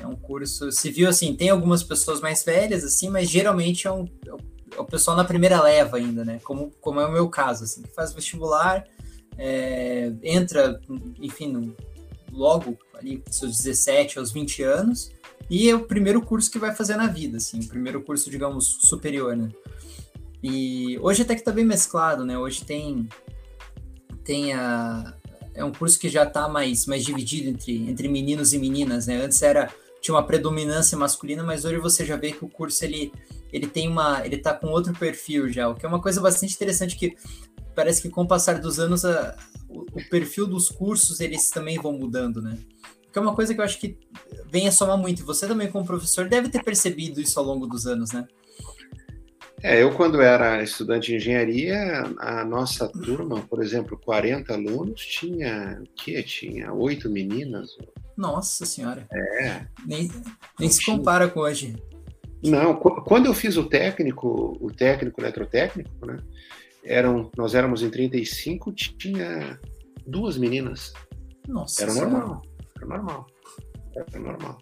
É 0.00 0.06
um 0.06 0.16
curso 0.16 0.70
civil, 0.72 1.08
assim, 1.08 1.34
tem 1.34 1.50
algumas 1.50 1.82
pessoas 1.82 2.20
mais 2.20 2.44
velhas, 2.44 2.84
assim, 2.84 3.08
mas 3.08 3.28
geralmente 3.28 3.86
é, 3.86 3.92
um, 3.92 4.04
é 4.74 4.80
o 4.80 4.84
pessoal 4.84 5.16
na 5.16 5.24
primeira 5.24 5.60
leva 5.62 5.96
ainda, 5.96 6.24
né? 6.24 6.40
Como, 6.42 6.70
como 6.80 7.00
é 7.00 7.06
o 7.06 7.12
meu 7.12 7.28
caso, 7.28 7.64
assim, 7.64 7.82
que 7.82 7.94
faz 7.94 8.12
vestibular, 8.12 8.84
é, 9.36 10.12
entra, 10.22 10.80
enfim, 11.20 11.52
no, 11.52 11.76
logo 12.32 12.76
ali 12.94 13.22
seus 13.30 13.56
17 13.58 14.18
aos 14.18 14.32
20 14.32 14.62
anos, 14.62 15.12
e 15.50 15.68
é 15.68 15.74
o 15.74 15.84
primeiro 15.84 16.20
curso 16.22 16.50
que 16.50 16.58
vai 16.58 16.74
fazer 16.74 16.96
na 16.96 17.06
vida, 17.06 17.38
assim, 17.38 17.60
o 17.60 17.68
primeiro 17.68 18.02
curso, 18.02 18.30
digamos, 18.30 18.78
superior, 18.82 19.36
né? 19.36 19.50
E 20.42 20.98
hoje 21.00 21.22
até 21.22 21.34
que 21.34 21.42
tá 21.42 21.50
bem 21.50 21.64
mesclado, 21.64 22.24
né? 22.24 22.38
Hoje 22.38 22.64
tem 22.64 23.08
tem 24.24 24.52
a 24.52 25.14
é 25.54 25.64
um 25.64 25.72
curso 25.72 25.98
que 25.98 26.08
já 26.08 26.24
tá 26.24 26.48
mais 26.48 26.86
mais 26.86 27.04
dividido 27.04 27.48
entre 27.48 27.88
entre 27.90 28.08
meninos 28.08 28.52
e 28.52 28.58
meninas, 28.58 29.06
né? 29.06 29.16
Antes 29.16 29.42
era 29.42 29.72
tinha 30.00 30.14
uma 30.14 30.22
predominância 30.26 30.96
masculina, 30.96 31.42
mas 31.42 31.64
hoje 31.64 31.78
você 31.78 32.04
já 32.04 32.16
vê 32.16 32.32
que 32.32 32.44
o 32.44 32.48
curso 32.48 32.84
ele, 32.84 33.12
ele 33.52 33.66
tem 33.66 33.88
uma, 33.88 34.24
ele 34.24 34.38
tá 34.38 34.54
com 34.54 34.68
outro 34.68 34.92
perfil 34.92 35.48
já, 35.52 35.68
o 35.68 35.74
que 35.74 35.84
é 35.84 35.88
uma 35.88 36.00
coisa 36.00 36.20
bastante 36.20 36.54
interessante 36.54 36.96
que 36.96 37.16
parece 37.74 38.02
que 38.02 38.08
com 38.08 38.22
o 38.22 38.28
passar 38.28 38.60
dos 38.60 38.78
anos 38.78 39.04
a, 39.04 39.36
o, 39.68 39.80
o, 39.80 40.08
perfil 40.08 40.46
dos 40.46 40.68
cursos 40.68 41.20
eles 41.20 41.50
também 41.50 41.78
vão 41.78 41.92
mudando, 41.92 42.40
né? 42.40 42.58
Que 43.12 43.18
é 43.18 43.22
uma 43.22 43.34
coisa 43.34 43.54
que 43.54 43.60
eu 43.60 43.64
acho 43.64 43.78
que 43.78 43.98
vem 44.50 44.68
a 44.68 44.72
somar 44.72 44.98
muito. 44.98 45.24
Você 45.24 45.46
também 45.46 45.70
como 45.70 45.86
professor 45.86 46.28
deve 46.28 46.48
ter 46.48 46.62
percebido 46.62 47.20
isso 47.20 47.38
ao 47.38 47.44
longo 47.44 47.66
dos 47.66 47.86
anos, 47.86 48.12
né? 48.12 48.26
É, 49.62 49.82
eu 49.82 49.92
quando 49.92 50.22
era 50.22 50.62
estudante 50.62 51.08
de 51.08 51.16
engenharia, 51.16 52.04
a 52.18 52.44
nossa 52.44 52.86
turma, 52.86 53.40
por 53.40 53.60
exemplo, 53.60 53.98
40 53.98 54.54
alunos, 54.54 55.00
tinha 55.00 55.80
o 55.82 55.94
quê? 55.96 56.22
Tinha 56.22 56.72
oito 56.72 57.10
meninas, 57.10 57.76
nossa 58.18 58.66
senhora. 58.66 59.06
É. 59.12 59.64
Nem, 59.86 60.10
nem 60.58 60.68
se 60.68 60.84
compara 60.84 61.28
com 61.28 61.38
hoje. 61.38 61.80
Não, 62.42 62.74
quando 62.74 63.26
eu 63.26 63.34
fiz 63.34 63.56
o 63.56 63.64
técnico, 63.64 64.58
o 64.60 64.72
técnico 64.72 65.20
eletrotécnico, 65.20 66.04
né? 66.04 66.16
Eram, 66.84 67.30
nós 67.36 67.54
éramos 67.54 67.80
em 67.80 67.90
35, 67.90 68.72
tinha 68.72 69.60
duas 70.04 70.36
meninas. 70.36 70.92
Nossa. 71.46 71.84
Era 71.84 71.94
normal. 71.94 72.42
Era 72.78 72.86
normal. 72.86 73.26
Era 73.94 74.18
normal. 74.18 74.58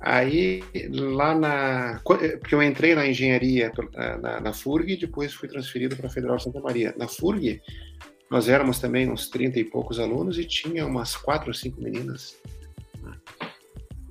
Aí, 0.00 0.62
lá 0.92 1.34
na. 1.34 2.00
Porque 2.04 2.54
eu 2.54 2.62
entrei 2.62 2.94
na 2.94 3.06
engenharia 3.06 3.72
na, 4.20 4.40
na 4.40 4.52
FURG 4.52 4.92
e 4.92 4.96
depois 4.96 5.34
fui 5.34 5.48
transferido 5.48 5.96
para 5.96 6.06
a 6.06 6.10
Federal 6.10 6.38
Santa 6.38 6.60
Maria. 6.60 6.94
Na 6.96 7.08
FURG, 7.08 7.60
nós 8.30 8.48
éramos 8.48 8.78
também 8.78 9.10
uns 9.10 9.28
30 9.28 9.58
e 9.58 9.64
poucos 9.64 9.98
alunos 9.98 10.38
e 10.38 10.44
tinha 10.44 10.86
umas 10.86 11.16
quatro 11.16 11.48
ou 11.48 11.54
cinco 11.54 11.80
meninas. 11.82 12.36
Né? 13.02 13.12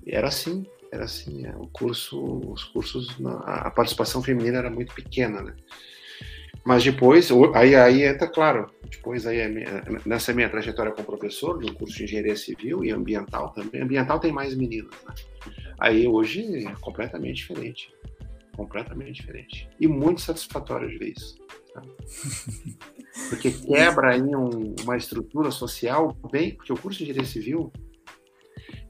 E 0.06 0.12
era 0.14 0.28
assim, 0.28 0.66
era 0.92 1.06
assim. 1.06 1.46
É, 1.46 1.56
o 1.56 1.68
curso, 1.68 2.22
os 2.52 2.66
cursos, 2.66 3.18
a 3.46 3.72
participação 3.72 4.22
feminina 4.22 4.58
era 4.58 4.70
muito 4.70 4.94
pequena, 4.94 5.42
né? 5.42 5.56
Mas 6.66 6.84
depois, 6.84 7.30
aí, 7.54 7.76
aí 7.76 8.04
entra, 8.04 8.28
claro, 8.28 8.70
depois 8.90 9.26
aí 9.26 9.48
minha, 9.48 9.84
nessa 10.06 10.34
minha 10.34 10.50
trajetória 10.50 10.92
como 10.92 11.06
professor 11.06 11.60
de 11.60 11.70
um 11.70 11.74
curso 11.74 11.96
de 11.98 12.04
engenharia 12.04 12.36
civil 12.36 12.84
e 12.84 12.92
ambiental 12.92 13.52
também, 13.54 13.82
ambiental 13.82 14.20
tem 14.20 14.32
mais 14.32 14.56
meninas, 14.56 14.92
né? 15.06 15.14
Aí 15.80 16.08
hoje 16.08 16.66
é 16.66 16.74
completamente 16.82 17.38
diferente, 17.38 17.94
completamente 18.56 19.22
diferente. 19.22 19.70
E 19.80 19.88
muito 19.88 20.22
satisfatório 20.22 20.90
de 20.90 20.98
ver 20.98 21.14
isso. 21.16 21.38
Tá? 21.74 21.82
porque 23.30 23.52
quebra 23.52 24.14
aí 24.14 24.22
um, 24.22 24.76
uma 24.84 24.98
estrutura 24.98 25.52
social 25.52 26.18
bem, 26.32 26.56
porque 26.56 26.74
o 26.74 26.78
curso 26.78 26.98
de 26.98 27.06
engenharia 27.06 27.30
civil 27.30 27.72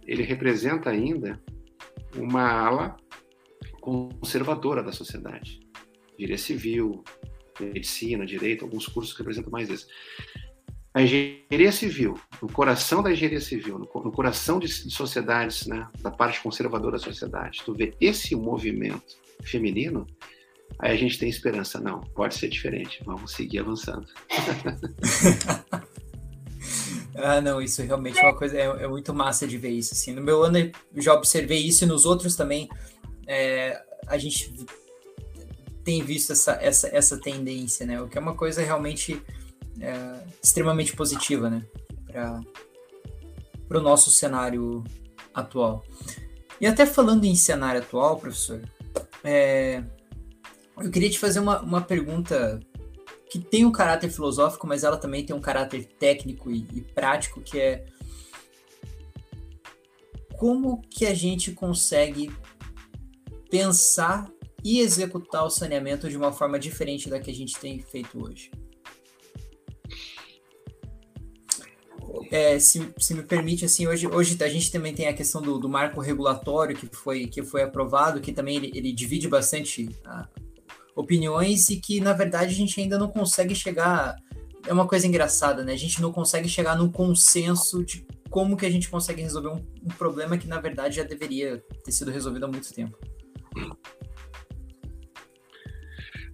ele 0.05 0.23
representa 0.23 0.89
ainda 0.89 1.41
uma 2.15 2.49
ala 2.49 2.97
conservadora 3.81 4.81
da 4.81 4.91
sociedade, 4.91 5.59
engenharia 6.13 6.37
civil, 6.37 7.03
medicina, 7.63 8.25
direito, 8.25 8.65
alguns 8.65 8.87
cursos 8.87 9.13
que 9.13 9.19
representam 9.19 9.51
mais 9.51 9.69
isso. 9.69 9.87
A 10.93 11.01
engenharia 11.01 11.71
civil, 11.71 12.19
no 12.41 12.51
coração 12.51 13.03
da 13.03 13.11
engenharia 13.11 13.41
civil, 13.41 13.77
no, 13.77 14.11
coração 14.11 14.57
de, 14.57 14.67
de 14.67 14.91
sociedades, 14.91 15.67
né, 15.67 15.87
da 16.01 16.09
parte 16.09 16.41
conservadora 16.41 16.97
da 16.97 17.03
sociedade, 17.03 17.61
tu 17.63 17.73
vê 17.73 17.93
esse 18.01 18.35
movimento 18.35 19.15
feminino, 19.43 20.07
Aí 20.79 20.91
a 20.91 20.95
gente 20.97 21.17
tem 21.17 21.29
esperança. 21.29 21.79
Não, 21.79 22.01
pode 22.01 22.35
ser 22.35 22.49
diferente. 22.49 23.01
Vamos 23.05 23.31
seguir 23.31 23.59
avançando. 23.59 24.07
Ah, 27.19 27.41
não, 27.41 27.59
isso 27.59 27.81
realmente 27.81 28.19
é 28.19 28.23
uma 28.23 28.35
coisa, 28.35 28.55
é, 28.55 28.65
é, 28.83 28.87
muito 28.87 29.11
massa 29.11 29.47
de 29.47 29.57
ver 29.57 29.71
isso, 29.71 29.93
assim. 29.93 30.13
No 30.13 30.21
meu 30.21 30.43
ano 30.43 30.57
eu 30.59 30.71
já 31.01 31.15
observei 31.15 31.57
isso 31.57 31.83
e 31.83 31.87
nos 31.87 32.05
outros 32.05 32.35
também 32.35 32.69
é, 33.25 33.81
a 34.05 34.19
gente 34.19 34.53
tem 35.87 36.03
visto 36.03 36.33
essa, 36.33 36.59
essa, 36.61 36.89
essa 36.93 37.17
tendência, 37.17 37.85
né? 37.85 38.01
O 38.01 38.09
que 38.09 38.17
é 38.17 38.21
uma 38.21 38.35
coisa 38.35 38.61
realmente 38.61 39.23
é, 39.79 40.21
extremamente 40.43 40.93
positiva, 40.93 41.49
né? 41.49 41.65
Para 43.69 43.79
o 43.79 43.81
nosso 43.81 44.11
cenário 44.11 44.83
atual. 45.33 45.85
E 46.59 46.67
até 46.67 46.85
falando 46.85 47.23
em 47.23 47.35
cenário 47.37 47.79
atual, 47.79 48.17
professor, 48.17 48.61
é, 49.23 49.81
eu 50.77 50.91
queria 50.91 51.09
te 51.09 51.17
fazer 51.17 51.39
uma, 51.39 51.61
uma 51.61 51.79
pergunta 51.79 52.59
que 53.31 53.39
tem 53.39 53.63
um 53.63 53.71
caráter 53.71 54.09
filosófico, 54.09 54.67
mas 54.67 54.83
ela 54.83 54.97
também 54.97 55.25
tem 55.25 55.33
um 55.33 55.39
caráter 55.39 55.85
técnico 55.85 56.51
e, 56.51 56.67
e 56.73 56.81
prático, 56.81 57.39
que 57.39 57.61
é 57.61 57.85
como 60.37 60.81
que 60.81 61.05
a 61.05 61.13
gente 61.13 61.53
consegue 61.53 62.29
pensar 63.49 64.29
e 64.67 64.81
executar 64.81 65.45
o 65.45 65.49
saneamento 65.49 66.09
de 66.09 66.17
uma 66.17 66.33
forma 66.33 66.59
diferente 66.59 67.09
da 67.09 67.21
que 67.21 67.31
a 67.31 67.33
gente 67.33 67.57
tem 67.57 67.79
feito 67.79 68.21
hoje? 68.21 68.51
É, 72.29 72.59
se, 72.59 72.93
se, 72.99 73.13
me 73.13 73.23
permite, 73.23 73.63
assim, 73.63 73.87
hoje, 73.87 74.07
hoje 74.07 74.37
a 74.43 74.49
gente 74.49 74.69
também 74.69 74.93
tem 74.93 75.07
a 75.07 75.13
questão 75.13 75.41
do, 75.41 75.57
do 75.57 75.69
marco 75.69 76.01
regulatório 76.01 76.75
que 76.75 76.85
foi, 76.93 77.27
que 77.27 77.41
foi 77.43 77.63
aprovado, 77.63 78.19
que 78.19 78.33
também 78.33 78.57
ele, 78.57 78.71
ele 78.75 78.91
divide 78.91 79.29
bastante 79.29 79.87
a, 80.05 80.27
opiniões 80.97 81.69
e 81.69 81.77
que, 81.77 82.01
na 82.01 82.11
verdade, 82.11 82.51
a 82.51 82.57
gente 82.57 82.77
ainda 82.81 82.97
não 82.97 83.07
consegue 83.07 83.55
chegar. 83.55 84.17
É 84.65 84.73
uma 84.73 84.85
coisa 84.85 85.07
engraçada, 85.07 85.63
né? 85.63 85.71
A 85.71 85.77
gente 85.77 86.01
não 86.01 86.11
consegue 86.11 86.49
chegar 86.49 86.77
num 86.77 86.91
consenso 86.91 87.85
de 87.85 88.05
como 88.29 88.57
que 88.57 88.65
a 88.65 88.69
gente 88.69 88.89
consegue 88.89 89.21
resolver 89.21 89.47
um, 89.47 89.65
um 89.85 89.93
problema 89.97 90.37
que, 90.37 90.45
na 90.45 90.59
verdade, 90.59 90.97
já 90.97 91.03
deveria 91.03 91.63
ter 91.85 91.93
sido 91.93 92.11
resolvido 92.11 92.43
há 92.43 92.49
muito 92.49 92.73
tempo. 92.73 92.97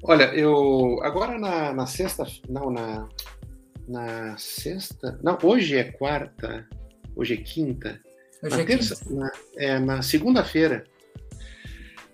Olha, 0.04 0.26
eu 0.36 1.00
agora 1.02 1.40
na, 1.40 1.74
na 1.74 1.86
sexta, 1.86 2.26
não 2.50 2.70
na 2.70 3.08
na 3.88 4.38
sexta, 4.38 5.20
não, 5.22 5.38
hoje 5.44 5.78
é 5.78 5.84
quarta, 5.84 6.68
hoje 7.16 7.34
é 7.34 7.38
quinta. 7.38 8.00
Hoje 8.42 8.56
na 8.56 8.62
é 8.62 8.66
terça, 8.66 8.96
quinta. 8.96 9.16
Na, 9.16 9.32
é, 9.58 9.80
na 9.80 10.02
segunda-feira 10.02 10.86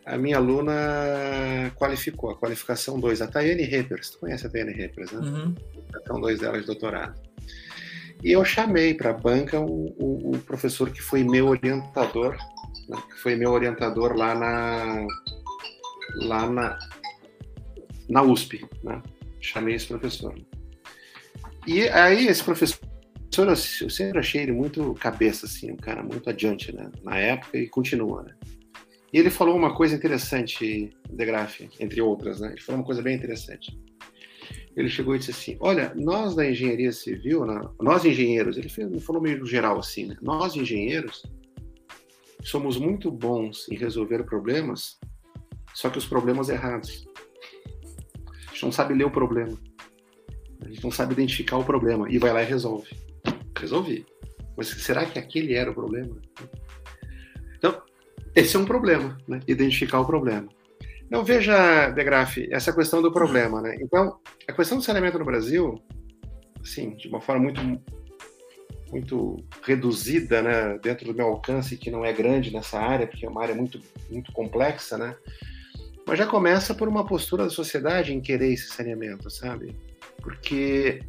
a 0.10 0.18
minha 0.18 0.38
aluna 0.38 1.72
qualificou, 1.76 2.32
a 2.32 2.36
qualificação 2.36 3.00
2, 3.00 3.22
a 3.22 3.28
Tayane 3.28 3.62
Reppers. 3.62 4.10
Tu 4.10 4.18
conhece 4.18 4.48
a 4.48 4.50
Tayane 4.50 4.74
Reppers, 4.74 5.12
né? 5.12 5.20
Uhum. 5.20 5.54
Qualificação 5.54 6.22
2 6.22 6.40
dela 6.40 6.60
de 6.60 6.66
doutorado. 6.66 7.22
E 8.24 8.32
eu 8.32 8.44
chamei 8.44 8.96
para 8.96 9.12
a 9.12 9.14
banca 9.14 9.60
o, 9.60 9.94
o, 9.98 10.32
o, 10.32 10.40
professor 10.40 10.90
que 10.90 11.02
foi 11.02 11.24
meu 11.24 11.48
orientador, 11.48 12.36
né? 12.90 12.98
que 13.08 13.22
foi 13.22 13.36
meu 13.36 13.52
orientador 13.52 14.18
lá 14.18 14.34
na, 14.34 15.08
lá 16.16 16.50
na, 16.50 16.80
na 18.10 18.22
USP. 18.22 18.66
Né? 18.84 19.02
Chamei 19.40 19.76
esse 19.76 19.88
professor. 19.88 20.36
E 21.68 21.88
aí 21.90 22.28
esse 22.28 22.44
professor, 22.44 22.80
eu 23.48 23.90
sempre 23.90 24.20
achei 24.20 24.42
ele 24.42 24.52
muito 24.52 24.94
cabeça, 24.96 25.46
assim, 25.46 25.72
um 25.72 25.78
cara 25.78 26.02
muito 26.02 26.30
adiante, 26.30 26.76
né? 26.76 26.90
Na 27.04 27.18
época 27.18 27.58
e 27.58 27.68
continua, 27.68 28.24
né? 28.24 28.34
E 29.14 29.18
ele 29.18 29.30
falou 29.30 29.56
uma 29.56 29.74
coisa 29.74 29.96
interessante, 29.96 30.92
De 31.10 31.26
Graaf, 31.26 31.62
entre 31.80 32.02
outras, 32.02 32.40
né? 32.40 32.50
Ele 32.52 32.62
falou 32.62 32.82
uma 32.82 32.86
coisa 32.86 33.02
bem 33.02 33.16
interessante. 33.16 33.78
Ele 34.76 34.90
chegou 34.90 35.16
e 35.16 35.20
disse 35.20 35.32
assim: 35.32 35.58
Olha, 35.60 35.94
nós 35.96 36.36
da 36.36 36.50
engenharia 36.50 36.92
civil, 36.92 37.46
nós 37.80 38.06
engenheiros, 38.06 38.58
ele 38.58 38.70
falou 39.00 39.22
meio 39.22 39.44
geral 39.46 39.80
assim, 39.80 40.06
né? 40.06 40.18
Nós 40.22 40.56
engenheiros 40.56 41.24
somos 42.44 42.78
muito 42.78 43.12
bons 43.12 43.68
em 43.70 43.76
resolver 43.76 44.24
problemas, 44.24 44.98
só 45.74 45.90
que 45.90 45.98
os 45.98 46.06
problemas 46.06 46.50
errados. 46.50 47.09
Gente 48.60 48.66
não 48.66 48.72
sabe 48.74 48.94
ler 48.94 49.06
o 49.06 49.12
problema. 49.12 49.58
A 50.62 50.68
gente 50.68 50.84
não 50.84 50.92
sabe 50.92 51.14
identificar 51.14 51.56
o 51.56 51.64
problema 51.64 52.12
e 52.12 52.18
vai 52.18 52.34
lá 52.34 52.44
e 52.44 52.46
resolve. 52.46 52.90
Resolvi. 53.58 54.06
Mas 54.58 54.68
será 54.68 55.06
que 55.06 55.18
aquele 55.18 55.54
era 55.54 55.72
o 55.72 55.74
problema? 55.74 56.18
Então, 57.58 57.82
esse 58.36 58.58
é 58.58 58.60
um 58.60 58.66
problema, 58.66 59.18
né? 59.26 59.40
identificar 59.48 60.02
o 60.02 60.06
problema. 60.06 60.50
Então, 61.06 61.24
veja, 61.24 61.90
De 61.90 62.04
Graaf, 62.04 62.38
essa 62.52 62.74
questão 62.74 63.02
do 63.02 63.14
problema. 63.14 63.62
Né? 63.62 63.78
Então, 63.80 64.20
a 64.46 64.52
questão 64.52 64.78
do 64.78 64.84
saneamento 64.84 65.18
no 65.18 65.24
Brasil, 65.24 65.82
assim, 66.62 66.98
de 66.98 67.08
uma 67.08 67.22
forma 67.22 67.44
muito, 67.44 67.62
muito 68.92 69.38
reduzida, 69.64 70.42
né? 70.42 70.78
dentro 70.80 71.06
do 71.06 71.16
meu 71.16 71.28
alcance, 71.28 71.78
que 71.78 71.90
não 71.90 72.04
é 72.04 72.12
grande 72.12 72.52
nessa 72.52 72.78
área, 72.78 73.08
porque 73.08 73.26
é 73.26 73.30
uma 73.30 73.42
área 73.42 73.56
muito, 73.56 73.80
muito 74.12 74.34
complexa, 74.34 74.98
né? 74.98 75.16
Mas 76.10 76.18
já 76.18 76.26
começa 76.26 76.74
por 76.74 76.88
uma 76.88 77.06
postura 77.06 77.44
da 77.44 77.52
sociedade 77.52 78.12
em 78.12 78.20
querer 78.20 78.52
esse 78.52 78.70
saneamento, 78.70 79.30
sabe? 79.30 79.76
Porque 80.18 81.04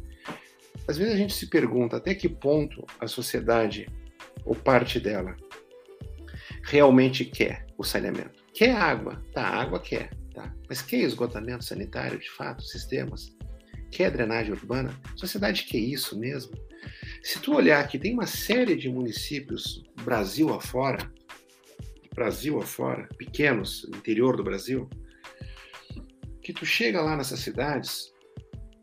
às 0.87 0.95
vezes 0.95 1.15
a 1.15 1.17
gente 1.17 1.33
se 1.33 1.47
pergunta 1.47 1.97
até 1.97 2.13
que 2.13 2.29
ponto 2.29 2.85
a 2.99 3.07
sociedade, 3.07 3.89
ou 4.45 4.53
parte 4.53 4.99
dela, 4.99 5.35
realmente 6.61 7.25
quer 7.25 7.65
o 7.79 7.83
saneamento. 7.83 8.43
Quer 8.53 8.75
água? 8.75 9.19
Tá, 9.33 9.43
água 9.43 9.79
quer. 9.79 10.11
Tá. 10.35 10.53
Mas 10.69 10.83
quer 10.83 10.97
esgotamento 10.97 11.65
sanitário, 11.65 12.19
de 12.19 12.29
fato, 12.29 12.61
sistemas? 12.61 13.35
Quer 13.89 14.11
drenagem 14.11 14.53
urbana? 14.53 14.95
A 15.11 15.17
sociedade 15.17 15.63
quer 15.63 15.79
isso 15.79 16.17
mesmo? 16.19 16.53
Se 17.23 17.39
tu 17.39 17.55
olhar 17.55 17.79
aqui, 17.79 17.97
tem 17.97 18.13
uma 18.13 18.27
série 18.27 18.75
de 18.75 18.87
municípios, 18.87 19.83
Brasil 20.03 20.53
afora, 20.53 21.11
Brasil 22.13 22.59
afora, 22.59 23.07
pequenos, 23.17 23.85
interior 23.85 24.35
do 24.35 24.43
Brasil, 24.43 24.89
que 26.41 26.51
tu 26.51 26.65
chega 26.65 27.01
lá 27.01 27.15
nessas 27.15 27.39
cidades, 27.39 28.11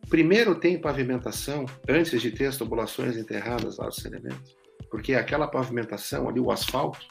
primeiro 0.08 0.54
tem 0.54 0.80
pavimentação 0.80 1.66
antes 1.88 2.20
de 2.20 2.30
ter 2.30 2.46
as 2.46 2.56
tubulações 2.56 3.16
enterradas 3.16 3.76
lá 3.78 3.86
do 3.86 3.94
saneamento, 3.94 4.56
porque 4.90 5.14
aquela 5.14 5.46
pavimentação 5.46 6.28
ali, 6.28 6.40
o 6.40 6.50
asfalto, 6.50 7.06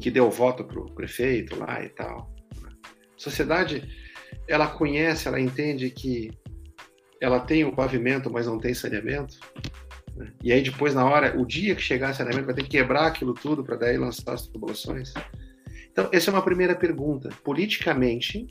que 0.00 0.10
deu 0.10 0.30
voto 0.30 0.64
para 0.64 0.80
o 0.80 0.92
prefeito 0.94 1.58
lá 1.58 1.82
e 1.82 1.88
tal. 1.88 2.32
A 2.62 3.16
sociedade, 3.16 3.88
ela 4.48 4.66
conhece, 4.66 5.28
ela 5.28 5.40
entende 5.40 5.88
que 5.90 6.30
ela 7.20 7.40
tem 7.40 7.64
o 7.64 7.74
pavimento, 7.74 8.30
mas 8.30 8.46
não 8.46 8.58
tem 8.58 8.74
saneamento. 8.74 9.38
E 10.42 10.52
aí 10.52 10.62
depois, 10.62 10.94
na 10.94 11.04
hora, 11.04 11.38
o 11.38 11.44
dia 11.44 11.74
que 11.74 11.82
chegar 11.82 12.12
o 12.12 12.14
saneamento, 12.14 12.46
vai 12.46 12.54
ter 12.54 12.62
que 12.62 12.68
quebrar 12.68 13.06
aquilo 13.06 13.34
tudo 13.34 13.64
para 13.64 13.76
daí 13.76 13.96
lançar 13.96 14.32
as 14.32 14.46
tubulações. 14.46 15.12
Então, 15.90 16.08
essa 16.12 16.30
é 16.30 16.32
uma 16.32 16.42
primeira 16.42 16.74
pergunta. 16.74 17.30
Politicamente, 17.42 18.46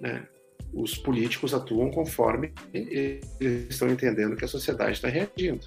né, 0.00 0.26
os 0.72 0.96
políticos 0.96 1.54
atuam 1.54 1.90
conforme 1.90 2.52
eles 2.72 3.68
estão 3.70 3.88
entendendo 3.88 4.36
que 4.36 4.44
a 4.44 4.48
sociedade 4.48 4.92
está 4.92 5.08
reagindo 5.08 5.66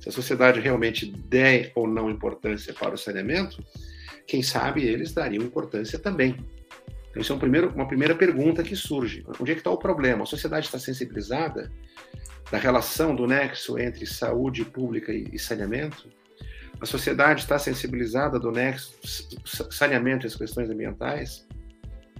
se 0.00 0.08
a 0.08 0.12
sociedade 0.12 0.60
realmente 0.60 1.06
der 1.06 1.72
ou 1.74 1.86
não 1.86 2.10
importância 2.10 2.72
para 2.72 2.94
o 2.94 2.98
saneamento, 2.98 3.62
quem 4.26 4.42
sabe 4.42 4.82
eles 4.82 5.12
dariam 5.12 5.44
importância 5.44 5.98
também. 5.98 6.36
Então, 7.10 7.22
isso 7.22 7.32
é 7.32 7.36
um 7.36 7.38
primeiro, 7.38 7.70
uma 7.74 7.88
primeira 7.88 8.14
pergunta 8.14 8.62
que 8.62 8.76
surge. 8.76 9.24
Onde 9.40 9.50
é 9.50 9.54
que 9.54 9.60
está 9.60 9.70
o 9.70 9.78
problema? 9.78 10.22
A 10.22 10.26
sociedade 10.26 10.66
está 10.66 10.78
sensibilizada 10.78 11.70
da 12.50 12.58
relação 12.58 13.14
do 13.14 13.26
nexo 13.26 13.78
entre 13.78 14.06
saúde 14.06 14.64
pública 14.64 15.12
e 15.12 15.38
saneamento? 15.38 16.08
A 16.80 16.86
sociedade 16.86 17.40
está 17.40 17.58
sensibilizada 17.58 18.38
do 18.38 18.52
nexo 18.52 18.94
saneamento 19.70 20.24
e 20.24 20.28
as 20.28 20.36
questões 20.36 20.70
ambientais? 20.70 21.46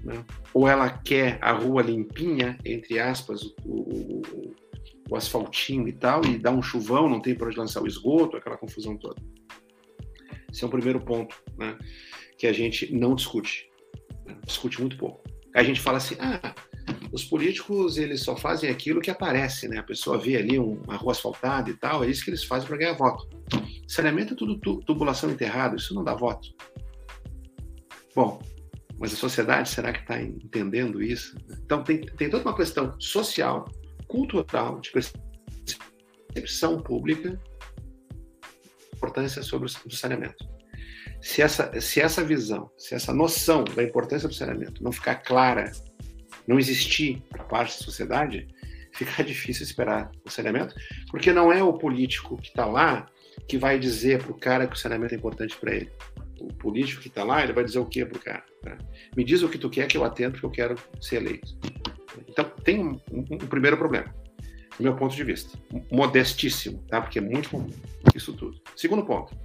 Né? 0.03 0.25
Ou 0.53 0.69
ela 0.69 0.91
quer 0.91 1.39
a 1.41 1.53
rua 1.53 1.83
limpinha, 1.83 2.59
entre 2.65 2.99
aspas, 2.99 3.43
o, 3.43 3.53
o, 3.65 4.23
o 5.11 5.17
asfaltinho 5.17 5.89
e 5.89 5.93
tal, 5.93 6.25
e 6.25 6.39
dá 6.39 6.51
um 6.51 6.63
chuvão, 6.63 7.09
não 7.09 7.21
tem 7.21 7.35
para 7.35 7.47
onde 7.47 7.59
lançar 7.59 7.83
o 7.83 7.87
esgoto, 7.87 8.37
aquela 8.37 8.57
confusão 8.57 8.97
toda. 8.97 9.21
Esse 10.53 10.65
é 10.65 10.67
o 10.67 10.71
primeiro 10.71 11.01
ponto 11.01 11.37
né, 11.57 11.77
que 12.37 12.47
a 12.47 12.53
gente 12.53 12.93
não 12.93 13.15
discute. 13.15 13.71
Né, 14.27 14.37
discute 14.45 14.81
muito 14.81 14.97
pouco. 14.97 15.23
A 15.55 15.63
gente 15.63 15.81
fala 15.81 15.99
assim, 15.99 16.17
ah, 16.19 16.55
os 17.13 17.25
políticos 17.25 17.99
eles 17.99 18.23
só 18.23 18.37
fazem 18.37 18.71
aquilo 18.71 19.01
que 19.01 19.11
aparece, 19.11 19.69
né? 19.69 19.79
A 19.79 19.83
pessoa 19.83 20.19
vê 20.19 20.37
ali 20.37 20.59
uma 20.59 20.97
rua 20.97 21.13
asfaltada 21.13 21.71
e 21.71 21.75
tal, 21.75 22.05
é 22.05 22.09
isso 22.09 22.25
que 22.25 22.31
eles 22.31 22.45
fazem 22.45 22.69
para 22.69 22.77
ganhar 22.77 22.95
voto. 22.95 23.29
Saneamento 23.87 24.35
é 24.35 24.37
tudo 24.37 24.59
tubulação 24.83 25.31
enterrada, 25.31 25.77
isso 25.77 25.95
não 25.95 26.05
dá 26.05 26.15
voto. 26.15 26.49
Bom, 28.15 28.43
mas 28.99 29.13
a 29.13 29.17
sociedade 29.17 29.69
será 29.69 29.93
que 29.93 30.01
está 30.01 30.21
entendendo 30.21 31.03
isso? 31.03 31.37
Então 31.65 31.83
tem, 31.83 32.01
tem 32.01 32.29
toda 32.29 32.45
uma 32.45 32.57
questão 32.57 32.99
social 33.01 33.67
cultural, 34.07 34.81
de 34.81 34.91
percepção 34.91 36.83
pública, 36.83 37.41
importância 38.95 39.43
sobre 39.43 39.69
o 39.69 39.91
saneamento. 39.91 40.45
Se 41.21 41.43
essa, 41.43 41.81
se 41.81 42.01
essa 42.01 42.25
visão, 42.25 42.71
se 42.77 42.95
essa 42.95 43.13
noção 43.13 43.65
da 43.65 43.83
importância 43.83 44.29
do 44.29 44.35
saneamento 44.35 44.83
não 44.83 44.93
ficar 44.93 45.17
clara, 45.17 45.71
não 46.49 46.59
existir 46.59 47.23
para 47.29 47.45
parte 47.45 47.79
da 47.79 47.85
sociedade, 47.85 48.49
fica 48.95 49.23
difícil 49.23 49.63
esperar 49.65 50.11
o 50.25 50.31
saneamento, 50.31 50.75
porque 51.11 51.33
não 51.33 51.53
é 51.53 51.63
o 51.63 51.75
político 51.75 52.39
que 52.39 52.49
está 52.49 52.65
lá 52.65 53.07
que 53.47 53.59
vai 53.59 53.79
dizer 53.79 54.23
para 54.23 54.33
o 54.33 54.39
cara 54.39 54.67
que 54.67 54.75
o 54.75 54.79
saneamento 54.79 55.15
é 55.15 55.19
importante 55.19 55.57
para 55.57 55.75
ele. 55.75 55.91
O 56.41 56.53
político 56.53 57.03
que 57.03 57.09
está 57.09 57.23
lá, 57.23 57.43
ele 57.43 57.53
vai 57.53 57.65
dizer 57.65 57.79
o 57.79 57.87
que 57.87 58.05
para 58.05 58.19
o 58.19 58.21
cara? 58.21 58.45
Né? 58.65 58.79
Me 59.17 59.23
diz 59.23 59.43
o 59.43 59.49
que 59.49 59.59
tu 59.59 59.69
quer 59.69 59.87
que 59.87 59.97
eu 59.97 60.05
atendo, 60.05 60.33
porque 60.33 60.47
eu 60.47 60.51
quero 60.51 60.77
ser 61.01 61.17
eleito. 61.17 61.57
Então, 62.29 62.45
tem 62.65 62.81
um, 62.81 63.01
um, 63.13 63.25
um 63.31 63.39
primeiro 63.39 63.77
problema, 63.77 64.13
do 64.77 64.83
meu 64.83 64.97
ponto 64.97 65.15
de 65.15 65.25
vista. 65.25 65.59
Modestíssimo, 65.91 66.83
tá? 66.89 67.01
porque 67.01 67.19
é 67.19 67.23
muito 67.23 67.51
comum 67.51 67.71
isso 68.15 68.33
tudo. 68.33 68.61
Segundo 68.77 69.05
ponto, 69.05 69.37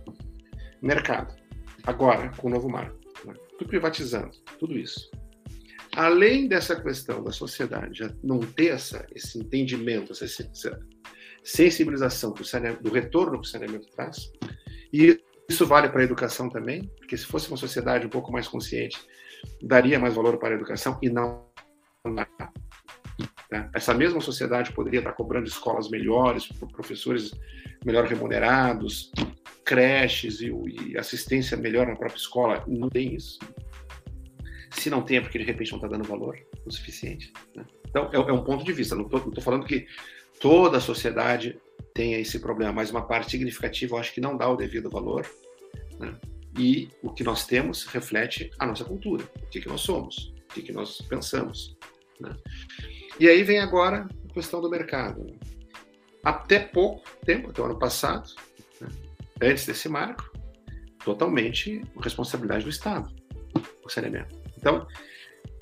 mercado. 0.82 1.36
Agora, 1.84 2.30
com 2.38 2.48
o 2.48 2.52
novo 2.52 2.70
marco. 2.70 2.98
Né? 3.26 3.34
Privatizando, 3.68 4.32
tudo 4.60 4.78
isso. 4.78 5.10
Além 5.96 6.48
dessa 6.48 6.76
questão 6.76 7.24
da 7.24 7.32
sociedade 7.32 8.00
já 8.00 8.12
não 8.24 8.40
ter 8.40 8.68
essa, 8.68 9.06
esse 9.14 9.38
entendimento, 9.38 10.12
essa, 10.12 10.26
essa 10.26 10.80
sensibilização 11.44 12.34
do 12.82 12.92
retorno 12.92 13.40
que 13.40 13.48
o 13.48 13.50
saneamento 13.50 13.88
traz, 13.92 14.32
e 14.92 15.20
isso 15.50 15.66
vale 15.66 15.90
para 15.90 16.02
a 16.02 16.04
educação 16.04 16.50
também, 16.50 16.90
porque 16.98 17.18
se 17.18 17.26
fosse 17.26 17.48
uma 17.48 17.58
sociedade 17.58 18.08
um 18.08 18.10
pouco 18.10 18.32
mais 18.32 18.48
consciente, 18.48 19.00
daria 19.62 20.00
mais 20.00 20.16
valor 20.16 20.38
para 20.38 20.50
a 20.50 20.54
educação 20.54 20.98
e 21.02 21.10
não. 21.10 21.46
Né? 23.52 23.70
Essa 23.74 23.94
mesma 23.94 24.20
sociedade 24.20 24.74
poderia 24.74 25.00
estar 25.00 25.14
cobrando 25.14 25.48
escolas 25.48 25.90
melhores, 25.90 26.48
professores 26.72 27.32
melhor 27.86 28.06
remunerados, 28.06 29.12
creches 29.64 30.42
e, 30.42 30.52
e 30.88 30.98
assistência 30.98 31.56
melhor 31.56 31.88
na 31.88 31.96
própria 31.96 32.18
escola. 32.18 32.64
Não 32.68 32.90
tem 32.90 33.14
isso. 33.14 33.38
Se 34.74 34.90
não 34.90 35.02
tem, 35.02 35.18
é 35.18 35.22
porque 35.22 35.38
de 35.38 35.46
repente 35.46 35.72
não 35.72 35.78
está 35.78 35.88
dando 35.88 36.04
valor 36.04 36.38
o 36.66 36.72
suficiente. 36.72 37.32
Né? 37.56 37.66
Então, 37.88 38.10
é, 38.12 38.16
é, 38.16 38.34
um 38.34 38.44
ponto 38.44 38.64
de 38.64 38.74
vista. 38.74 38.96
Não 38.96 39.06
estou 39.06 39.42
falando 39.42 39.66
que 39.66 39.88
toda 40.40 40.78
a 40.78 40.82
sociedade 40.82 41.60
tenha 41.94 42.18
esse 42.18 42.40
problema, 42.40 42.74
mas 42.74 42.90
uma 42.90 43.06
parte 43.06 43.32
significativa 43.32 43.96
eu 43.96 44.00
acho 44.00 44.14
que 44.14 44.22
não 44.22 44.36
dá 44.36 44.50
o 44.50 44.56
devido 44.56 44.90
valor. 44.90 45.28
Né? 46.00 46.18
E 46.58 46.90
o 47.02 47.12
que 47.12 47.24
nós 47.24 47.46
temos 47.46 47.86
reflete 47.86 48.50
a 48.60 48.66
nossa 48.66 48.84
cultura, 48.84 49.24
o 49.42 49.48
que, 49.48 49.62
que 49.62 49.68
nós 49.68 49.82
somos, 49.82 50.34
o 50.50 50.54
que, 50.54 50.62
que 50.62 50.72
nós 50.72 51.02
pensamos. 51.02 51.78
Né? 52.20 52.36
E 53.20 53.28
aí 53.28 53.44
vem 53.44 53.60
agora 53.60 54.08
a 54.30 54.34
questão 54.34 54.60
do 54.60 54.70
mercado. 54.70 55.26
Até 56.24 56.60
pouco 56.60 57.04
tempo, 57.26 57.50
até 57.50 57.62
o 57.62 57.66
ano 57.66 57.78
passado, 57.78 58.30
né? 58.80 58.88
antes 59.42 59.66
desse 59.66 59.90
marco, 59.90 60.32
totalmente 61.04 61.82
responsabilidade 62.00 62.64
do 62.64 62.70
Estado, 62.70 63.14
o 63.84 63.90
saneamento. 63.90 64.43
Então, 64.64 64.88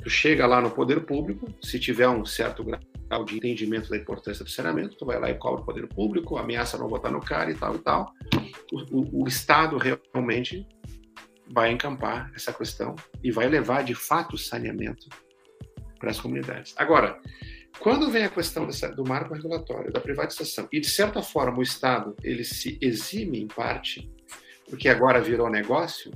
tu 0.04 0.12
chega 0.12 0.46
lá 0.46 0.62
no 0.62 0.70
poder 0.70 1.02
público, 1.08 1.48
se 1.60 1.80
tiver 1.80 2.08
um 2.08 2.24
certo 2.24 2.64
grau 2.64 3.26
de 3.26 3.36
entendimento 3.36 3.90
da 3.90 3.98
importância 3.98 4.46
do 4.46 4.52
saneamento, 4.52 4.96
tu 4.96 5.08
vai 5.08 5.20
lá 5.20 5.32
e 5.32 5.34
cobra 5.34 5.62
o 5.62 5.66
poder 5.66 5.88
público, 5.88 6.38
ameaça 6.38 6.78
não 6.78 6.88
votar 6.88 7.12
no 7.12 7.20
cara 7.20 7.50
e 7.50 7.56
tal 7.56 7.76
e 7.76 7.80
tal. 7.80 8.14
O, 8.72 9.00
o, 9.00 9.24
o 9.24 9.28
Estado 9.28 9.76
realmente 10.14 10.68
vai 11.52 11.72
encampar 11.72 12.32
essa 12.36 12.54
questão 12.54 12.96
e 13.24 13.32
vai 13.32 13.50
levar 13.50 13.84
de 13.84 13.96
fato 13.96 14.36
o 14.36 14.38
saneamento 14.38 15.10
para 15.98 16.12
as 16.12 16.20
comunidades. 16.20 16.76
Agora, 16.78 17.20
quando 17.80 18.12
vem 18.12 18.24
a 18.24 18.30
questão 18.30 18.68
dessa, 18.68 18.88
do 18.90 19.04
marco 19.04 19.34
regulatório, 19.34 19.92
da 19.92 20.00
privatização, 20.00 20.68
e 20.72 20.80
de 20.80 20.90
certa 20.90 21.24
forma 21.24 21.58
o 21.58 21.64
Estado 21.64 22.16
ele 22.24 22.44
se 22.44 22.78
exime 22.80 23.40
em 23.40 23.48
parte, 23.48 24.12
porque 24.70 24.88
agora 24.88 25.20
virou 25.20 25.50
negócio, 25.50 26.12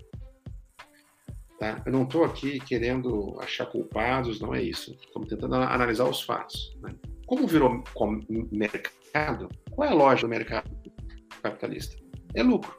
Tá? 1.60 1.82
Eu 1.86 1.92
não 1.92 2.04
estou 2.04 2.24
aqui 2.24 2.60
querendo 2.60 3.38
achar 3.40 3.66
culpados, 3.66 4.42
não 4.42 4.54
é 4.54 4.62
isso. 4.62 4.98
Estamos 5.06 5.30
tentando 5.30 5.56
analisar 5.56 6.04
os 6.04 6.22
fatos. 6.22 6.78
Né? 6.82 6.94
Como 7.26 7.48
virou 7.48 7.84
mercado, 8.52 9.50
qual 9.72 9.88
é 9.88 9.92
a 9.92 9.96
lógica 9.96 10.28
do 10.28 10.30
mercado 10.30 10.70
capitalista? 11.42 11.96
É 12.34 12.44
lucro. 12.44 12.76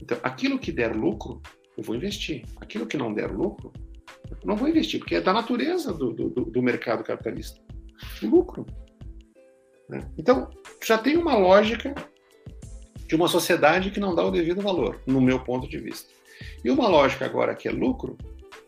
Então, 0.00 0.18
aquilo 0.22 0.58
que 0.58 0.70
der 0.70 0.94
lucro, 0.94 1.42
eu 1.76 1.82
vou 1.82 1.96
investir. 1.96 2.44
Aquilo 2.60 2.86
que 2.86 2.96
não 2.96 3.12
der 3.12 3.32
lucro, 3.32 3.72
eu 4.30 4.36
não 4.44 4.56
vou 4.56 4.68
investir, 4.68 5.00
porque 5.00 5.16
é 5.16 5.20
da 5.20 5.32
natureza 5.32 5.92
do, 5.92 6.12
do, 6.12 6.28
do 6.28 6.62
mercado 6.62 7.02
capitalista. 7.02 7.60
O 8.22 8.26
lucro. 8.26 8.64
Né? 9.88 10.00
Então, 10.16 10.48
já 10.84 10.96
tem 10.96 11.16
uma 11.16 11.36
lógica 11.36 11.94
de 13.06 13.14
uma 13.16 13.28
sociedade 13.28 13.90
que 13.90 14.00
não 14.00 14.14
dá 14.14 14.24
o 14.24 14.30
devido 14.30 14.62
valor, 14.62 15.00
no 15.06 15.20
meu 15.20 15.40
ponto 15.42 15.68
de 15.68 15.78
vista. 15.78 16.12
E 16.64 16.70
uma 16.70 16.88
lógica 16.88 17.24
agora 17.24 17.54
que 17.54 17.68
é 17.68 17.70
lucro, 17.70 18.16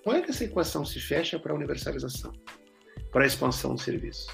como 0.05 0.17
é 0.17 0.23
que 0.23 0.31
essa 0.31 0.45
equação 0.45 0.85
se 0.85 1.01
fecha 1.01 1.39
para 1.39 1.53
a 1.53 1.57
universalização, 1.57 2.33
para 3.11 3.25
a 3.25 3.27
expansão 3.27 3.75
do 3.75 3.81
serviço? 3.81 4.29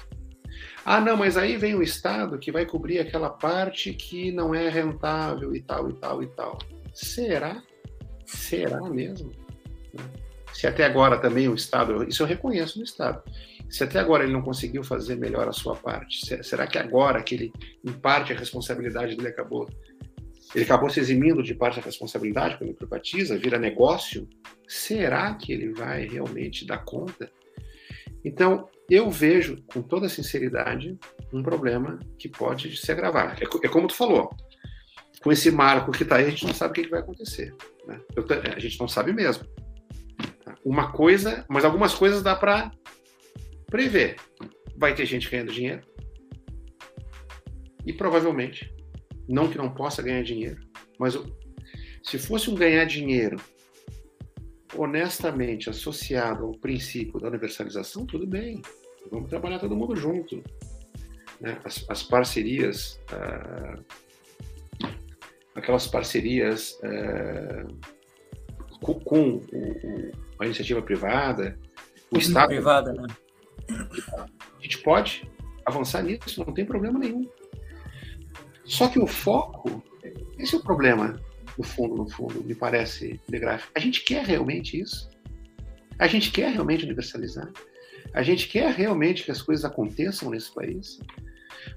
Ah, 0.85 0.99
não, 0.99 1.15
mas 1.15 1.37
aí 1.37 1.57
vem 1.57 1.75
o 1.75 1.81
Estado 1.81 2.37
que 2.37 2.51
vai 2.51 2.65
cobrir 2.65 2.99
aquela 2.99 3.29
parte 3.29 3.93
que 3.93 4.31
não 4.31 4.53
é 4.53 4.69
rentável 4.69 5.55
e 5.55 5.61
tal, 5.61 5.89
e 5.89 5.93
tal, 5.93 6.23
e 6.23 6.27
tal. 6.27 6.59
Será? 6.93 7.63
Será 8.25 8.81
mesmo? 8.89 9.31
Se 10.53 10.67
até 10.67 10.85
agora 10.85 11.17
também 11.17 11.47
o 11.47 11.55
Estado, 11.55 12.07
isso 12.07 12.21
eu 12.21 12.27
reconheço 12.27 12.77
no 12.77 12.83
Estado, 12.83 13.23
se 13.69 13.83
até 13.83 13.99
agora 13.99 14.23
ele 14.23 14.33
não 14.33 14.41
conseguiu 14.41 14.83
fazer 14.83 15.15
melhor 15.15 15.47
a 15.47 15.51
sua 15.51 15.75
parte, 15.75 16.43
será 16.43 16.67
que 16.67 16.77
agora 16.77 17.23
que 17.23 17.33
ele, 17.33 17.53
em 17.83 17.91
parte, 17.91 18.31
a 18.31 18.37
responsabilidade 18.37 19.15
dele 19.15 19.29
acabou 19.29 19.67
ele 20.53 20.65
acabou 20.65 20.89
se 20.89 20.99
eximindo 20.99 21.41
de 21.41 21.55
parte 21.55 21.79
da 21.79 21.85
responsabilidade 21.85 22.57
quando 22.57 22.73
privatiza, 22.73 23.37
vira 23.37 23.57
negócio. 23.57 24.27
Será 24.67 25.33
que 25.33 25.51
ele 25.51 25.73
vai 25.73 26.05
realmente 26.05 26.65
dar 26.65 26.85
conta? 26.85 27.31
Então, 28.23 28.69
eu 28.89 29.09
vejo, 29.09 29.61
com 29.65 29.81
toda 29.81 30.07
sinceridade, 30.07 30.97
um 31.33 31.41
problema 31.41 31.99
que 32.17 32.29
pode 32.29 32.77
se 32.77 32.91
agravar. 32.91 33.37
É, 33.41 33.65
é 33.65 33.69
como 33.69 33.87
tu 33.87 33.95
falou, 33.95 34.29
com 35.23 35.31
esse 35.31 35.49
marco 35.49 35.91
que 35.91 36.03
está 36.03 36.17
aí, 36.17 36.25
a 36.25 36.29
gente 36.29 36.45
não 36.45 36.53
sabe 36.53 36.71
o 36.71 36.73
que, 36.75 36.83
que 36.83 36.89
vai 36.89 36.99
acontecer. 36.99 37.55
Né? 37.87 37.99
Eu, 38.15 38.25
a 38.55 38.59
gente 38.59 38.79
não 38.79 38.87
sabe 38.87 39.11
mesmo. 39.11 39.45
Uma 40.63 40.91
coisa, 40.91 41.45
mas 41.49 41.65
algumas 41.65 41.95
coisas 41.95 42.21
dá 42.21 42.35
para 42.35 42.71
prever. 43.67 44.17
Vai 44.77 44.93
ter 44.93 45.05
gente 45.05 45.29
ganhando 45.29 45.51
dinheiro. 45.51 45.81
E 47.85 47.91
provavelmente 47.91 48.72
não 49.27 49.49
que 49.49 49.57
não 49.57 49.73
possa 49.73 50.01
ganhar 50.01 50.23
dinheiro, 50.23 50.61
mas 50.99 51.17
se 52.03 52.17
fosse 52.17 52.49
um 52.49 52.55
ganhar 52.55 52.85
dinheiro 52.85 53.37
honestamente 54.75 55.69
associado 55.69 56.45
ao 56.45 56.51
princípio 56.51 57.19
da 57.19 57.27
universalização, 57.27 58.05
tudo 58.05 58.25
bem. 58.25 58.61
Vamos 59.11 59.29
trabalhar 59.29 59.59
todo 59.59 59.75
mundo 59.75 59.95
junto. 59.95 60.43
Né? 61.39 61.59
As, 61.63 61.85
as, 61.89 62.03
parcerias, 62.03 62.99
ah, 63.11 63.75
aquelas 65.55 65.87
parcerias 65.87 66.79
ah, 66.83 67.67
com, 68.81 68.99
com 68.99 69.35
o, 69.37 70.11
a 70.39 70.45
iniciativa 70.45 70.81
privada, 70.81 71.57
o 72.11 72.17
Estado. 72.17 72.49
Privada, 72.49 72.93
né? 72.93 73.07
A 73.69 74.61
gente 74.61 74.79
pode 74.79 75.29
avançar 75.65 76.03
nisso, 76.03 76.43
não 76.45 76.53
tem 76.53 76.65
problema 76.65 76.99
nenhum. 76.99 77.29
Só 78.65 78.87
que 78.87 78.99
o 78.99 79.07
foco, 79.07 79.83
esse 80.37 80.55
é 80.55 80.57
o 80.57 80.61
problema, 80.61 81.19
no 81.57 81.63
fundo, 81.63 81.95
no 81.95 82.09
fundo, 82.09 82.43
me 82.43 82.55
parece, 82.55 83.19
de 83.27 83.39
gráfico. 83.39 83.71
A 83.75 83.79
gente 83.79 84.03
quer 84.03 84.25
realmente 84.25 84.79
isso? 84.79 85.09
A 85.99 86.07
gente 86.07 86.31
quer 86.31 86.51
realmente 86.51 86.85
universalizar? 86.85 87.51
A 88.13 88.23
gente 88.23 88.47
quer 88.47 88.73
realmente 88.73 89.23
que 89.23 89.31
as 89.31 89.41
coisas 89.41 89.65
aconteçam 89.65 90.29
nesse 90.29 90.53
país? 90.53 90.99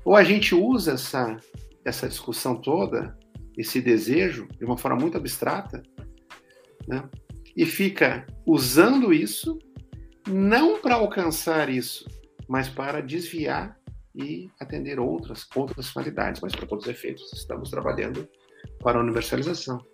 Ou 0.05 0.17
a 0.17 0.25
gente 0.25 0.55
usa 0.55 0.93
essa, 0.93 1.37
essa 1.85 2.09
discussão 2.09 2.57
toda, 2.57 3.17
esse 3.57 3.81
desejo, 3.81 4.49
de 4.59 4.65
uma 4.65 4.77
forma 4.77 4.99
muito 5.01 5.17
abstrata, 5.17 5.83
né? 6.87 7.09
e 7.57 7.65
fica 7.65 8.27
usando 8.47 9.13
isso 9.13 9.59
não 10.29 10.81
para 10.81 10.97
alcançar 10.97 11.71
isso, 11.71 12.07
mas 12.49 12.69
para 12.69 13.01
desviar 13.01 13.76
e 14.17 14.51
atender 14.59 14.99
outras, 14.99 15.47
outras 15.55 15.91
finalidades, 15.91 16.41
mas 16.41 16.55
para 16.55 16.67
todos 16.67 16.87
os 16.87 16.91
efeitos 16.91 17.33
estamos 17.33 17.71
trabalhando 17.71 18.29
para 18.81 18.99
a 18.99 19.03
universalização. 19.03 19.85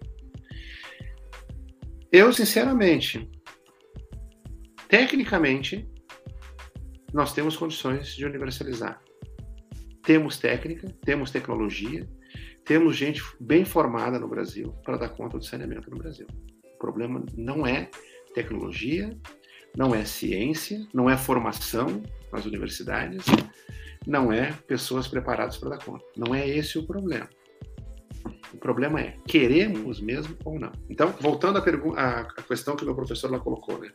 Eu, 2.10 2.32
sinceramente, 2.32 3.28
tecnicamente, 4.88 5.88
nós 7.12 7.32
temos 7.32 7.56
condições 7.56 8.14
de 8.14 8.24
universalizar. 8.24 9.02
Temos 10.02 10.38
técnica, 10.38 10.88
temos 11.04 11.30
tecnologia, 11.30 12.08
temos 12.64 12.96
gente 12.96 13.22
bem 13.40 13.64
formada 13.64 14.18
no 14.18 14.28
Brasil 14.28 14.72
para 14.84 14.96
dar 14.96 15.08
conta 15.10 15.38
do 15.38 15.44
saneamento 15.44 15.90
no 15.90 15.98
Brasil. 15.98 16.26
O 16.74 16.78
problema 16.78 17.24
não 17.36 17.66
é 17.66 17.90
tecnologia, 18.34 19.16
não 19.76 19.94
é 19.94 20.04
ciência, 20.04 20.86
não 20.92 21.08
é 21.08 21.16
formação 21.16 22.02
nas 22.32 22.44
universidades, 22.44 23.24
não 24.06 24.32
é 24.32 24.52
pessoas 24.66 25.06
preparadas 25.06 25.56
para 25.56 25.70
dar 25.70 25.84
conta. 25.84 26.04
Não 26.16 26.34
é 26.34 26.48
esse 26.48 26.78
o 26.78 26.86
problema. 26.86 27.28
O 28.52 28.56
problema 28.58 29.00
é, 29.00 29.16
queremos 29.26 30.00
mesmo 30.00 30.36
ou 30.44 30.58
não? 30.58 30.72
Então, 30.88 31.08
voltando 31.20 31.58
à, 31.58 31.62
pergunta, 31.62 32.00
à 32.00 32.24
questão 32.42 32.76
que 32.76 32.82
o 32.82 32.86
meu 32.86 32.94
professor 32.94 33.30
lá 33.30 33.38
colocou, 33.38 33.78
né? 33.78 33.90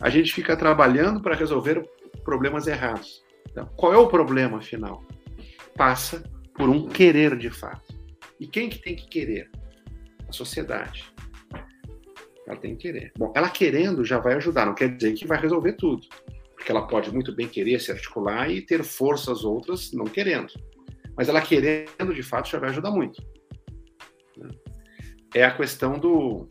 A 0.00 0.08
gente 0.08 0.32
fica 0.32 0.56
trabalhando 0.56 1.20
para 1.20 1.34
resolver 1.34 1.88
problemas 2.24 2.66
errados. 2.66 3.22
Então, 3.50 3.66
qual 3.76 3.92
é 3.92 3.96
o 3.96 4.08
problema 4.08 4.60
final? 4.60 5.04
Passa 5.76 6.22
por 6.54 6.68
um 6.68 6.88
querer 6.88 7.36
de 7.36 7.50
fato. 7.50 7.94
E 8.40 8.46
quem 8.46 8.68
que 8.68 8.78
tem 8.78 8.96
que 8.96 9.06
querer? 9.06 9.50
A 10.28 10.32
sociedade. 10.32 11.04
Ela 12.46 12.56
tem 12.56 12.74
que 12.74 12.82
querer. 12.82 13.12
Bom, 13.16 13.32
ela 13.34 13.48
querendo 13.48 14.04
já 14.04 14.18
vai 14.18 14.34
ajudar, 14.34 14.66
não 14.66 14.74
quer 14.74 14.94
dizer 14.94 15.12
que 15.12 15.26
vai 15.26 15.40
resolver 15.40 15.74
tudo. 15.74 16.06
Porque 16.64 16.72
ela 16.72 16.86
pode 16.86 17.12
muito 17.12 17.30
bem 17.30 17.46
querer 17.46 17.78
se 17.78 17.92
articular 17.92 18.50
e 18.50 18.62
ter 18.62 18.82
forças 18.82 19.44
outras 19.44 19.92
não 19.92 20.06
querendo. 20.06 20.50
Mas 21.14 21.28
ela 21.28 21.42
querendo, 21.42 22.14
de 22.14 22.22
fato, 22.22 22.48
já 22.48 22.58
vai 22.58 22.70
ajudar 22.70 22.90
muito. 22.90 23.22
É 25.34 25.44
a 25.44 25.54
questão 25.54 25.98
do. 25.98 26.48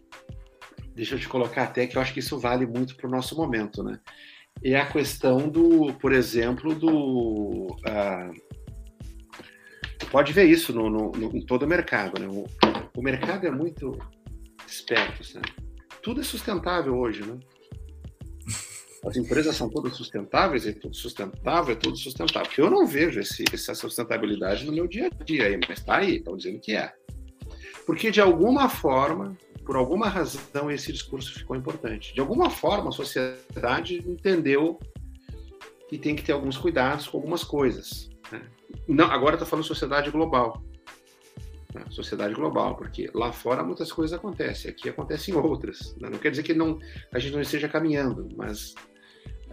Deixa 0.94 1.16
eu 1.16 1.20
te 1.20 1.28
colocar 1.28 1.64
até 1.64 1.88
que 1.88 1.98
eu 1.98 2.02
acho 2.02 2.14
que 2.14 2.20
isso 2.20 2.38
vale 2.38 2.68
muito 2.68 2.96
para 2.96 3.08
o 3.08 3.10
nosso 3.10 3.36
momento, 3.36 3.82
né? 3.84 4.00
É 4.64 4.76
a 4.76 4.86
questão 4.86 5.50
do, 5.50 5.92
por 5.96 6.14
exemplo, 6.14 6.76
do. 6.76 7.76
Uh, 7.80 8.32
pode 10.12 10.32
ver 10.32 10.46
isso 10.46 10.72
no, 10.74 10.92
no, 10.92 11.12
no, 11.12 11.36
em 11.36 11.44
todo 11.44 11.64
o 11.64 11.68
mercado, 11.68 12.22
né? 12.22 12.28
O, 12.28 12.46
o 12.96 13.02
mercado 13.02 13.48
é 13.48 13.52
muito 13.52 13.98
esperto, 14.68 15.24
sabe? 15.24 15.52
Tudo 16.04 16.22
é 16.22 16.24
sustentável 16.24 16.96
hoje, 16.96 17.26
né? 17.26 17.40
As 19.06 19.18
empresas 19.18 19.56
são 19.56 19.70
todas 19.70 19.96
sustentáveis, 19.96 20.66
é 20.66 20.72
tudo 20.72 20.96
sustentável, 20.96 21.74
é 21.74 21.76
tudo 21.76 21.98
sustentável. 21.98 22.52
Eu 22.58 22.70
não 22.70 22.88
vejo 22.88 23.20
esse, 23.20 23.44
essa 23.52 23.76
sustentabilidade 23.76 24.66
no 24.66 24.72
meu 24.72 24.88
dia 24.88 25.08
a 25.08 25.24
dia, 25.24 25.48
aí, 25.48 25.60
mas 25.68 25.80
está 25.80 25.98
aí, 25.98 26.18
estão 26.18 26.38
dizendo 26.38 26.60
que 26.60 26.76
é. 26.76 26.94
Porque, 27.86 28.10
de 28.10 28.22
alguma 28.22 28.70
forma, 28.70 29.38
por 29.66 29.76
alguma 29.76 30.08
razão, 30.08 30.72
esse 30.72 30.92
discurso 30.92 31.34
ficou 31.34 31.56
importante. 31.56 32.14
De 32.14 32.22
alguma 32.22 32.50
forma, 32.50 32.90
a 32.90 32.94
sociedade 32.94 34.02
entendeu 34.08 34.80
que 35.90 35.98
tem 35.98 36.16
que 36.16 36.24
ter 36.24 36.32
alguns 36.32 36.58
cuidados 36.58 37.08
com 37.08 37.18
algumas 37.18 37.44
coisas. 37.44 38.10
Né? 38.32 38.42
Não, 38.88 39.12
agora 39.12 39.36
estou 39.36 39.48
falando 39.48 39.66
sociedade 39.66 40.10
global 40.12 40.64
né? 41.74 41.84
sociedade 41.90 42.34
global, 42.34 42.76
porque 42.76 43.10
lá 43.14 43.32
fora 43.32 43.64
muitas 43.64 43.92
coisas 43.92 44.18
acontecem, 44.18 44.70
aqui 44.70 44.90
acontecem 44.90 45.36
outras. 45.36 45.96
Né? 46.00 46.10
Não 46.10 46.20
quer 46.20 46.30
dizer 46.30 46.44
que 46.44 46.54
não, 46.54 46.80
a 47.12 47.20
gente 47.20 47.34
não 47.34 47.42
esteja 47.42 47.68
caminhando, 47.68 48.30
mas 48.36 48.76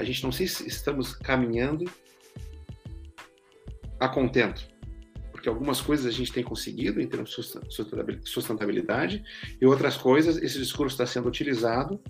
a 0.00 0.04
gente 0.04 0.22
não 0.22 0.32
se 0.32 0.44
estamos 0.66 1.14
caminhando 1.14 1.84
a 4.00 4.08
contento, 4.08 4.66
porque 5.30 5.46
algumas 5.46 5.80
coisas 5.80 6.06
a 6.06 6.10
gente 6.10 6.32
tem 6.32 6.42
conseguido 6.42 7.02
em 7.02 7.06
termos 7.06 7.30
de 7.30 8.30
sustentabilidade 8.30 9.22
e 9.60 9.66
outras 9.66 9.98
coisas 9.98 10.38
esse 10.38 10.58
discurso 10.58 10.94
está 10.94 11.06
sendo 11.06 11.28
utilizado 11.28 12.00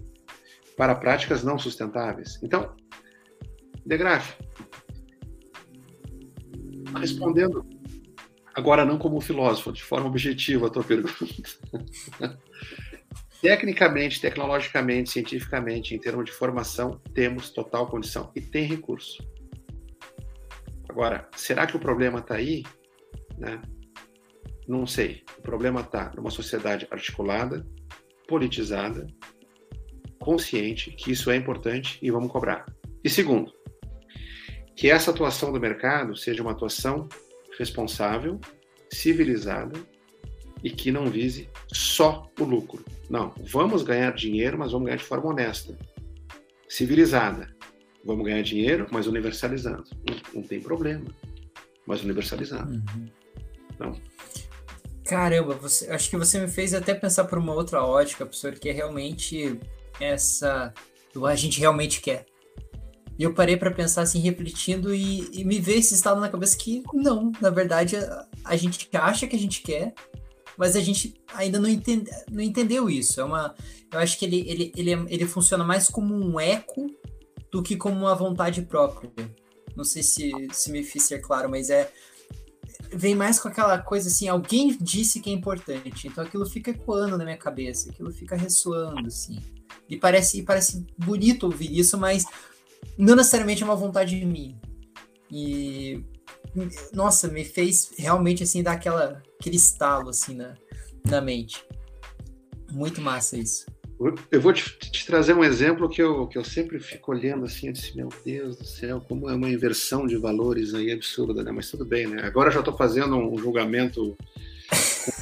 para 0.76 0.94
práticas 0.94 1.42
não 1.42 1.58
sustentáveis. 1.58 2.38
Então, 2.42 2.76
Degraf, 3.84 4.36
respondendo 6.98 7.66
Agora, 8.54 8.84
não 8.84 8.98
como 8.98 9.20
filósofo, 9.20 9.72
de 9.72 9.82
forma 9.82 10.08
objetiva 10.08 10.66
a 10.66 10.70
tua 10.70 10.82
pergunta. 10.82 11.14
Tecnicamente, 13.40 14.20
tecnologicamente, 14.20 15.10
cientificamente, 15.10 15.94
em 15.94 15.98
termos 15.98 16.26
de 16.26 16.32
formação, 16.32 17.00
temos 17.14 17.50
total 17.50 17.88
condição 17.88 18.30
e 18.36 18.40
tem 18.40 18.64
recurso. 18.64 19.26
Agora, 20.88 21.28
será 21.34 21.66
que 21.66 21.76
o 21.76 21.80
problema 21.80 22.18
está 22.18 22.34
aí? 22.34 22.64
Né? 23.38 23.62
Não 24.68 24.86
sei. 24.86 25.24
O 25.38 25.42
problema 25.42 25.80
está 25.80 26.12
numa 26.14 26.30
sociedade 26.30 26.86
articulada, 26.90 27.66
politizada, 28.28 29.06
consciente 30.18 30.90
que 30.90 31.12
isso 31.12 31.30
é 31.30 31.36
importante 31.36 31.98
e 32.02 32.10
vamos 32.10 32.30
cobrar. 32.30 32.66
E 33.02 33.08
segundo, 33.08 33.50
que 34.76 34.90
essa 34.90 35.10
atuação 35.10 35.50
do 35.50 35.58
mercado 35.58 36.14
seja 36.14 36.42
uma 36.42 36.52
atuação 36.52 37.08
responsável, 37.58 38.38
civilizada 38.92 39.78
e 40.62 40.70
que 40.70 40.90
não 40.90 41.06
vise 41.06 41.48
só 41.72 42.30
o 42.38 42.44
lucro. 42.44 42.84
Não, 43.08 43.34
vamos 43.44 43.82
ganhar 43.82 44.12
dinheiro, 44.14 44.58
mas 44.58 44.72
vamos 44.72 44.86
ganhar 44.86 44.98
de 44.98 45.04
forma 45.04 45.30
honesta, 45.30 45.76
civilizada. 46.68 47.54
Vamos 48.04 48.24
ganhar 48.24 48.42
dinheiro, 48.42 48.86
mas 48.90 49.06
universalizando. 49.06 49.84
Não, 50.08 50.40
não 50.40 50.42
tem 50.42 50.60
problema, 50.60 51.06
mas 51.86 52.02
universalizando. 52.02 52.72
Uhum. 52.72 53.06
Então, 53.74 53.96
Caramba, 55.10 55.54
você, 55.54 55.90
acho 55.90 56.08
que 56.08 56.16
você 56.16 56.38
me 56.38 56.46
fez 56.46 56.72
até 56.72 56.94
pensar 56.94 57.24
por 57.24 57.36
uma 57.36 57.52
outra 57.52 57.82
ótica, 57.82 58.24
professor, 58.24 58.52
que 58.54 58.68
é 58.68 58.72
realmente 58.72 59.58
essa. 60.00 60.72
A 61.26 61.34
gente 61.34 61.58
realmente 61.58 62.00
quer. 62.00 62.26
E 63.18 63.24
eu 63.24 63.34
parei 63.34 63.56
para 63.56 63.72
pensar 63.72 64.02
assim, 64.02 64.20
refletindo, 64.20 64.94
e, 64.94 65.28
e, 65.32 65.44
me 65.44 65.58
veio 65.58 65.80
esse 65.80 65.94
estado 65.94 66.20
na 66.20 66.28
cabeça 66.28 66.56
que 66.56 66.84
não, 66.94 67.32
na 67.40 67.50
verdade, 67.50 67.96
a, 67.96 68.26
a, 68.44 68.56
gente 68.56 68.88
acha 68.94 69.26
que 69.26 69.34
a 69.34 69.38
gente 69.38 69.62
quer, 69.62 69.92
mas 70.60 70.76
a 70.76 70.80
gente 70.80 71.14
ainda 71.32 71.58
não, 71.58 71.70
entende, 71.70 72.10
não 72.30 72.42
entendeu 72.42 72.90
isso. 72.90 73.18
É 73.18 73.24
uma, 73.24 73.54
eu 73.90 73.98
acho 73.98 74.18
que 74.18 74.26
ele, 74.26 74.40
ele, 74.46 74.72
ele, 74.76 74.90
ele 75.08 75.26
funciona 75.26 75.64
mais 75.64 75.88
como 75.88 76.14
um 76.14 76.38
eco 76.38 76.86
do 77.50 77.62
que 77.62 77.76
como 77.76 77.98
uma 77.98 78.14
vontade 78.14 78.60
própria. 78.60 79.10
Não 79.74 79.84
sei 79.84 80.02
se, 80.02 80.30
se 80.52 80.70
me 80.70 80.82
fiz 80.82 81.04
ser 81.04 81.20
claro, 81.20 81.48
mas 81.48 81.70
é. 81.70 81.90
Vem 82.92 83.14
mais 83.14 83.40
com 83.40 83.48
aquela 83.48 83.78
coisa 83.78 84.08
assim, 84.08 84.28
alguém 84.28 84.76
disse 84.78 85.20
que 85.20 85.30
é 85.30 85.32
importante, 85.32 86.08
então 86.08 86.24
aquilo 86.24 86.44
fica 86.44 86.72
ecoando 86.72 87.16
na 87.16 87.24
minha 87.24 87.38
cabeça, 87.38 87.88
aquilo 87.88 88.12
fica 88.12 88.36
ressoando, 88.36 89.06
assim. 89.06 89.38
E 89.88 89.96
parece, 89.96 90.40
e 90.40 90.42
parece 90.42 90.84
bonito 90.98 91.44
ouvir 91.44 91.78
isso, 91.78 91.96
mas 91.96 92.26
não 92.98 93.16
necessariamente 93.16 93.62
é 93.62 93.64
uma 93.64 93.76
vontade 93.76 94.22
minha. 94.26 94.60
E 95.30 96.04
nossa, 96.92 97.28
me 97.28 97.46
fez 97.46 97.92
realmente 97.96 98.42
assim 98.42 98.62
dar 98.62 98.72
aquela, 98.72 99.22
aquele 99.40 99.56
estalo 99.56 100.10
assim 100.10 100.34
na, 100.34 100.54
na 101.08 101.20
mente. 101.20 101.64
Muito 102.70 103.00
massa 103.00 103.38
isso. 103.38 103.66
Eu 104.30 104.40
vou 104.40 104.52
te, 104.52 104.78
te, 104.78 105.04
trazer 105.04 105.34
um 105.34 105.44
exemplo 105.44 105.88
que 105.88 106.00
eu, 106.00 106.26
que 106.26 106.38
eu 106.38 106.44
sempre 106.44 106.78
fico 106.78 107.10
olhando 107.10 107.44
assim, 107.44 107.66
eu 107.66 107.72
disse, 107.72 107.94
meu 107.94 108.08
Deus 108.24 108.56
do 108.56 108.64
céu, 108.64 109.04
como 109.06 109.28
é 109.28 109.34
uma 109.34 109.50
inversão 109.50 110.06
de 110.06 110.16
valores 110.16 110.72
aí 110.72 110.90
absurda, 110.90 111.42
né? 111.42 111.50
Mas 111.50 111.70
tudo 111.70 111.84
bem, 111.84 112.06
né? 112.06 112.22
Agora 112.22 112.48
eu 112.48 112.54
já 112.54 112.60
estou 112.60 112.74
fazendo 112.74 113.14
um 113.16 113.36
julgamento 113.36 114.16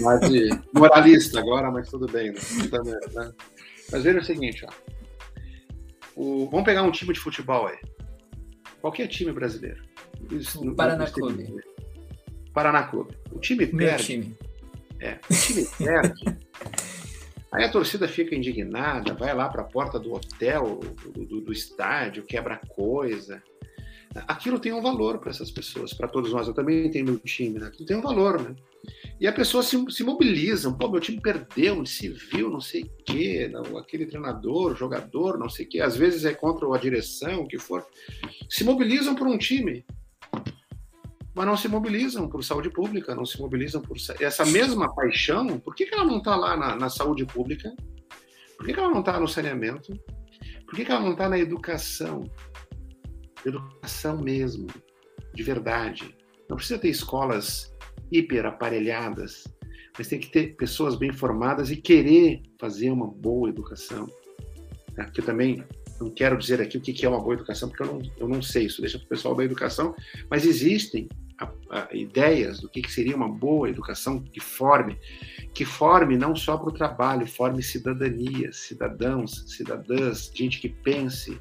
mais 0.00 0.20
moralista 0.72 1.40
agora, 1.40 1.72
mas 1.72 1.88
tudo 1.88 2.06
bem, 2.06 2.32
né? 2.32 2.40
né? 3.14 3.32
Mas 3.90 4.02
veja 4.04 4.20
o 4.20 4.24
seguinte, 4.24 4.64
ó. 4.64 4.70
O, 6.14 6.48
vamos 6.48 6.64
pegar 6.64 6.82
um 6.82 6.92
time 6.92 7.12
de 7.12 7.20
futebol 7.20 7.66
aí. 7.66 7.78
Qualquer 8.80 9.08
time 9.08 9.32
brasileiro. 9.32 9.82
Isso, 10.30 10.74
Paraná 10.76 11.06
Clube. 11.10 11.52
Paraná 12.52 12.84
Clube. 12.84 13.16
O 13.32 13.38
time 13.38 13.66
Meu 13.66 13.86
perde. 13.86 14.04
Time. 14.04 14.36
É, 15.00 15.18
o 15.30 15.34
time 15.34 15.66
perde. 15.78 16.38
Aí 17.52 17.64
a 17.64 17.70
torcida 17.70 18.06
fica 18.06 18.34
indignada, 18.34 19.14
vai 19.14 19.34
lá 19.34 19.48
para 19.48 19.62
a 19.62 19.64
porta 19.64 19.98
do 19.98 20.12
hotel, 20.12 20.80
do, 21.02 21.24
do, 21.24 21.40
do, 21.40 21.52
estádio, 21.52 22.22
quebra 22.24 22.60
coisa. 22.68 23.42
Aquilo 24.26 24.58
tem 24.58 24.72
um 24.72 24.82
valor 24.82 25.18
para 25.18 25.30
essas 25.30 25.50
pessoas, 25.50 25.92
para 25.92 26.08
todos 26.08 26.32
nós. 26.32 26.46
Eu 26.46 26.54
também 26.54 26.90
tenho 26.90 27.06
meu 27.06 27.18
time, 27.18 27.58
né? 27.58 27.66
Aquilo 27.68 27.86
tem 27.86 27.96
um 27.96 28.02
valor, 28.02 28.42
né? 28.42 28.54
E 29.20 29.26
a 29.26 29.32
pessoa 29.32 29.62
se, 29.62 29.82
se 29.90 30.04
mobilizam. 30.04 30.76
Pô, 30.76 30.88
meu 30.88 31.00
time 31.00 31.20
perdeu, 31.20 31.84
se 31.86 32.08
viu, 32.08 32.50
não 32.50 32.60
sei 32.60 32.82
o 32.82 32.90
quê, 33.04 33.48
não, 33.50 33.78
aquele 33.78 34.06
treinador, 34.06 34.76
jogador, 34.76 35.38
não 35.38 35.48
sei 35.48 35.66
o 35.66 35.68
quê. 35.68 35.80
Às 35.80 35.96
vezes 35.96 36.24
é 36.24 36.34
contra 36.34 36.66
a 36.74 36.78
direção, 36.78 37.42
o 37.42 37.48
que 37.48 37.58
for. 37.58 37.86
Se 38.48 38.62
mobilizam 38.64 39.14
por 39.14 39.26
um 39.26 39.38
time, 39.38 39.84
mas 41.34 41.46
não 41.46 41.56
se 41.56 41.68
mobilizam 41.68 42.28
por 42.28 42.42
saúde 42.42 42.70
pública, 42.70 43.14
não 43.14 43.24
se 43.24 43.40
mobilizam 43.40 43.80
por 43.80 43.96
essa 44.20 44.44
mesma 44.44 44.92
paixão. 44.94 45.58
Por 45.60 45.74
que, 45.74 45.86
que 45.86 45.94
ela 45.94 46.04
não 46.04 46.18
está 46.18 46.34
lá 46.36 46.56
na, 46.56 46.76
na, 46.76 46.88
saúde 46.88 47.24
pública? 47.24 47.72
Por 48.56 48.66
que, 48.66 48.72
que 48.72 48.80
ela 48.80 48.90
não 48.90 49.00
está 49.00 49.20
no 49.20 49.28
saneamento? 49.28 49.92
Por 50.66 50.74
que, 50.74 50.84
que 50.84 50.90
ela 50.90 51.00
não 51.00 51.12
está 51.12 51.28
na 51.28 51.38
educação? 51.38 52.24
Educação 53.44 54.20
mesmo, 54.20 54.66
de 55.34 55.42
verdade. 55.42 56.16
Não 56.48 56.56
precisa 56.56 56.78
ter 56.78 56.88
escolas 56.88 57.72
hiper 58.10 58.46
aparelhadas, 58.46 59.44
mas 59.96 60.08
tem 60.08 60.18
que 60.18 60.30
ter 60.30 60.56
pessoas 60.56 60.96
bem 60.96 61.12
formadas 61.12 61.70
e 61.70 61.76
querer 61.76 62.42
fazer 62.58 62.90
uma 62.90 63.06
boa 63.06 63.48
educação. 63.48 64.06
Tá? 64.96 65.04
Que 65.04 65.20
eu 65.20 65.24
também 65.24 65.64
não 66.00 66.10
quero 66.10 66.36
dizer 66.36 66.60
aqui 66.60 66.78
o 66.78 66.80
que 66.80 67.04
é 67.04 67.08
uma 67.08 67.20
boa 67.20 67.34
educação, 67.34 67.68
porque 67.68 67.82
eu 67.82 67.86
não, 67.86 68.02
eu 68.18 68.28
não 68.28 68.42
sei, 68.42 68.66
isso 68.66 68.80
deixa 68.80 68.98
para 68.98 69.06
o 69.06 69.08
pessoal 69.08 69.34
da 69.34 69.44
educação, 69.44 69.94
mas 70.30 70.44
existem 70.44 71.08
a, 71.38 71.50
a, 71.70 71.88
ideias 71.94 72.60
do 72.60 72.68
que, 72.68 72.82
que 72.82 72.92
seria 72.92 73.16
uma 73.16 73.28
boa 73.28 73.68
educação 73.68 74.20
que 74.20 74.40
forme, 74.40 74.98
que 75.54 75.64
forme 75.64 76.16
não 76.16 76.34
só 76.36 76.56
para 76.56 76.68
o 76.68 76.72
trabalho, 76.72 77.26
forme 77.26 77.62
cidadania, 77.62 78.52
cidadãos, 78.52 79.44
cidadãs, 79.48 80.30
gente 80.34 80.60
que 80.60 80.68
pense, 80.68 81.40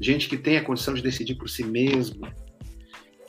gente 0.00 0.28
que 0.28 0.36
tenha 0.36 0.62
condição 0.62 0.94
de 0.94 1.02
decidir 1.02 1.36
por 1.36 1.48
si 1.48 1.64
mesmo, 1.64 2.26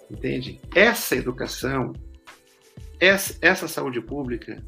entende? 0.10 0.60
Essa 0.76 1.16
educação 1.16 1.94
essa, 3.02 3.36
essa 3.42 3.68
saúde 3.68 4.00
pública, 4.00 4.64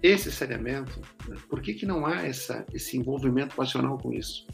esse 0.00 0.30
saneamento, 0.30 1.00
né? 1.28 1.36
por 1.48 1.60
que, 1.60 1.74
que 1.74 1.84
não 1.84 2.06
há 2.06 2.24
essa, 2.24 2.64
esse 2.72 2.96
envolvimento 2.96 3.56
passional 3.56 3.98
com 3.98 4.12
isso? 4.12 4.46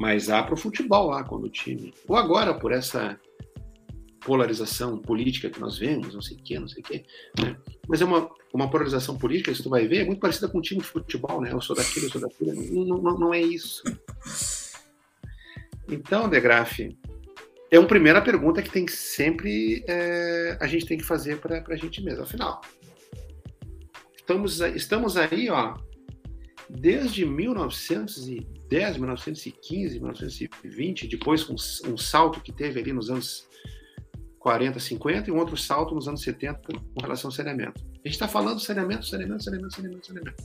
Mas 0.00 0.30
há 0.30 0.42
para 0.42 0.54
o 0.54 0.56
futebol 0.56 1.10
lá, 1.10 1.22
quando 1.22 1.44
o 1.44 1.50
time. 1.50 1.92
Ou 2.08 2.16
agora, 2.16 2.54
por 2.54 2.72
essa 2.72 3.20
polarização 4.20 4.96
política 4.96 5.50
que 5.50 5.60
nós 5.60 5.76
vemos, 5.76 6.14
não 6.14 6.22
sei 6.22 6.38
o 6.38 6.42
quê, 6.42 6.58
não 6.58 6.66
sei 6.66 6.80
o 6.80 6.86
quê. 6.86 7.04
Né? 7.38 7.54
Mas 7.86 8.00
é 8.00 8.06
uma, 8.06 8.30
uma 8.50 8.70
polarização 8.70 9.18
política, 9.18 9.54
se 9.54 9.62
tu 9.62 9.68
vai 9.68 9.86
ver, 9.86 9.98
é 9.98 10.04
muito 10.06 10.18
parecida 10.18 10.48
com 10.48 10.56
um 10.56 10.62
time 10.62 10.80
de 10.80 10.86
futebol, 10.86 11.42
né? 11.42 11.52
Eu 11.52 11.60
sou 11.60 11.76
daquilo, 11.76 12.06
eu 12.06 12.10
sou 12.10 12.20
daquilo. 12.22 12.54
Não, 12.54 12.96
não, 12.96 13.18
não 13.18 13.34
é 13.34 13.42
isso. 13.42 13.82
Então, 15.86 16.30
De 16.30 16.40
Graaf, 16.40 16.80
é 17.70 17.78
uma 17.78 17.86
primeira 17.86 18.22
pergunta 18.22 18.62
que 18.62 18.70
tem 18.70 18.88
sempre 18.88 19.84
é, 19.86 20.56
a 20.58 20.66
gente 20.66 20.86
tem 20.86 20.96
que 20.96 21.04
fazer 21.04 21.40
para 21.40 21.62
a 21.68 21.76
gente 21.76 22.02
mesmo. 22.02 22.22
Afinal, 22.22 22.62
estamos, 24.16 24.60
estamos 24.60 25.18
aí, 25.18 25.50
ó, 25.50 25.74
desde 26.70 27.26
1910, 28.70 28.96
1915, 28.98 29.94
1920, 29.98 31.08
depois 31.08 31.48
um, 31.50 31.56
um 31.92 31.96
salto 31.96 32.40
que 32.40 32.52
teve 32.52 32.80
ali 32.80 32.92
nos 32.92 33.10
anos 33.10 33.48
40, 34.38 34.78
50 34.78 35.28
e 35.28 35.32
um 35.32 35.38
outro 35.38 35.56
salto 35.56 35.94
nos 35.94 36.06
anos 36.06 36.22
70 36.22 36.60
com 36.94 37.00
relação 37.00 37.28
ao 37.28 37.32
saneamento. 37.32 37.82
A 37.82 38.08
gente 38.08 38.12
está 38.12 38.28
falando 38.28 38.60
saneamento, 38.60 39.04
saneamento, 39.04 39.42
saneamento, 39.42 39.74
saneamento, 39.74 40.06
saneamento. 40.06 40.42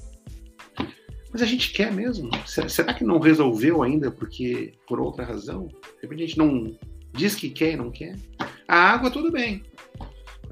Mas 1.31 1.41
a 1.41 1.45
gente 1.45 1.71
quer 1.71 1.91
mesmo? 1.91 2.29
Será 2.45 2.93
que 2.93 3.03
não 3.03 3.19
resolveu 3.19 3.83
ainda 3.83 4.09
porque 4.09 4.73
por 4.87 4.99
outra 4.99 5.23
razão? 5.23 5.67
De 5.67 6.01
repente 6.01 6.23
a 6.23 6.27
gente 6.27 6.37
não 6.37 6.77
diz 7.13 7.35
que 7.35 7.49
quer 7.49 7.73
e 7.73 7.75
não 7.75 7.91
quer? 7.91 8.15
A 8.67 8.75
água, 8.75 9.11
tudo 9.11 9.31
bem. 9.31 9.61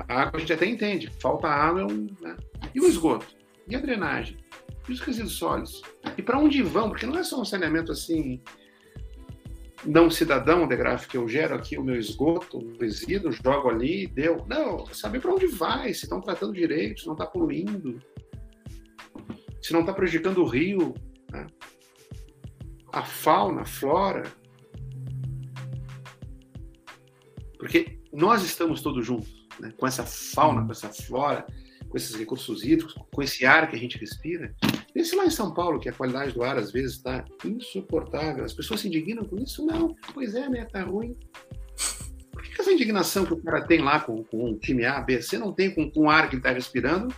A 0.07 0.21
água 0.21 0.37
a 0.37 0.39
gente 0.39 0.53
até 0.53 0.65
entende. 0.65 1.11
Falta 1.19 1.47
água 1.47 1.81
é 1.81 1.85
um. 1.85 2.07
Né? 2.21 2.35
E 2.75 2.79
o 2.79 2.87
esgoto? 2.87 3.27
E 3.67 3.75
a 3.75 3.79
drenagem? 3.79 4.37
E 4.87 4.91
os 4.91 4.99
resíduos 4.99 5.33
sólidos? 5.33 5.81
E 6.17 6.21
para 6.21 6.39
onde 6.39 6.61
vão? 6.61 6.89
Porque 6.89 7.05
não 7.05 7.17
é 7.17 7.23
só 7.23 7.41
um 7.41 7.45
saneamento 7.45 7.91
assim 7.91 8.41
não 9.85 10.09
cidadão 10.09 10.67
de 10.67 10.75
gráfico 10.75 11.11
que 11.11 11.17
eu 11.17 11.27
gero 11.27 11.55
aqui 11.55 11.77
o 11.77 11.83
meu 11.83 11.95
esgoto, 11.95 12.57
o 12.57 12.77
resíduo, 12.77 13.31
jogo 13.31 13.69
ali, 13.69 14.07
deu. 14.07 14.45
Não, 14.47 14.85
saber 14.87 15.19
para 15.19 15.33
onde 15.33 15.47
vai, 15.47 15.93
se 15.93 16.05
estão 16.05 16.21
tratando 16.21 16.53
direito, 16.53 17.01
se 17.01 17.05
não 17.05 17.13
está 17.13 17.25
poluindo, 17.25 17.99
se 19.61 19.73
não 19.73 19.81
está 19.81 19.93
prejudicando 19.93 20.39
o 20.39 20.47
rio, 20.47 20.93
né? 21.29 21.47
a 22.91 23.03
fauna, 23.03 23.61
a 23.61 23.65
flora. 23.65 24.23
Porque 27.57 27.99
nós 28.11 28.43
estamos 28.43 28.81
todos 28.81 29.05
juntos, 29.05 29.47
né? 29.59 29.73
com 29.77 29.87
essa 29.87 30.05
fauna, 30.05 30.65
com 30.65 30.71
essa 30.71 30.89
flora, 30.89 31.45
com 31.89 31.97
esses 31.97 32.15
recursos 32.15 32.63
hídricos, 32.63 32.95
com 33.11 33.21
esse 33.21 33.45
ar 33.45 33.69
que 33.69 33.75
a 33.75 33.79
gente 33.79 33.97
respira. 33.97 34.53
Pense 34.93 35.15
lá 35.15 35.25
em 35.25 35.31
São 35.31 35.53
Paulo, 35.53 35.79
que 35.79 35.89
a 35.89 35.93
qualidade 35.93 36.33
do 36.33 36.43
ar 36.43 36.57
às 36.57 36.71
vezes 36.71 36.97
está 36.97 37.25
insuportável. 37.43 38.45
As 38.45 38.53
pessoas 38.53 38.81
se 38.81 38.87
indignam 38.87 39.25
com 39.25 39.37
isso? 39.37 39.65
Não. 39.65 39.95
Pois 40.13 40.35
é, 40.35 40.47
né? 40.47 40.65
Tá 40.65 40.83
ruim. 40.83 41.17
Por 42.31 42.43
que 42.43 42.61
essa 42.61 42.71
indignação 42.71 43.25
que 43.25 43.33
o 43.33 43.41
cara 43.41 43.65
tem 43.65 43.81
lá 43.81 43.99
com, 43.99 44.23
com 44.23 44.49
um 44.49 44.57
time 44.57 44.85
A, 44.85 45.01
B, 45.01 45.21
C, 45.21 45.37
não 45.37 45.51
tem 45.51 45.73
com, 45.73 45.89
com 45.89 46.01
o 46.01 46.09
ar 46.09 46.29
que 46.29 46.35
ele 46.35 46.41
está 46.41 46.51
respirando, 46.51 47.13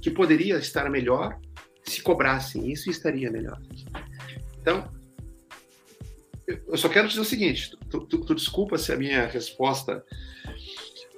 que 0.00 0.10
poderia 0.10 0.56
estar 0.58 0.88
melhor 0.88 1.38
se 1.90 2.02
cobrassem 2.02 2.70
isso 2.70 2.90
estaria 2.90 3.30
melhor. 3.30 3.60
Então, 4.60 4.90
eu 6.46 6.76
só 6.76 6.88
quero 6.88 7.08
dizer 7.08 7.20
o 7.20 7.24
seguinte: 7.24 7.76
tu, 7.88 8.00
tu, 8.00 8.18
tu 8.24 8.34
desculpa 8.34 8.76
se 8.76 8.92
a 8.92 8.96
minha 8.96 9.26
resposta 9.26 10.04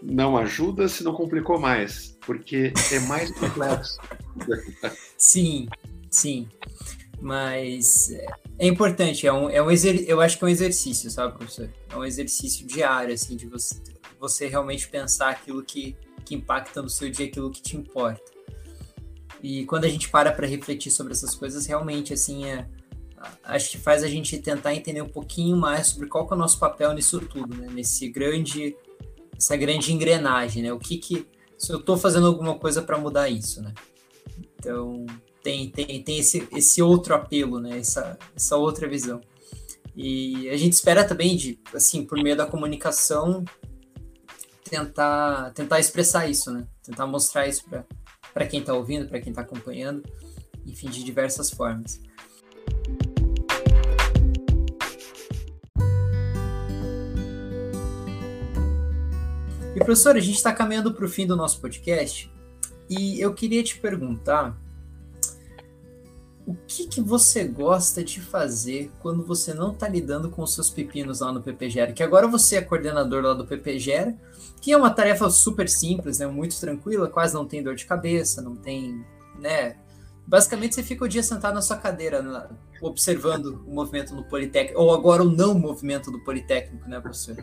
não 0.03 0.37
ajuda, 0.37 0.89
se 0.89 1.03
não 1.03 1.15
complicou 1.15 1.59
mais, 1.59 2.17
porque 2.25 2.73
é 2.93 3.01
mais 3.01 3.31
complexo. 3.33 3.99
Sim, 5.17 5.69
Sim, 6.11 6.49
mas 7.21 8.11
é 8.59 8.67
importante, 8.67 9.27
é 9.27 9.33
um, 9.33 9.49
é 9.51 9.63
um 9.63 9.71
exer, 9.71 10.05
eu 10.07 10.21
acho 10.21 10.39
que 10.39 10.45
é 10.45 10.47
um 10.47 10.51
exercício, 10.51 11.11
sabe, 11.11 11.37
professor? 11.37 11.71
É 11.91 11.97
um 11.97 12.05
exercício 12.05 12.67
diário, 12.67 13.15
assim, 13.15 13.37
de 13.37 13.47
você, 13.47 13.81
você 14.19 14.47
realmente 14.47 14.89
pensar 14.89 15.31
aquilo 15.31 15.63
que, 15.63 15.97
que 16.25 16.35
impacta 16.35 16.83
no 16.83 16.89
seu 16.89 17.11
dia, 17.11 17.27
aquilo 17.27 17.51
que 17.51 17.63
te 17.63 17.77
importa. 17.77 18.39
E 19.43 19.65
quando 19.67 19.85
a 19.85 19.89
gente 19.89 20.09
para 20.09 20.33
para 20.33 20.47
refletir 20.47 20.91
sobre 20.91 21.13
essas 21.13 21.35
coisas, 21.35 21.67
realmente, 21.67 22.13
assim, 22.13 22.47
é, 22.47 22.67
acho 23.45 23.71
que 23.71 23.79
faz 23.79 24.03
a 24.03 24.09
gente 24.09 24.39
tentar 24.39 24.75
entender 24.75 25.03
um 25.03 25.09
pouquinho 25.09 25.57
mais 25.57 25.89
sobre 25.89 26.09
qual 26.09 26.27
é 26.31 26.35
o 26.35 26.37
nosso 26.37 26.59
papel 26.59 26.93
nisso 26.93 27.21
tudo, 27.21 27.57
né? 27.57 27.69
Nesse 27.71 28.09
grande, 28.09 28.77
essa 29.37 29.57
grande 29.57 29.93
engrenagem, 29.93 30.63
né? 30.63 30.73
O 30.73 30.79
que 30.79 30.99
que, 30.99 31.27
se 31.57 31.73
eu 31.73 31.79
estou 31.79 31.97
fazendo 31.97 32.27
alguma 32.27 32.59
coisa 32.59 32.83
para 32.83 32.99
mudar 32.99 33.29
isso, 33.29 33.63
né? 33.63 33.73
Então, 34.59 35.07
tem, 35.43 35.70
tem, 35.70 36.03
tem 36.03 36.18
esse, 36.18 36.49
esse 36.53 36.82
outro 36.82 37.14
apelo, 37.14 37.61
né? 37.61 37.78
Essa, 37.78 38.18
essa 38.34 38.57
outra 38.57 38.89
visão. 38.89 39.20
E 39.97 40.49
a 40.49 40.57
gente 40.57 40.74
espera 40.74 41.05
também 41.05 41.36
de, 41.36 41.59
assim, 41.74 42.05
por 42.05 42.22
meio 42.22 42.36
da 42.36 42.47
comunicação, 42.47 43.45
tentar, 44.68 45.53
tentar 45.55 45.80
expressar 45.80 46.28
isso, 46.28 46.53
né? 46.53 46.66
Tentar 46.84 47.07
mostrar 47.07 47.49
isso 47.49 47.64
para 48.32 48.47
quem 48.47 48.61
está 48.61 48.74
ouvindo, 48.74 49.09
para 49.09 49.20
quem 49.20 49.30
está 49.30 49.43
acompanhando, 49.43 50.03
enfim, 50.64 50.89
de 50.89 51.03
diversas 51.03 51.51
formas. 51.51 52.01
E 59.74 59.78
professor, 59.78 60.16
a 60.16 60.20
gente 60.20 60.36
está 60.36 60.53
caminhando 60.53 60.93
para 60.93 61.05
o 61.05 61.09
fim 61.09 61.26
do 61.26 61.36
nosso 61.36 61.61
podcast 61.61 62.30
e 62.91 63.20
eu 63.20 63.32
queria 63.34 63.62
te 63.62 63.78
perguntar 63.78 64.57
o 66.49 66.57
que, 66.66 66.86
que 66.86 67.03
você 67.03 67.44
gosta 67.44 68.03
de 68.03 68.22
fazer 68.22 68.90
quando 69.01 69.22
você 69.22 69.53
não 69.53 69.70
está 69.70 69.86
lidando 69.86 70.30
com 70.30 70.42
os 70.42 70.55
seus 70.55 70.70
pepinos 70.70 71.20
lá 71.20 71.30
no 71.30 71.42
PPGera? 71.42 71.92
Que 71.92 72.03
agora 72.03 72.26
você 72.26 72.57
é 72.57 72.62
coordenador 72.62 73.22
lá 73.22 73.34
do 73.34 73.46
PPGera, 73.46 74.16
que 74.59 74.72
é 74.72 74.76
uma 74.76 74.88
tarefa 74.88 75.28
super 75.28 75.68
simples, 75.68 76.20
né? 76.20 76.26
Muito 76.26 76.59
tranquila, 76.59 77.07
quase 77.07 77.34
não 77.34 77.46
tem 77.46 77.62
dor 77.62 77.74
de 77.74 77.84
cabeça, 77.84 78.40
não 78.40 78.57
tem, 78.57 79.05
né? 79.38 79.76
Basicamente 80.26 80.74
você 80.74 80.82
fica 80.82 81.05
o 81.05 81.09
dia 81.09 81.22
sentado 81.22 81.53
na 81.53 81.61
sua 81.61 81.76
cadeira, 81.76 82.51
observando 82.80 83.62
o 83.66 83.74
movimento 83.74 84.14
no 84.14 84.24
Politécnico, 84.24 84.80
ou 84.80 84.94
agora 84.94 85.22
o 85.22 85.30
não 85.30 85.53
movimento 85.53 86.11
do 86.11 86.24
Politécnico, 86.24 86.88
né, 86.88 86.99
professor? 86.99 87.36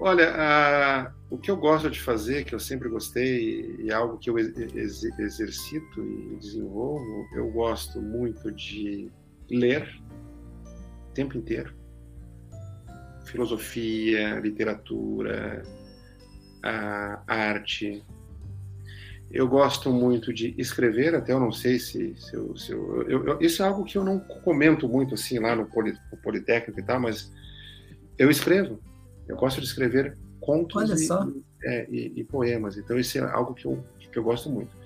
Olha, 0.00 0.34
a, 0.36 1.12
o 1.32 1.38
que 1.38 1.50
eu 1.50 1.56
gosto 1.56 1.90
de 1.90 1.98
fazer, 1.98 2.44
que 2.44 2.54
eu 2.54 2.60
sempre 2.60 2.90
gostei, 2.90 3.76
e 3.80 3.90
é 3.90 3.94
algo 3.94 4.18
que 4.18 4.28
eu 4.28 4.38
ex 4.38 5.02
exercito 5.18 6.04
e 6.04 6.36
desenvolvo, 6.36 7.26
eu 7.34 7.50
gosto 7.50 8.02
muito 8.02 8.52
de 8.52 9.10
ler 9.50 9.88
o 11.08 11.12
tempo 11.14 11.38
inteiro. 11.38 11.74
Filosofia, 13.24 14.40
literatura, 14.40 15.62
arte. 17.26 18.04
Eu 19.30 19.48
gosto 19.48 19.90
muito 19.90 20.34
de 20.34 20.54
escrever, 20.58 21.14
até 21.14 21.32
eu 21.32 21.40
não 21.40 21.50
sei 21.50 21.78
se, 21.78 22.14
se, 22.14 22.36
eu, 22.36 22.54
se 22.54 22.72
eu, 22.72 23.08
eu, 23.08 23.40
Isso 23.40 23.62
é 23.62 23.66
algo 23.66 23.84
que 23.84 23.96
eu 23.96 24.04
não 24.04 24.20
comento 24.20 24.86
muito 24.86 25.14
assim 25.14 25.38
lá 25.38 25.56
no, 25.56 25.62
no 25.62 26.16
Politécnico 26.22 26.78
e 26.78 26.82
tal, 26.82 27.00
mas 27.00 27.32
eu 28.18 28.30
escrevo 28.30 28.78
eu 29.28 29.36
gosto 29.36 29.60
de 29.60 29.66
escrever 29.66 30.16
contos 30.42 31.00
e, 31.00 31.08
é, 31.64 31.86
e, 31.88 32.12
e, 32.16 32.24
poemas. 32.24 32.76
Então 32.76 32.98
isso 32.98 33.16
é 33.16 33.20
algo 33.22 33.54
que 33.54 33.64
eu, 33.64 33.82
que 33.98 34.18
eu 34.18 34.22
gosto 34.22 34.50
muito. 34.50 34.76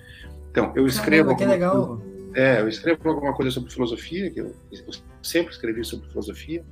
Então 0.50 0.72
eu 0.76 0.86
escrevo. 0.86 1.36
Caramba, 1.36 1.44
que 1.44 1.44
legal. 1.46 2.00
é, 2.34 2.60
eu 2.60 2.68
escrevo 2.68 3.08
alguma 3.08 3.34
coisa 3.34 3.50
sobre 3.50 3.72
filosofia, 3.72 4.30
que 4.30 4.40
eu, 4.40 4.54
eu 4.70 4.92
sempre 5.22 5.52
escrevi 5.52 5.84
sobre 5.84 6.08
filosofia, 6.08 6.64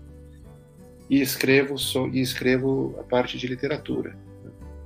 e 1.09 1.20
escrevo 1.20 1.76
so, 1.78 2.09
e 2.09 2.20
escrevo 2.20 2.95
a 3.01 3.03
parte 3.03 3.37
de 3.39 3.47
literatura. 3.47 4.16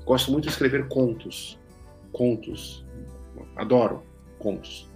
Gosto 0.04 0.30
muito 0.32 0.44
de 0.44 0.50
escrever 0.50 0.88
contos, 0.88 1.58
contos. 2.12 2.86
Adoro 3.56 4.02
contos. 4.38 4.88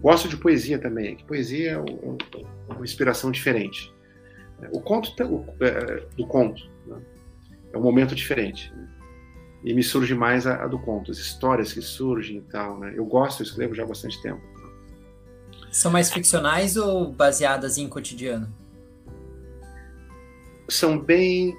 Gosto 0.00 0.28
de 0.28 0.36
poesia 0.36 0.78
também. 0.78 1.16
Que 1.16 1.24
poesia 1.24 1.72
é 1.72 1.78
uma 2.72 2.84
inspiração 2.84 3.30
diferente. 3.30 3.92
O 4.72 4.80
conto 4.80 5.10
o, 5.24 5.64
é, 5.64 6.04
do 6.16 6.26
conto 6.26 6.68
né? 6.86 6.96
É 7.74 7.76
um 7.76 7.82
momento 7.82 8.14
diferente. 8.14 8.72
Né? 8.72 8.88
E 9.64 9.74
me 9.74 9.82
surge 9.82 10.14
mais 10.14 10.46
a, 10.46 10.62
a, 10.62 10.66
do 10.68 10.78
conto, 10.78 11.10
as 11.10 11.18
histórias 11.18 11.72
que 11.72 11.82
surgem 11.82 12.38
e 12.38 12.42
tal. 12.42 12.78
Né? 12.78 12.94
Eu 12.96 13.04
gosto, 13.04 13.42
eu 13.42 13.44
escrevo 13.44 13.74
já 13.74 13.82
há 13.82 13.86
bastante 13.86 14.22
tempo. 14.22 14.40
São 15.72 15.90
mais 15.90 16.12
ficcionais 16.12 16.76
ou 16.76 17.10
baseadas 17.10 17.76
em 17.76 17.88
cotidiano? 17.88 18.48
São 20.68 20.98
bem, 20.98 21.52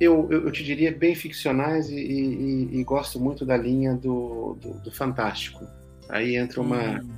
eu, 0.00 0.28
eu, 0.30 0.44
eu 0.44 0.52
te 0.52 0.62
diria, 0.62 0.96
bem 0.96 1.16
ficcionais 1.16 1.90
e, 1.90 1.96
e, 1.96 2.78
e, 2.78 2.84
gosto 2.84 3.18
muito 3.18 3.44
da 3.44 3.56
linha 3.56 3.94
do, 3.94 4.56
do, 4.60 4.74
do 4.84 4.90
fantástico. 4.92 5.66
Aí 6.08 6.36
entra 6.36 6.60
uma, 6.60 7.00
hum. 7.00 7.10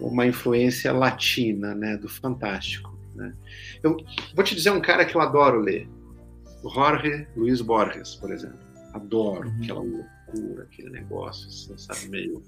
uma 0.00 0.26
influência 0.26 0.92
latina, 0.92 1.74
né, 1.74 1.96
do 1.96 2.08
fantástico. 2.08 2.98
Né? 3.14 3.32
Eu 3.82 3.96
vou 4.34 4.44
te 4.44 4.54
dizer 4.54 4.70
um 4.70 4.80
cara 4.80 5.04
que 5.04 5.16
eu 5.16 5.20
adoro 5.20 5.60
ler. 5.60 5.88
Jorge 6.62 7.26
Luiz 7.36 7.60
Borges, 7.60 8.14
por 8.16 8.32
exemplo. 8.32 8.58
Adoro 8.92 9.48
uhum. 9.48 9.58
aquela 9.62 9.80
loucura, 9.80 10.62
aquele 10.64 10.90
negócio, 10.90 11.48
assim, 11.48 11.76
sabe, 11.76 12.08
meio 12.08 12.42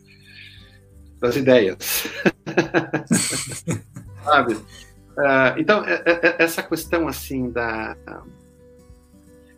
das 1.21 1.37
ideias. 1.37 2.07
sabe? 4.25 4.55
Uh, 4.55 5.59
então, 5.59 5.85
é, 5.85 6.03
é, 6.07 6.27
é, 6.29 6.37
essa 6.39 6.63
questão, 6.63 7.09
assim, 7.09 7.51
da, 7.51 7.97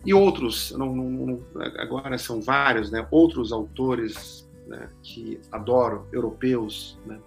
E 0.05 0.15
outros, 0.15 0.73
não, 0.73 0.95
não, 0.95 1.43
agora 1.79 2.17
são 2.17 2.41
vários, 2.41 2.91
né? 2.91 3.07
Outros 3.11 3.53
autores 3.53 4.49
né, 4.67 4.89
que 5.03 5.39
adoro, 5.53 6.09
europeus, 6.13 6.99
né? 7.05 7.21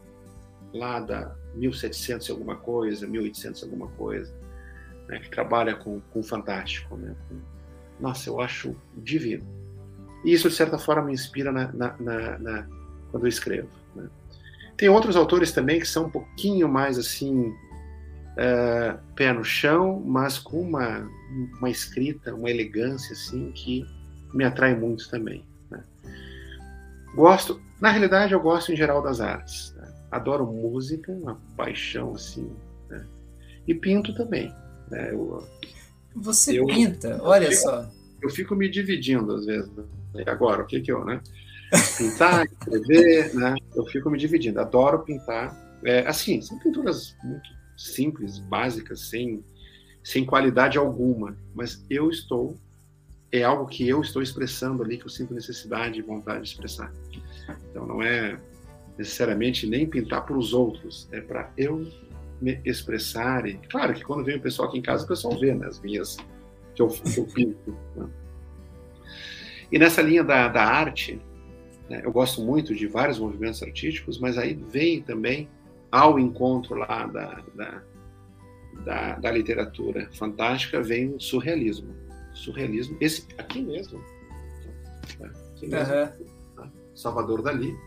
Lá 0.74 0.99
da 0.99 1.36
1700 1.53 2.32
alguma 2.32 2.55
coisa, 2.55 3.05
1800 3.05 3.63
alguma 3.63 3.88
coisa, 3.89 4.34
né? 5.08 5.20
Que 5.20 5.30
trabalha 5.30 5.76
com, 5.76 5.99
com 6.12 6.24
fantástico, 6.24 6.95
né? 6.95 7.16
Com, 7.28 7.39
nossa, 7.99 8.30
eu 8.30 8.39
acho 8.41 8.76
divino. 8.97 9.45
E 10.24 10.34
isso, 10.34 10.49
de 10.49 10.56
certa 10.56 10.78
forma, 10.78 11.04
me 11.04 11.14
inspira 11.14 11.51
na, 11.51 11.72
na, 11.74 11.95
na, 11.99 12.39
na 12.39 12.68
quando 13.12 13.26
eu 13.26 13.30
escrevo. 13.30 13.70
Né? 13.95 14.08
Tem 14.78 14.89
outros 14.89 15.16
autores 15.16 15.51
também 15.51 15.80
que 15.80 15.88
são 15.88 16.06
um 16.06 16.10
pouquinho 16.10 16.68
mais 16.68 16.97
assim, 16.97 17.49
uh, 17.49 18.97
pé 19.16 19.32
no 19.32 19.43
chão, 19.43 20.01
mas 20.06 20.39
com 20.39 20.62
uma, 20.62 21.08
uma 21.60 21.70
escrita, 21.70 22.34
uma 22.34 22.49
elegância 22.49 23.14
assim 23.14 23.51
que 23.51 23.86
me 24.34 24.43
atrai 24.43 24.76
muito 24.76 25.10
também. 25.10 25.45
Né? 25.70 25.84
Gosto, 27.16 27.62
na 27.80 27.91
realidade, 27.91 28.34
eu 28.34 28.39
gosto 28.39 28.72
em 28.72 28.76
geral 28.76 29.01
das 29.01 29.22
artes. 29.22 29.74
Né? 29.76 29.93
Adoro 30.12 30.45
música, 30.45 31.12
uma 31.12 31.39
paixão 31.56 32.16
assim, 32.16 32.51
né? 32.89 33.06
e 33.68 33.74
pinto 33.74 34.14
também. 34.16 34.54
Né? 34.90 35.12
Eu, 35.12 35.44
Você 36.16 36.60
eu, 36.60 36.66
pinta, 36.66 37.20
olha 37.22 37.46
eu, 37.46 37.54
só. 37.54 37.90
Eu 38.22 38.30
fico 38.30 38.56
me 38.56 38.70
dividindo 38.70 39.34
às 39.34 39.46
vezes. 39.46 39.72
Né? 39.76 40.24
Agora, 40.28 40.64
o 40.64 40.66
que 40.66 40.82
que 40.82 40.92
eu, 40.92 41.04
né? 41.04 41.22
Pintar, 41.98 42.46
escrever, 42.52 43.34
né? 43.34 43.56
Eu 43.76 43.86
fico 43.86 44.10
me 44.10 44.18
dividindo. 44.18 44.60
Adoro 44.60 45.00
pintar. 45.00 45.58
É, 45.84 46.08
assim, 46.08 46.42
são 46.42 46.58
pinturas 46.60 47.16
muito 47.24 47.50
simples, 47.78 48.40
básicas, 48.40 49.10
sem, 49.10 49.44
sem 50.04 50.26
qualidade 50.26 50.78
alguma. 50.78 51.36
Mas 51.54 51.84
eu 51.90 52.10
estou, 52.10 52.58
é 53.32 53.44
algo 53.44 53.66
que 53.66 53.88
eu 53.88 54.02
estou 54.02 54.22
expressando 54.22 54.84
ali, 54.84 54.98
que 54.98 55.06
eu 55.06 55.10
sinto 55.10 55.34
necessidade 55.34 56.00
e 56.00 56.02
vontade 56.02 56.44
de 56.44 56.50
expressar. 56.50 56.94
Então 57.70 57.86
não 57.86 58.02
é 58.02 58.40
necessariamente 58.98 59.68
nem 59.68 59.88
pintar 59.88 60.26
para 60.26 60.38
os 60.38 60.54
outros, 60.54 61.08
é 61.12 61.20
para 61.20 61.52
eu 61.58 61.88
me 62.44 62.62
expressar. 62.66 63.46
E, 63.48 63.54
claro 63.70 63.94
que 63.94 64.04
quando 64.04 64.26
vem 64.26 64.36
o 64.36 64.41
pessoal 64.41 64.68
aqui 64.68 64.78
em 64.78 64.82
casa, 64.82 65.06
o 65.06 65.08
pessoal 65.08 65.39
vê 65.39 65.54
né, 65.54 65.66
as 65.66 65.80
minhas 65.80 66.18
que 66.76 66.82
eu, 66.82 66.88
que 66.89 67.18
eu 67.18 67.26
pinto. 67.26 67.76
Né? 67.96 68.10
E 69.72 69.80
nessa 69.80 70.02
linha 70.02 70.24
da, 70.24 70.50
da 70.50 70.64
arte, 70.64 71.20
né, 71.89 72.02
eu 72.04 72.12
gosto 72.12 72.41
muito 72.41 72.76
de 72.76 72.86
vários 72.86 73.18
movimentos 73.18 73.64
artísticos, 73.64 74.20
mas 74.20 74.38
aí 74.38 74.54
vem 74.54 75.02
também 75.02 75.50
ao 75.91 76.20
encontro 76.20 76.76
lá 76.76 77.08
da, 77.08 77.41
da, 77.56 77.84
da, 78.84 79.16
da 79.16 79.32
literatura 79.32 80.10
fantástica, 80.14 80.82
vem 80.82 81.16
o 81.16 81.20
surrealismo. 81.20 81.96
Surrealismo, 82.34 82.98
esse 83.00 83.26
aqui 83.38 83.62
mesmo. 83.62 84.00
Né, 85.20 85.32
aqui 85.56 85.68
mesmo 85.68 85.94
uhum. 85.94 86.72
Salvador 86.94 87.41
Dali. 87.41 87.72
Né, 87.72 87.80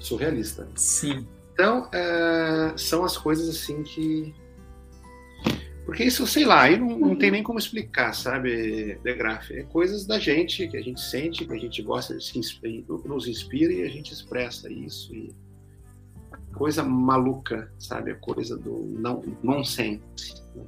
surrealista. 0.00 0.68
Sim. 0.74 1.26
Então, 1.62 1.88
é, 1.92 2.76
são 2.76 3.04
as 3.04 3.16
coisas 3.16 3.48
assim 3.48 3.84
que. 3.84 4.34
Porque 5.86 6.02
isso, 6.02 6.26
sei 6.26 6.44
lá, 6.44 6.62
aí 6.62 6.76
não, 6.76 6.98
não 6.98 7.16
tem 7.16 7.30
nem 7.30 7.42
como 7.42 7.56
explicar, 7.56 8.12
sabe, 8.14 8.98
De 9.00 9.14
Graaf? 9.14 9.48
É 9.52 9.62
coisas 9.62 10.04
da 10.04 10.18
gente, 10.18 10.66
que 10.66 10.76
a 10.76 10.82
gente 10.82 11.00
sente, 11.00 11.44
que 11.44 11.52
a 11.52 11.58
gente 11.58 11.80
gosta, 11.80 12.18
se 12.20 12.40
nos 13.04 13.28
inspira 13.28 13.72
e 13.72 13.84
a 13.84 13.88
gente 13.88 14.12
expressa 14.12 14.72
isso. 14.72 15.14
E 15.14 15.32
coisa 16.52 16.82
maluca, 16.82 17.72
sabe? 17.78 18.10
A 18.10 18.16
coisa 18.16 18.58
do 18.58 18.78
não 18.98 19.22
nonsense. 19.40 20.42
Né? 20.56 20.64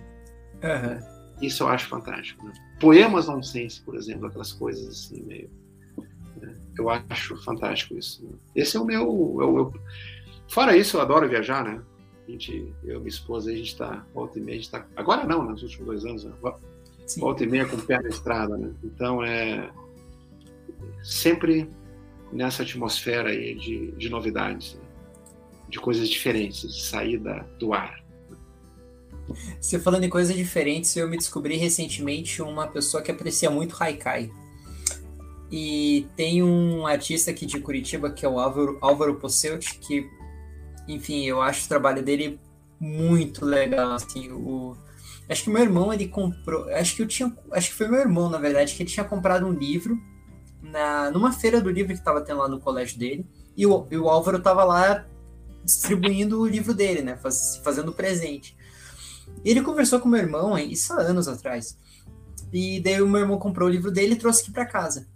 Uhum. 0.63 1.43
Isso 1.43 1.65
eu 1.65 1.69
acho 1.69 1.89
fantástico. 1.89 2.47
Né? 2.47 2.53
Poemas 2.79 3.27
nonsense, 3.27 3.83
por 3.83 3.97
exemplo, 3.97 4.29
aquelas 4.29 4.53
coisas 4.53 4.87
assim 4.87 5.25
meio. 5.25 5.51
Né? 6.41 6.55
Eu 6.79 6.89
acho 6.89 7.37
fantástico 7.43 7.99
isso. 7.99 8.25
Né? 8.25 8.33
Esse 8.55 8.77
é 8.77 8.81
o 8.81 8.85
meu. 8.85 9.03
Eu, 9.41 9.57
eu... 9.57 9.75
Fora 10.55 10.77
isso, 10.77 10.97
eu 10.97 11.01
adoro 11.01 11.29
viajar, 11.29 11.65
né? 11.65 11.83
A 12.27 12.31
gente, 12.31 12.73
eu 12.85 12.97
e 12.97 12.99
minha 12.99 13.09
esposa, 13.09 13.51
a 13.51 13.55
gente 13.55 13.73
está 13.73 14.07
volta 14.15 14.39
e 14.39 14.43
meia, 14.43 14.57
a 14.57 14.61
gente 14.61 14.71
tá, 14.71 14.87
agora 14.97 15.25
não, 15.25 15.45
né? 15.45 15.51
nos 15.51 15.63
últimos 15.63 15.87
dois 15.87 16.05
anos, 16.05 16.25
né? 16.25 16.33
volta 17.19 17.45
e 17.45 17.47
meia 17.47 17.67
com 17.67 17.77
o 17.77 17.83
pé 17.83 18.01
na 18.01 18.09
estrada, 18.09 18.57
né? 18.57 18.73
Então 18.83 19.23
é 19.23 19.71
sempre 21.03 21.69
nessa 22.33 22.63
atmosfera 22.63 23.31
aí 23.31 23.55
de, 23.55 23.91
de 23.93 24.09
novidades. 24.09 24.75
Né? 24.75 24.85
de 25.75 25.81
coisas 25.81 26.09
diferentes, 26.09 26.73
de 26.73 26.83
sair 26.85 27.19
da, 27.19 27.45
do 27.59 27.73
ar. 27.73 28.01
Você 29.61 29.79
falando 29.79 30.05
em 30.05 30.09
coisas 30.09 30.37
diferentes, 30.37 30.95
eu 30.97 31.09
me 31.09 31.17
descobri 31.17 31.57
recentemente 31.57 32.41
uma 32.41 32.69
pessoa 32.69 33.03
que 33.03 33.11
aprecia 33.11 33.51
muito 33.51 33.75
haikai. 33.83 34.31
E 35.51 36.07
tem 36.17 36.45
um 36.45 36.87
artista 36.87 37.33
aqui 37.33 37.45
de 37.45 37.59
Curitiba 37.59 38.11
que 38.11 38.25
é 38.25 38.29
o 38.29 38.39
Álvaro, 38.39 38.79
Álvaro 38.81 39.17
Posselt, 39.17 39.79
que, 39.81 40.09
enfim, 40.87 41.25
eu 41.25 41.41
acho 41.41 41.65
o 41.65 41.69
trabalho 41.69 42.03
dele 42.03 42.41
muito 42.79 43.45
legal. 43.45 43.93
Assim, 43.93 44.31
o, 44.31 44.77
acho 45.29 45.45
que 45.45 45.51
meu 45.51 45.63
irmão 45.63 45.93
ele 45.93 46.09
comprou, 46.09 46.69
acho 46.71 46.97
que 46.97 47.03
eu 47.03 47.09
tinha, 47.09 47.35
acho 47.53 47.71
que 47.71 47.77
foi 47.77 47.89
meu 47.89 48.01
irmão 48.01 48.29
na 48.29 48.39
verdade 48.39 48.75
que 48.75 48.83
ele 48.83 48.91
tinha 48.91 49.05
comprado 49.05 49.47
um 49.47 49.53
livro 49.53 49.99
na 50.63 51.11
numa 51.11 51.33
feira 51.33 51.61
do 51.61 51.71
livro 51.71 51.93
que 51.93 51.99
estava 51.99 52.21
tendo 52.21 52.39
lá 52.39 52.49
no 52.49 52.61
colégio 52.61 52.99
dele. 52.99 53.27
E 53.57 53.67
o, 53.67 53.87
e 53.91 53.97
o 53.97 54.09
Álvaro 54.09 54.39
estava 54.39 54.65
lá 54.65 55.07
distribuindo 55.65 56.41
o 56.41 56.47
livro 56.47 56.75
dele, 56.75 57.03
né? 57.03 57.17
Faz, 57.17 57.61
fazendo 57.65 57.93
presente. 57.93 58.57
E 59.45 59.51
ele 59.51 59.63
conversou 59.63 60.01
com 60.01 60.09
meu 60.09 60.21
irmão, 60.21 60.59
isso 60.59 60.93
há 60.93 61.01
anos 61.03 61.29
atrás. 61.29 61.79
E 62.53 62.81
daí 62.81 63.01
o 63.01 63.09
meu 63.09 63.23
irmão 63.23 63.39
comprou 63.39 63.69
o 63.69 63.71
livro 63.71 63.91
dele 63.91 64.15
e 64.15 64.19
trouxe 64.19 64.43
aqui 64.43 64.51
para 64.51 64.67
casa. 64.67 65.07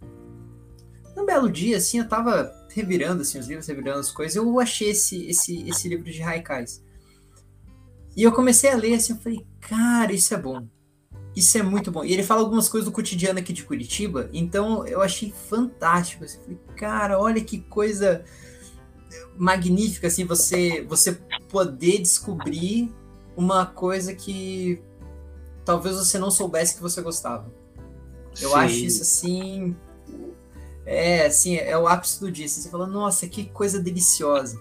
Um 1.17 1.27
belo 1.27 1.51
dia, 1.51 1.77
assim, 1.77 1.99
eu 1.99 2.09
tava 2.09 2.53
revirando 2.79 3.23
assim, 3.23 3.39
os 3.39 3.47
livros, 3.47 3.67
revirando 3.67 4.01
as 4.01 4.11
coisas, 4.11 4.37
eu 4.37 4.61
achei 4.61 4.91
esse, 4.91 5.27
esse, 5.27 5.69
esse 5.69 5.89
livro 5.89 6.11
de 6.11 6.23
Haikais. 6.23 6.83
E 8.17 8.23
eu 8.23 8.33
comecei 8.33 8.71
a 8.71 8.77
ler 8.77 8.95
assim, 8.95 9.13
eu 9.13 9.19
falei, 9.19 9.47
cara, 9.61 10.13
isso 10.13 10.33
é 10.35 10.39
bom. 10.39 10.67
Isso 11.37 11.57
é 11.57 11.63
muito 11.63 11.91
bom. 11.91 12.05
E 12.05 12.13
ele 12.13 12.23
fala 12.23 12.41
algumas 12.41 12.69
coisas 12.69 12.89
do 12.89 12.93
cotidiano 12.93 13.39
aqui 13.39 13.53
de 13.53 13.65
Curitiba, 13.65 14.29
então 14.33 14.87
eu 14.87 15.01
achei 15.01 15.33
fantástico. 15.49 16.25
Assim, 16.25 16.39
eu 16.39 16.43
falei, 16.43 16.59
cara, 16.77 17.21
olha 17.21 17.41
que 17.43 17.61
coisa 17.61 18.25
magnífica 19.37 20.09
assim 20.09 20.25
você 20.25 20.83
você 20.83 21.13
poder 21.49 21.99
descobrir 21.99 22.93
uma 23.37 23.65
coisa 23.65 24.13
que 24.15 24.83
talvez 25.65 25.97
você 25.97 26.19
não 26.19 26.31
soubesse 26.31 26.75
que 26.75 26.83
você 26.83 27.01
gostava. 27.01 27.53
Eu 28.41 28.51
Sim. 28.51 28.57
acho 28.57 28.75
isso 28.75 29.03
assim 29.03 29.77
é 30.89 31.27
assim 31.27 31.57
é 31.57 31.77
o 31.77 31.87
ápice 31.87 32.19
do 32.19 32.33
dia. 32.33 32.47
Assim, 32.47 32.63
você 32.63 32.71
fala 32.71 32.87
nossa 32.87 33.29
que 33.29 33.45
coisa 33.51 33.79
deliciosa. 33.79 34.59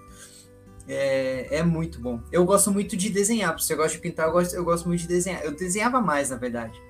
É, 0.88 1.58
é 1.58 1.64
muito 1.64 2.00
bom. 2.00 2.22
Eu 2.32 2.46
gosto 2.46 2.72
muito 2.72 2.96
de 2.96 3.10
desenhar. 3.10 3.58
Você 3.58 3.76
gosta 3.76 3.94
de 3.94 4.00
pintar, 4.00 4.28
eu 4.28 4.34
gosto, 4.34 4.54
eu 4.54 4.64
gosto 4.64 4.88
muito 4.88 5.02
de 5.02 5.08
desenhar. 5.08 5.44
Eu 5.44 5.56
desenhava 5.56 6.02
mais, 6.02 6.30
na 6.30 6.36
verdade. 6.38 6.82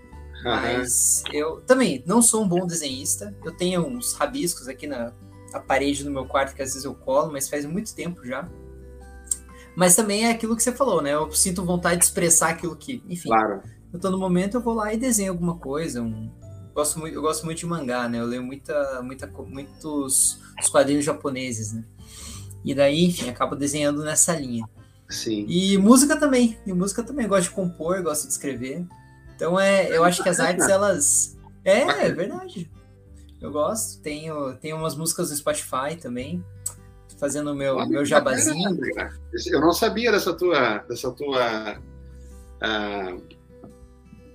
Mas 0.44 1.24
uhum. 1.28 1.34
eu 1.34 1.62
também 1.62 2.04
não 2.06 2.22
sou 2.22 2.44
um 2.44 2.48
bom 2.48 2.66
desenhista. 2.66 3.36
Eu 3.44 3.52
tenho 3.56 3.86
uns 3.86 4.14
rabiscos 4.14 4.68
aqui 4.68 4.88
na, 4.88 5.14
a 5.54 5.60
parede 5.60 6.04
do 6.04 6.12
meu 6.12 6.26
quarto 6.26 6.56
que 6.56 6.62
às 6.62 6.70
vezes 6.70 6.86
eu 6.86 6.94
colo, 6.94 7.32
mas 7.32 7.50
faz 7.50 7.66
muito 7.66 7.94
tempo 7.94 8.26
já. 8.26 8.48
Mas 9.76 9.96
também 9.96 10.26
é 10.26 10.32
aquilo 10.32 10.56
que 10.56 10.64
você 10.64 10.72
falou, 10.72 11.02
né? 11.02 11.14
Eu 11.14 11.32
sinto 11.32 11.64
vontade 11.64 12.00
de 12.00 12.06
expressar 12.06 12.50
aquilo 12.50 12.76
que, 12.76 13.04
enfim. 13.08 13.30
Claro. 13.30 13.62
Eu 13.94 14.00
tô 14.00 14.10
no 14.10 14.18
momento, 14.18 14.58
eu 14.58 14.62
vou 14.62 14.74
lá 14.74 14.94
e 14.94 14.98
desenho 14.98 15.32
alguma 15.32 15.58
coisa. 15.58 16.02
Um, 16.02 16.32
gosto 16.78 17.00
muito, 17.00 17.16
eu 17.16 17.22
gosto 17.24 17.44
muito 17.44 17.58
de 17.58 17.66
mangá, 17.66 18.08
né? 18.08 18.20
Eu 18.20 18.26
leio 18.26 18.44
muita, 18.44 19.02
muita, 19.02 19.26
muitos 19.26 20.40
os 20.62 20.70
quadrinhos 20.70 21.04
japoneses, 21.04 21.74
né? 21.74 21.84
E 22.64 22.76
daí, 22.76 23.06
enfim, 23.06 23.30
acabo 23.30 23.56
desenhando 23.56 24.04
nessa 24.04 24.36
linha. 24.36 24.64
Sim. 25.10 25.44
E 25.48 25.76
música 25.80 26.16
também. 26.18 26.56
E 26.68 26.74
música 26.74 27.02
também. 27.02 27.26
Eu 27.26 27.30
gosto 27.30 27.50
de 27.50 27.56
compor, 27.56 28.04
gosto 28.04 28.28
de 28.28 28.34
escrever. 28.34 28.86
Então 29.36 29.60
é, 29.60 29.90
eu 29.90 30.04
acho 30.04 30.22
que 30.22 30.30
as 30.30 30.40
artes, 30.40 30.68
elas. 30.70 31.36
É, 31.66 31.82
é 31.82 32.12
verdade. 32.12 32.70
Eu 33.42 33.52
gosto. 33.52 34.00
Tenho, 34.04 34.54
tenho 34.58 34.78
umas 34.78 34.96
músicas 34.96 35.30
do 35.30 35.36
Spotify 35.36 35.96
também. 36.00 36.46
Fazendo 37.18 37.52
o 37.52 37.56
meu, 37.56 37.88
meu 37.88 38.06
jabazinho. 38.06 38.78
Eu 39.48 39.62
não 39.62 39.74
sabia 39.74 40.12
dessa 40.12 40.32
tua, 40.34 40.78
dessa 40.88 41.12
tua 41.12 41.80
uh, 42.62 43.24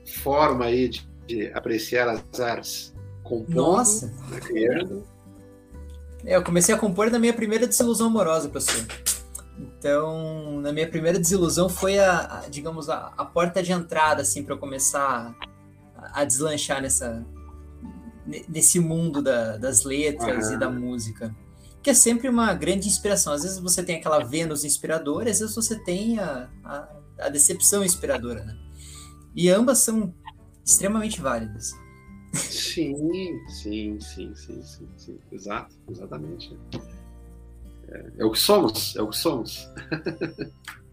forma 0.05 0.65
aí 0.65 0.89
de, 0.89 1.12
de, 1.27 1.51
apreciar 1.53 2.09
as 2.09 2.41
artes. 2.41 2.95
Compondo, 3.23 3.55
Nossa! 3.55 4.07
Né, 4.29 4.41
criando. 4.41 5.05
É, 6.25 6.37
eu 6.37 6.43
comecei 6.43 6.75
a 6.75 6.79
compor 6.79 7.11
na 7.11 7.19
minha 7.19 7.33
primeira 7.33 7.67
desilusão 7.67 8.09
amorosa, 8.09 8.49
professor. 8.49 8.87
Então, 9.59 10.61
na 10.61 10.73
minha 10.73 10.89
primeira 10.89 11.19
desilusão 11.19 11.69
foi 11.69 11.99
a, 11.99 12.41
a 12.45 12.49
digamos, 12.49 12.89
a, 12.89 13.13
a, 13.17 13.25
porta 13.25 13.63
de 13.63 13.73
entrada, 13.73 14.23
assim, 14.23 14.43
para 14.43 14.55
eu 14.55 14.59
começar 14.59 15.35
a, 15.97 16.21
a 16.21 16.25
deslanchar 16.25 16.81
nessa, 16.81 17.25
nesse 18.49 18.79
mundo 18.81 19.21
da, 19.21 19.57
das 19.57 19.85
letras 19.85 20.49
uhum. 20.49 20.55
e 20.55 20.59
da 20.59 20.71
música. 20.71 21.35
Que 21.83 21.91
é 21.91 21.95
sempre 21.95 22.29
uma 22.29 22.55
grande 22.55 22.87
inspiração. 22.87 23.33
Às 23.33 23.43
vezes 23.43 23.59
você 23.59 23.83
tem 23.83 23.97
aquela 23.97 24.23
Vênus 24.23 24.65
inspiradora, 24.65 25.31
às 25.31 25.41
vezes 25.41 25.55
você 25.55 25.77
tem 25.77 26.19
a, 26.19 26.49
a, 26.65 26.89
a 27.19 27.29
decepção 27.29 27.85
inspiradora, 27.85 28.45
né? 28.45 28.57
E 29.35 29.49
ambas 29.49 29.79
são 29.79 30.15
extremamente 30.65 31.21
válidas. 31.21 31.73
Sim, 32.35 32.97
sim, 33.49 34.01
sim, 34.01 34.35
sim, 34.35 34.63
sim, 34.63 34.89
sim. 34.97 35.19
exato, 35.31 35.77
exatamente. 35.89 36.59
É, 37.89 38.13
é, 38.19 38.25
o 38.25 38.31
que 38.31 38.39
somos, 38.39 38.97
é 38.97 39.03
o 39.03 39.09
que 39.09 39.17
somos. 39.17 39.69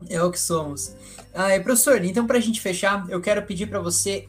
é 0.10 0.22
o 0.22 0.32
que 0.32 0.40
somos. 0.40 0.94
Ah, 1.34 1.58
professor, 1.64 2.04
então 2.04 2.28
para 2.28 2.38
a 2.38 2.42
gente 2.42 2.60
fechar, 2.60 3.10
eu 3.10 3.22
quero 3.22 3.46
pedir 3.46 3.68
para 3.68 3.80
você 3.80 4.28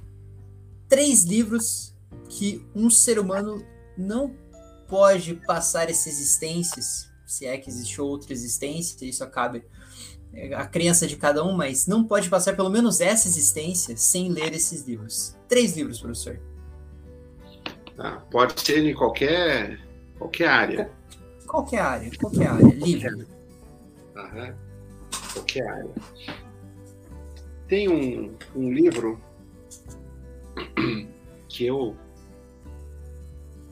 três 0.89 1.25
livros 1.25 1.95
que 2.29 2.65
um 2.75 2.89
ser 2.89 3.19
humano 3.19 3.65
não 3.99 4.35
pode 4.89 5.35
passar 5.47 5.91
essas 5.91 6.07
existências, 6.07 7.11
se 7.27 7.47
é 7.47 7.57
que 7.59 7.69
existe 7.71 8.01
outra 8.01 8.33
existência, 8.33 9.05
isso 9.05 9.23
acaba 9.23 9.59
é, 9.59 9.63
a 10.55 10.67
crença 10.67 11.07
de 11.07 11.17
cada 11.17 11.45
um, 11.45 11.57
mas 11.57 11.87
não 11.87 12.05
pode 12.05 12.29
passar 12.29 12.55
pelo 12.55 12.71
menos 12.71 13.01
essa 13.01 13.27
existência 13.27 13.97
sem 13.97 14.29
ler 14.29 14.53
esses 14.55 14.87
livros. 14.87 15.37
Três 15.49 15.77
livros, 15.77 16.01
professor. 16.01 16.41
Ah, 17.99 18.23
pode 18.31 18.61
ser 18.61 18.85
em 18.85 18.95
qualquer, 18.95 19.79
qualquer 20.19 20.49
área. 20.49 20.91
Qualquer 21.47 21.81
área, 21.81 22.11
qualquer 22.19 22.47
área, 22.47 22.75
livre. 22.75 23.27
Aham. 24.17 24.55
Qualquer 25.33 25.69
área. 25.69 25.91
Tem 27.67 27.89
um, 27.89 28.35
um 28.55 28.73
livro 28.73 29.21
que 31.49 31.67
eu 31.67 31.97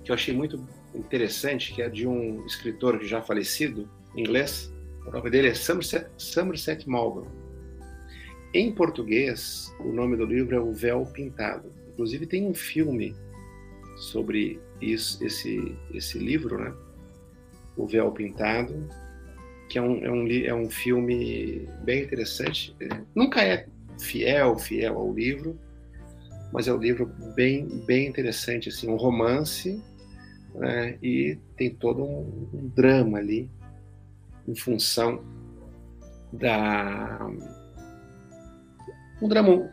que 0.04 0.11
eu 0.11 0.14
achei 0.14 0.34
muito 0.34 0.66
interessante, 0.94 1.74
que 1.74 1.82
é 1.82 1.88
de 1.88 2.06
um 2.06 2.44
escritor 2.46 3.02
já 3.04 3.20
falecido, 3.20 3.88
inglês. 4.16 4.72
O 5.09 5.11
nome 5.11 5.30
dele 5.30 5.48
é 5.48 5.54
Somerset, 5.54 6.06
Somerset 6.18 6.86
Maugham. 6.86 7.26
Em 8.52 8.70
português, 8.70 9.74
o 9.80 9.90
nome 9.90 10.18
do 10.18 10.26
livro 10.26 10.54
é 10.54 10.61
O 10.61 10.70
Véu 10.70 11.06
Pintado. 11.06 11.72
Inclusive 11.88 12.26
tem 12.26 12.46
um 12.46 12.52
filme 12.52 13.16
sobre 13.96 14.61
isso, 14.82 15.24
esse, 15.24 15.74
esse 15.94 16.18
livro, 16.18 16.62
né? 16.62 16.74
O 17.74 17.86
Véu 17.86 18.12
Pintado, 18.12 18.86
que 19.70 19.78
é 19.78 19.82
um, 19.82 20.04
é 20.04 20.11
um, 20.11 20.28
é 20.28 20.54
um 20.54 20.68
filme 20.68 21.66
bem 21.82 22.02
interessante. 22.02 22.76
Nunca 23.14 23.42
é 23.42 23.66
fiel, 23.98 24.59
fiel 24.59 24.98
ao 24.98 25.11
livro, 25.11 25.59
mas 26.52 26.68
é 26.68 26.72
um 26.72 26.78
livro 26.78 27.06
bem, 27.34 27.66
bem 27.86 28.06
interessante, 28.06 28.68
assim, 28.68 28.90
um 28.90 28.96
romance, 28.96 29.82
né? 30.54 30.98
e 31.02 31.38
tem 31.56 31.70
todo 31.70 32.04
um, 32.04 32.50
um 32.52 32.68
drama 32.68 33.16
ali 33.16 33.50
em 34.49 34.55
função 34.55 35.22
da 36.32 37.30
um 39.20 39.28
drama 39.28 39.70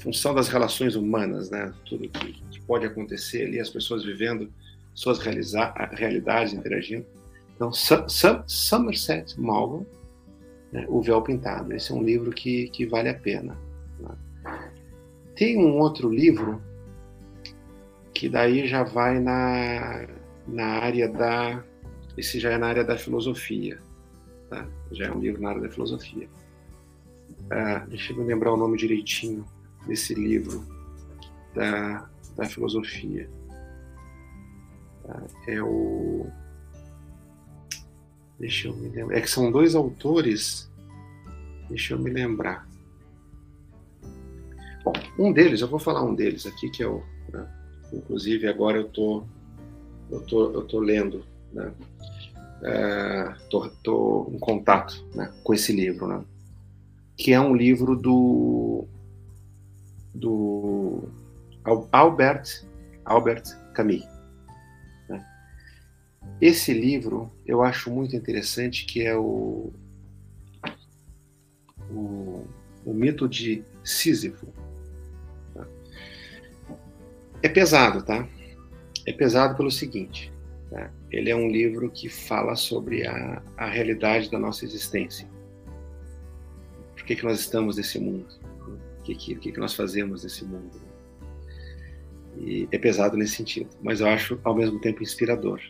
função 0.00 0.34
das 0.34 0.48
relações 0.48 0.94
humanas, 0.94 1.50
né? 1.50 1.72
Tudo 1.84 2.08
que, 2.08 2.32
que 2.50 2.60
pode 2.62 2.86
acontecer 2.86 3.46
ali, 3.46 3.60
as 3.60 3.68
pessoas 3.68 4.04
vivendo 4.04 4.50
suas 4.94 5.18
realidades, 5.18 6.52
interagindo. 6.52 7.04
Então, 7.54 7.72
Somerset 7.72 9.40
Maugham, 9.40 9.84
né? 10.72 10.86
O 10.88 11.02
Véu 11.02 11.20
Pintado. 11.22 11.72
Esse 11.72 11.92
é 11.92 11.94
um 11.94 12.02
livro 12.02 12.30
que, 12.30 12.68
que 12.68 12.86
vale 12.86 13.08
a 13.08 13.14
pena. 13.14 13.58
Né? 13.98 14.14
Tem 15.34 15.58
um 15.58 15.78
outro 15.78 16.10
livro 16.10 16.62
que 18.12 18.28
daí 18.28 18.66
já 18.66 18.82
vai 18.82 19.18
na, 19.20 20.06
na 20.46 20.66
área 20.66 21.08
da. 21.08 21.64
Esse 22.18 22.40
já 22.40 22.50
é 22.50 22.58
na 22.58 22.66
área 22.66 22.82
da 22.82 22.98
filosofia. 22.98 23.78
Tá? 24.50 24.66
Já 24.90 25.06
é 25.06 25.12
um 25.12 25.20
livro 25.20 25.40
na 25.40 25.50
área 25.50 25.62
da 25.62 25.70
filosofia. 25.70 26.28
Ah, 27.48 27.86
deixa 27.88 28.12
eu 28.12 28.18
me 28.18 28.24
lembrar 28.24 28.52
o 28.52 28.56
nome 28.56 28.76
direitinho 28.76 29.44
desse 29.86 30.14
livro 30.14 30.64
da, 31.54 32.10
da 32.36 32.44
filosofia. 32.44 33.30
Tá? 35.04 35.22
É 35.46 35.62
o. 35.62 36.26
Deixa 38.40 38.66
eu 38.66 38.76
me 38.76 38.88
lembrar. 38.88 39.16
É 39.16 39.20
que 39.20 39.30
são 39.30 39.52
dois 39.52 39.76
autores. 39.76 40.68
Deixa 41.68 41.94
eu 41.94 42.00
me 42.00 42.10
lembrar. 42.10 42.68
Bom, 44.82 44.92
um 45.18 45.32
deles, 45.32 45.60
eu 45.60 45.68
vou 45.68 45.78
falar 45.78 46.02
um 46.02 46.16
deles 46.16 46.46
aqui, 46.46 46.68
que 46.68 46.82
é 46.82 46.88
o. 46.88 47.00
Né? 47.32 47.46
Inclusive, 47.92 48.48
agora 48.48 48.78
eu 48.78 48.88
tô, 48.88 49.22
eu 50.10 50.20
tô, 50.22 50.50
eu 50.50 50.62
tô 50.62 50.80
lendo, 50.80 51.24
né? 51.52 51.72
É, 52.62 53.34
tô, 53.48 54.30
em 54.32 54.38
contato 54.38 55.06
né, 55.14 55.32
com 55.44 55.54
esse 55.54 55.72
livro, 55.72 56.08
né? 56.08 56.24
Que 57.16 57.32
é 57.32 57.40
um 57.40 57.54
livro 57.54 57.96
do 57.96 58.86
do 60.14 61.08
Albert 61.92 62.64
Albert 63.04 63.44
Camus. 63.74 64.04
Né? 65.08 65.24
Esse 66.40 66.72
livro 66.72 67.30
eu 67.46 67.62
acho 67.62 67.90
muito 67.90 68.16
interessante, 68.16 68.84
que 68.86 69.02
é 69.02 69.16
o 69.16 69.72
o, 71.90 72.44
o 72.84 72.92
mito 72.92 73.28
de 73.28 73.62
Sísifo. 73.84 74.48
É 77.40 77.48
pesado, 77.48 78.02
tá? 78.02 78.26
É 79.06 79.12
pesado 79.12 79.56
pelo 79.56 79.70
seguinte? 79.70 80.32
Ele 81.10 81.30
é 81.30 81.36
um 81.36 81.48
livro 81.48 81.90
que 81.90 82.08
fala 82.08 82.54
sobre 82.54 83.06
a, 83.06 83.42
a 83.56 83.66
realidade 83.66 84.30
da 84.30 84.38
nossa 84.38 84.64
existência. 84.64 85.28
Por 86.94 87.04
que, 87.04 87.16
que 87.16 87.24
nós 87.24 87.40
estamos 87.40 87.76
nesse 87.76 87.98
mundo? 87.98 88.26
O 88.98 89.02
que, 89.02 89.14
que, 89.14 89.34
que, 89.36 89.52
que 89.52 89.60
nós 89.60 89.74
fazemos 89.74 90.24
nesse 90.24 90.44
mundo? 90.44 90.80
E 92.36 92.68
é 92.70 92.78
pesado 92.78 93.16
nesse 93.16 93.36
sentido, 93.36 93.70
mas 93.82 94.00
eu 94.00 94.08
acho 94.08 94.38
ao 94.44 94.54
mesmo 94.54 94.80
tempo 94.80 95.02
inspirador. 95.02 95.60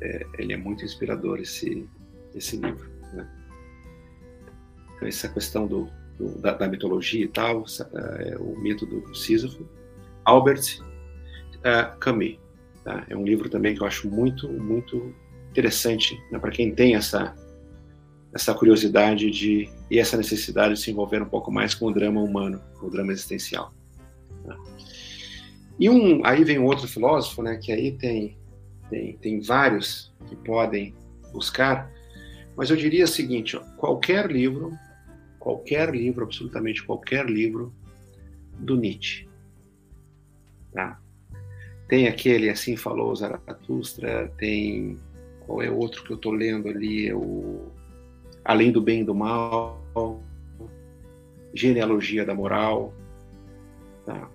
É, 0.00 0.26
ele 0.38 0.52
é 0.52 0.56
muito 0.56 0.84
inspirador 0.84 1.38
esse 1.38 1.88
esse 2.34 2.56
livro. 2.56 2.90
Né? 3.12 3.28
Então, 4.96 5.08
essa 5.08 5.28
questão 5.28 5.66
do, 5.66 5.88
do 6.18 6.38
da, 6.40 6.54
da, 6.54 6.68
mitologia 6.68 7.24
e 7.24 7.28
tal, 7.28 7.64
é, 7.94 8.36
o 8.38 8.58
mito 8.58 8.86
do 8.86 9.14
Sísifo 9.14 9.68
Albert 10.24 10.80
uh, 11.58 11.98
Camus. 11.98 12.41
Tá? 12.84 13.06
É 13.08 13.16
um 13.16 13.24
livro 13.24 13.48
também 13.48 13.74
que 13.74 13.82
eu 13.82 13.86
acho 13.86 14.08
muito, 14.08 14.48
muito 14.48 15.14
interessante 15.50 16.20
né, 16.30 16.38
para 16.38 16.50
quem 16.50 16.74
tem 16.74 16.94
essa 16.94 17.34
essa 18.34 18.54
curiosidade 18.54 19.30
de 19.30 19.68
e 19.90 19.98
essa 19.98 20.16
necessidade 20.16 20.74
de 20.74 20.80
se 20.80 20.90
envolver 20.90 21.20
um 21.20 21.28
pouco 21.28 21.52
mais 21.52 21.74
com 21.74 21.86
o 21.86 21.92
drama 21.92 22.22
humano, 22.22 22.62
com 22.80 22.86
o 22.86 22.90
drama 22.90 23.12
existencial. 23.12 23.74
Tá? 24.46 24.56
E 25.78 25.90
um, 25.90 26.24
aí 26.24 26.42
vem 26.42 26.58
outro 26.58 26.88
filósofo, 26.88 27.42
né, 27.42 27.56
que 27.56 27.70
aí 27.70 27.92
tem, 27.92 28.38
tem, 28.88 29.16
tem 29.18 29.40
vários 29.40 30.10
que 30.28 30.34
podem 30.34 30.94
buscar, 31.30 31.92
mas 32.56 32.70
eu 32.70 32.76
diria 32.76 33.04
o 33.04 33.08
seguinte: 33.08 33.56
ó, 33.56 33.60
qualquer 33.76 34.30
livro, 34.30 34.72
qualquer 35.38 35.94
livro, 35.94 36.24
absolutamente 36.24 36.82
qualquer 36.82 37.26
livro 37.26 37.72
do 38.58 38.76
Nietzsche, 38.76 39.28
Tá? 40.72 41.01
Tem 41.88 42.08
aquele 42.08 42.48
Assim 42.48 42.76
Falou 42.76 43.14
Zaratustra, 43.14 44.32
tem. 44.38 44.98
Qual 45.46 45.62
é 45.62 45.70
o 45.70 45.76
outro 45.76 46.04
que 46.04 46.12
eu 46.12 46.16
estou 46.16 46.32
lendo 46.32 46.68
ali? 46.68 47.08
É 47.08 47.14
o 47.14 47.68
Além 48.44 48.72
do 48.72 48.80
Bem 48.80 49.00
e 49.02 49.04
do 49.04 49.14
Mal, 49.14 49.80
Genealogia 51.54 52.24
da 52.24 52.34
Moral. 52.34 52.92
Tá? 54.04 54.28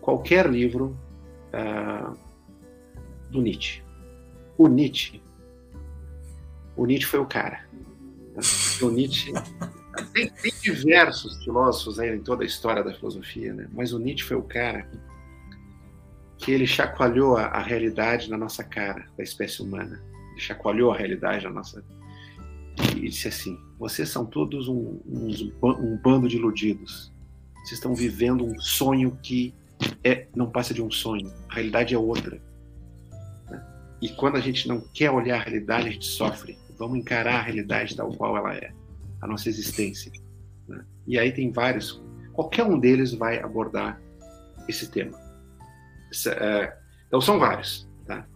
Qualquer 0.00 0.48
livro 0.48 0.96
uh, 1.52 2.16
do 3.30 3.40
Nietzsche. 3.40 3.82
O 4.58 4.68
Nietzsche. 4.68 5.22
O 6.76 6.86
Nietzsche 6.86 7.06
foi 7.06 7.20
o 7.20 7.26
cara. 7.26 7.66
Tá? 8.34 8.86
O 8.86 8.90
Nietzsche. 8.90 9.32
Tem, 10.14 10.26
tem, 10.30 10.52
diversos 10.62 11.44
filósofos 11.44 12.00
aí 12.00 12.16
em 12.16 12.22
toda 12.22 12.44
a 12.44 12.46
história 12.46 12.82
da 12.82 12.94
filosofia, 12.94 13.52
né? 13.52 13.68
mas 13.72 13.92
o 13.92 13.98
Nietzsche 13.98 14.26
foi 14.26 14.38
o 14.38 14.42
cara 14.42 14.88
que 16.42 16.50
ele 16.50 16.66
chacoalhou 16.66 17.36
a, 17.36 17.44
a, 17.44 17.62
realidade 17.62 18.28
na 18.28 18.36
nossa 18.36 18.64
cara, 18.64 19.06
da 19.16 19.22
espécie 19.22 19.62
humana. 19.62 20.02
Ele 20.32 20.40
chacoalhou 20.40 20.90
a 20.90 20.96
realidade 20.96 21.44
na 21.44 21.50
nossa. 21.50 21.84
E 22.96 23.08
disse 23.08 23.28
assim: 23.28 23.56
vocês 23.78 24.08
são 24.08 24.26
todos 24.26 24.68
um, 24.68 25.00
um, 25.62 25.98
bando 26.02 26.28
de 26.28 26.36
iludidos. 26.36 27.12
Vocês 27.54 27.74
estão 27.74 27.94
vivendo 27.94 28.44
um 28.44 28.58
sonho 28.58 29.16
que 29.22 29.54
é, 30.02 30.26
não 30.34 30.50
passa 30.50 30.74
de 30.74 30.82
um 30.82 30.90
sonho. 30.90 31.32
A 31.48 31.54
realidade 31.54 31.94
é 31.94 31.98
outra. 31.98 32.42
Né? 33.48 33.64
E 34.02 34.08
quando 34.08 34.36
a 34.36 34.40
gente 34.40 34.66
não 34.66 34.80
quer 34.92 35.12
olhar 35.12 35.40
a 35.40 35.44
realidade, 35.44 35.88
a 35.88 35.92
gente 35.92 36.06
sofre. 36.06 36.58
Vamos 36.76 36.98
encarar 36.98 37.36
a 37.36 37.42
realidade 37.42 37.94
tal 37.94 38.10
qual 38.16 38.36
ela 38.36 38.56
é, 38.56 38.72
a 39.20 39.28
nossa 39.28 39.48
existência. 39.48 40.10
Né? 40.66 40.84
E 41.06 41.16
aí 41.16 41.30
tem 41.30 41.52
vários. 41.52 42.02
Qualquer 42.32 42.64
um 42.64 42.80
deles 42.80 43.14
vai 43.14 43.38
abordar 43.38 44.00
esse 44.68 44.90
tema. 44.90 45.21
É, 46.28 46.76
então 47.06 47.20
são 47.20 47.38
vários. 47.38 47.88
Tá? 48.06 48.26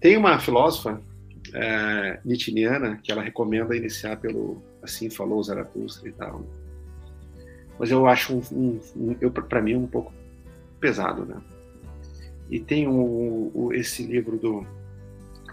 Tem 0.00 0.16
uma 0.16 0.38
filósofa 0.38 1.00
é, 1.52 2.20
que 3.02 3.12
ela 3.12 3.22
recomenda 3.22 3.76
iniciar 3.76 4.16
pelo 4.16 4.62
Assim 4.82 5.08
Falou 5.08 5.42
Zaratustra 5.42 6.08
e 6.08 6.12
tal. 6.12 6.44
mas 7.78 7.90
eu 7.90 8.06
acho 8.06 8.34
um, 8.34 8.42
um, 8.52 8.80
um 8.96 9.16
eu 9.20 9.30
para 9.30 9.62
mim 9.62 9.74
um 9.76 9.86
pouco 9.86 10.12
pesado, 10.80 11.24
né? 11.24 11.40
E 12.50 12.60
tem 12.60 12.86
um, 12.86 13.50
um, 13.54 13.72
esse 13.72 14.04
livro 14.04 14.36
do 14.36 14.66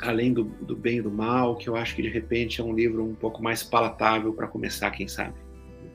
Além 0.02 0.34
do, 0.34 0.44
do 0.44 0.76
Bem 0.76 0.98
e 0.98 1.02
do 1.02 1.12
Mal, 1.12 1.56
que 1.56 1.70
eu 1.70 1.76
acho 1.76 1.96
que 1.96 2.02
de 2.02 2.10
repente 2.10 2.60
é 2.60 2.64
um 2.64 2.74
livro 2.74 3.04
um 3.04 3.16
pouco 3.16 3.42
mais 3.42 3.64
palatável 3.64 4.34
para 4.34 4.48
começar, 4.48 4.92
quem 4.92 5.08
sabe, 5.08 5.36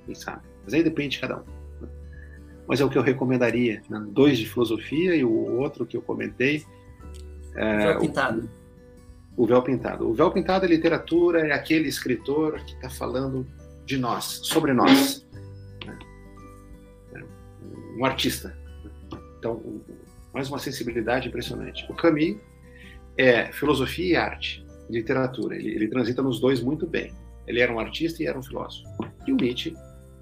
quem 0.07 0.15
sabe. 0.15 0.43
Mas 0.65 0.73
aí 0.73 0.83
depende 0.83 1.17
de 1.17 1.21
cada 1.21 1.39
um. 1.39 1.56
Mas 2.69 2.81
é 2.81 2.85
o 2.85 2.91
que 2.91 2.99
eu 2.99 3.03
recomendaria, 3.03 3.83
né? 3.89 4.05
dois 4.11 4.39
de 4.39 4.47
filosofia 4.47 5.15
e 5.15 5.25
o 5.25 5.59
outro 5.59 5.87
que 5.87 5.97
eu 5.97 6.03
comentei. 6.03 6.65
É, 7.55 7.79
véu 7.79 8.01
pintado. 8.01 8.51
O, 9.37 9.45
o 9.45 9.47
véu 9.47 9.63
pintado. 9.63 10.11
O 10.11 10.15
véu 10.15 10.31
pintado 10.31 10.65
é 10.65 10.69
literatura, 10.69 11.47
é 11.47 11.53
aquele 11.53 11.89
escritor 11.89 12.61
que 12.65 12.75
está 12.75 12.91
falando 12.91 13.47
de 13.85 13.97
nós, 13.97 14.41
sobre 14.43 14.73
nós. 14.73 15.25
Né? 15.87 15.99
É, 17.15 17.25
um 17.99 18.05
artista. 18.05 18.57
Então, 19.39 19.63
mais 20.35 20.49
uma 20.49 20.59
sensibilidade 20.59 21.29
impressionante. 21.29 21.87
O 21.89 21.95
Camus 21.95 22.37
é 23.17 23.51
filosofia 23.53 24.13
e 24.13 24.17
arte, 24.17 24.67
literatura. 24.91 25.57
Ele, 25.57 25.71
ele, 25.71 25.89
transita 25.89 26.21
nos 26.21 26.41
dois 26.41 26.61
muito 26.61 26.87
bem. 26.87 27.15
Ele 27.47 27.61
era 27.61 27.73
um 27.73 27.79
artista 27.79 28.23
e 28.23 28.27
era 28.27 28.39
um 28.39 28.43
filósofo. 28.43 28.87
E 29.27 29.33
o 29.33 29.37
Nietzsche, 29.37 29.75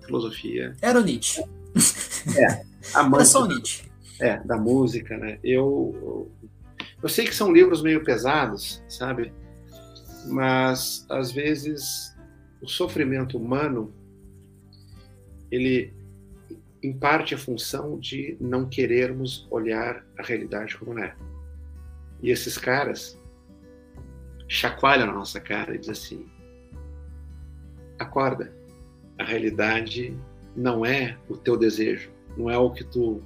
filosofia. 0.05 0.77
Era 0.83 1.01
o 1.01 1.03
Nietzsche. 1.03 1.43
É, 2.37 2.65
amante, 2.95 3.49
Nietzsche. 3.49 3.91
É, 4.21 4.39
da 4.39 4.57
música, 4.57 5.17
né? 5.17 5.39
Eu, 5.43 6.31
eu 7.03 7.09
sei 7.09 7.25
que 7.25 7.35
são 7.35 7.53
livros 7.53 7.83
meio 7.83 8.05
pesados, 8.05 8.83
sabe? 8.89 9.33
Mas 10.27 11.05
às 11.11 11.33
vezes 11.33 12.15
o 12.63 12.69
sofrimento 12.69 13.37
humano 13.37 13.93
ele 15.51 15.93
em 16.83 16.93
parte 16.93 17.35
a 17.35 17.39
função 17.39 17.99
de 17.99 18.37
não 18.41 18.69
querermos 18.69 19.47
olhar 19.51 20.05
a 20.19 20.23
realidade 20.23 20.77
como 20.77 20.99
é. 20.99 21.17
E 22.23 22.31
esses 22.31 22.59
caras 22.59 23.19
chacoalham 24.49 25.07
na 25.07 25.13
nossa 25.13 25.41
cara 25.41 25.75
e 25.75 25.79
dizem 25.79 25.93
assim: 25.93 26.27
acorda, 27.99 28.55
a 29.19 29.25
realidade 29.25 30.17
não 30.55 30.85
é 30.85 31.17
o 31.29 31.37
teu 31.37 31.57
desejo, 31.57 32.11
não 32.37 32.51
é 32.51 32.59
o 32.59 32.71
que 32.71 32.85
tu 32.85 33.23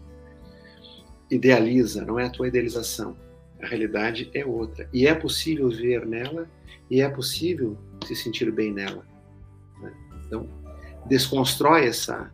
idealiza, 1.31 2.05
não 2.05 2.19
é 2.19 2.27
a 2.27 2.31
tua 2.31 2.49
idealização. 2.49 3.17
A 3.63 3.67
realidade 3.67 4.31
é 4.35 4.45
outra. 4.45 4.89
E 4.93 5.07
é 5.07 5.15
possível 5.15 5.69
ver 5.69 6.07
nela 6.07 6.49
e 6.91 7.01
é 7.01 7.09
possível 7.09 7.77
se 8.07 8.15
sentir 8.15 8.51
bem 8.53 8.73
nela. 8.73 9.05
Né? 9.81 9.93
Então, 10.27 10.49
desconstrói 11.07 11.87
essa 11.87 12.33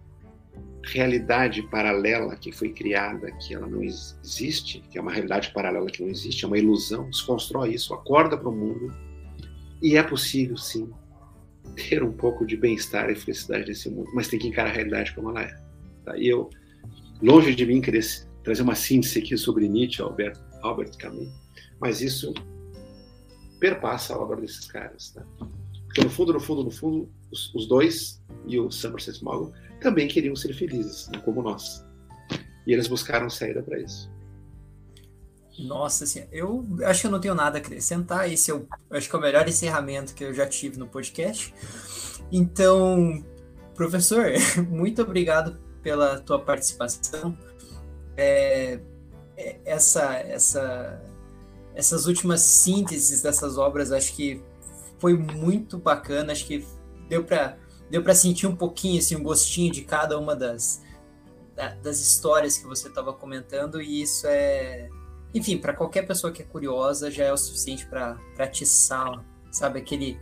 realidade 0.85 1.63
paralela 1.63 2.37
que 2.37 2.53
foi 2.53 2.71
criada, 2.71 3.31
que 3.33 3.55
ela 3.55 3.67
não 3.67 3.83
existe, 3.83 4.81
que 4.91 4.99
é 4.99 5.01
uma 5.01 5.13
realidade 5.13 5.51
paralela 5.53 5.87
que 5.87 6.03
não 6.03 6.11
existe, 6.11 6.45
é 6.45 6.47
uma 6.47 6.59
ilusão, 6.59 7.09
desconstrói 7.09 7.75
isso, 7.75 7.95
acorda 7.95 8.37
para 8.37 8.49
o 8.49 8.55
mundo 8.55 8.95
e 9.83 9.97
é 9.97 10.03
possível 10.03 10.57
sim 10.57 10.91
ter 11.75 12.03
um 12.03 12.13
pouco 12.13 12.47
de 12.47 12.57
bem-estar 12.57 13.11
e 13.11 13.15
felicidade 13.15 13.69
nesse 13.69 13.89
mundo, 13.89 14.11
mas 14.15 14.29
tem 14.29 14.39
que 14.39 14.47
encarar 14.47 14.71
a 14.71 14.73
realidade 14.73 15.15
como 15.15 15.31
ela 15.31 15.43
é. 15.43 15.57
Tá? 16.05 16.17
E 16.17 16.29
eu, 16.29 16.51
longe 17.23 17.55
de 17.55 17.67
mim 17.67 17.81
querer 17.81 18.05
trazer 18.43 18.63
uma 18.63 18.75
síntese 18.75 19.19
aqui 19.19 19.37
sobre 19.37 19.69
Nietzsche, 19.69 20.03
Albert, 20.03 20.39
Albert 20.63 20.97
Camus, 20.99 21.29
mas 21.81 22.01
isso 22.01 22.33
perpassa 23.59 24.15
a 24.15 24.19
obra 24.19 24.41
desses 24.41 24.67
caras. 24.67 25.11
Tá? 25.11 25.25
Porque 25.87 26.03
no 26.03 26.11
fundo, 26.11 26.33
no 26.33 26.41
fundo, 26.41 26.65
no 26.65 26.71
fundo, 26.71 27.09
os, 27.31 27.55
os 27.55 27.67
dois 27.67 28.23
e 28.47 28.59
o 28.59 28.71
Somerset 28.71 29.23
Maugham 29.25 29.53
também 29.81 30.09
queriam 30.09 30.35
ser 30.37 30.53
felizes, 30.53 31.09
né, 31.09 31.21
como 31.25 31.43
nós. 31.43 31.85
E 32.67 32.73
eles 32.73 32.89
buscaram 32.89 33.29
saída 33.31 33.63
para 33.63 33.79
isso. 33.79 34.13
Nossa, 35.59 36.05
assim, 36.05 36.25
eu 36.33 36.67
acho 36.85 37.03
que 37.03 37.07
eu 37.07 37.11
não 37.11 37.21
tenho 37.21 37.35
nada 37.35 37.59
a 37.59 37.61
acrescentar. 37.61 38.31
Esse 38.31 38.51
é 38.51 38.55
o, 38.55 38.67
acho 38.91 39.09
que 39.09 39.15
é 39.15 39.19
o 39.19 39.23
melhor 39.23 39.49
encerramento 39.49 40.15
que 40.15 40.25
eu 40.25 40.35
já 40.35 40.47
tive 40.47 40.79
no 40.79 40.89
podcast. 40.89 41.55
Então, 42.33 43.25
professor, 43.75 44.33
muito 44.69 45.01
obrigado 45.03 45.59
pela 45.85 46.19
tua 46.19 46.41
participação. 46.41 47.39
É, 48.17 48.81
é, 49.37 49.57
essa, 49.65 50.15
essa, 50.15 51.03
essas 51.75 52.07
últimas 52.07 52.41
sínteses 52.41 53.23
dessas 53.23 53.59
obras, 53.59 53.93
acho 53.93 54.17
que 54.17 54.43
foi 54.99 55.15
muito 55.17 55.79
bacana. 55.79 56.33
Acho 56.33 56.47
que 56.47 56.67
deu 57.09 57.23
para 57.23 57.59
deu 57.91 58.03
para 58.03 58.15
sentir 58.15 58.47
um 58.47 58.57
pouquinho, 58.57 58.99
assim, 58.99 59.15
um 59.15 59.23
gostinho 59.23 59.71
de 59.71 59.83
cada 59.83 60.19
uma 60.19 60.35
das, 60.35 60.83
das 61.83 62.01
histórias 62.01 62.57
que 62.59 62.67
você 62.67 62.89
estava 62.89 63.13
comentando, 63.13 63.81
e 63.81 64.03
isso 64.03 64.27
é. 64.27 64.89
Enfim, 65.35 65.59
para 65.59 65.75
qualquer 65.75 66.07
pessoa 66.07 66.33
que 66.33 66.43
é 66.43 66.45
curiosa, 66.45 67.11
já 67.11 67.25
é 67.25 67.33
o 67.33 67.37
suficiente 67.37 67.87
para 67.87 68.19
atiçar, 68.39 69.25
sabe, 69.51 69.81
aquele, 69.81 70.19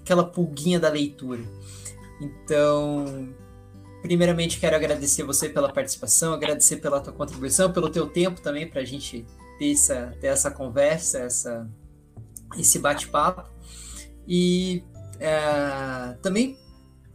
aquela 0.00 0.24
pulguinha 0.24 0.80
da 0.80 0.88
leitura. 0.88 1.42
Então, 2.20 3.32
primeiramente 4.08 4.58
quero 4.58 4.74
agradecer 4.74 5.22
você 5.22 5.50
pela 5.50 5.70
participação, 5.70 6.32
agradecer 6.32 6.78
pela 6.78 6.98
tua 6.98 7.12
contribuição, 7.12 7.70
pelo 7.70 7.90
teu 7.90 8.06
tempo 8.06 8.40
também 8.40 8.66
para 8.66 8.80
a 8.80 8.84
gente 8.84 9.26
ter 9.58 9.72
essa, 9.72 10.16
ter 10.18 10.28
essa 10.28 10.50
conversa, 10.50 11.18
essa, 11.18 11.68
esse 12.58 12.78
bate-papo. 12.78 13.50
E 14.26 14.82
é, 15.20 16.16
também 16.22 16.58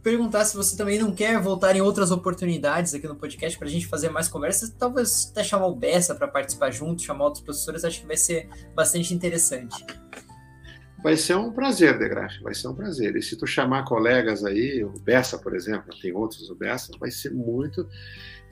perguntar 0.04 0.44
se 0.44 0.56
você 0.56 0.76
também 0.76 0.96
não 0.96 1.12
quer 1.12 1.40
voltar 1.40 1.74
em 1.74 1.80
outras 1.80 2.12
oportunidades 2.12 2.94
aqui 2.94 3.08
no 3.08 3.16
podcast 3.16 3.58
para 3.58 3.66
a 3.66 3.70
gente 3.70 3.88
fazer 3.88 4.08
mais 4.08 4.28
conversas, 4.28 4.70
talvez 4.78 5.30
até 5.32 5.42
chamar 5.42 5.66
o 5.66 5.74
Bessa 5.74 6.14
para 6.14 6.28
participar 6.28 6.70
junto, 6.70 7.02
chamar 7.02 7.24
outros 7.24 7.42
professores, 7.42 7.84
acho 7.84 8.02
que 8.02 8.06
vai 8.06 8.16
ser 8.16 8.48
bastante 8.72 9.12
interessante. 9.12 9.84
Vai 11.04 11.18
ser 11.18 11.36
um 11.36 11.52
prazer, 11.52 11.98
Degrafe, 11.98 12.42
vai 12.42 12.54
ser 12.54 12.66
um 12.66 12.74
prazer. 12.74 13.14
E 13.14 13.20
se 13.20 13.36
tu 13.36 13.46
chamar 13.46 13.84
colegas 13.84 14.42
aí, 14.42 14.82
o 14.82 14.98
Bessa, 15.00 15.36
por 15.36 15.54
exemplo, 15.54 15.94
tem 16.00 16.14
outros 16.14 16.48
o 16.48 16.54
Bessa, 16.54 16.92
vai 16.98 17.10
ser 17.10 17.30
muito. 17.30 17.86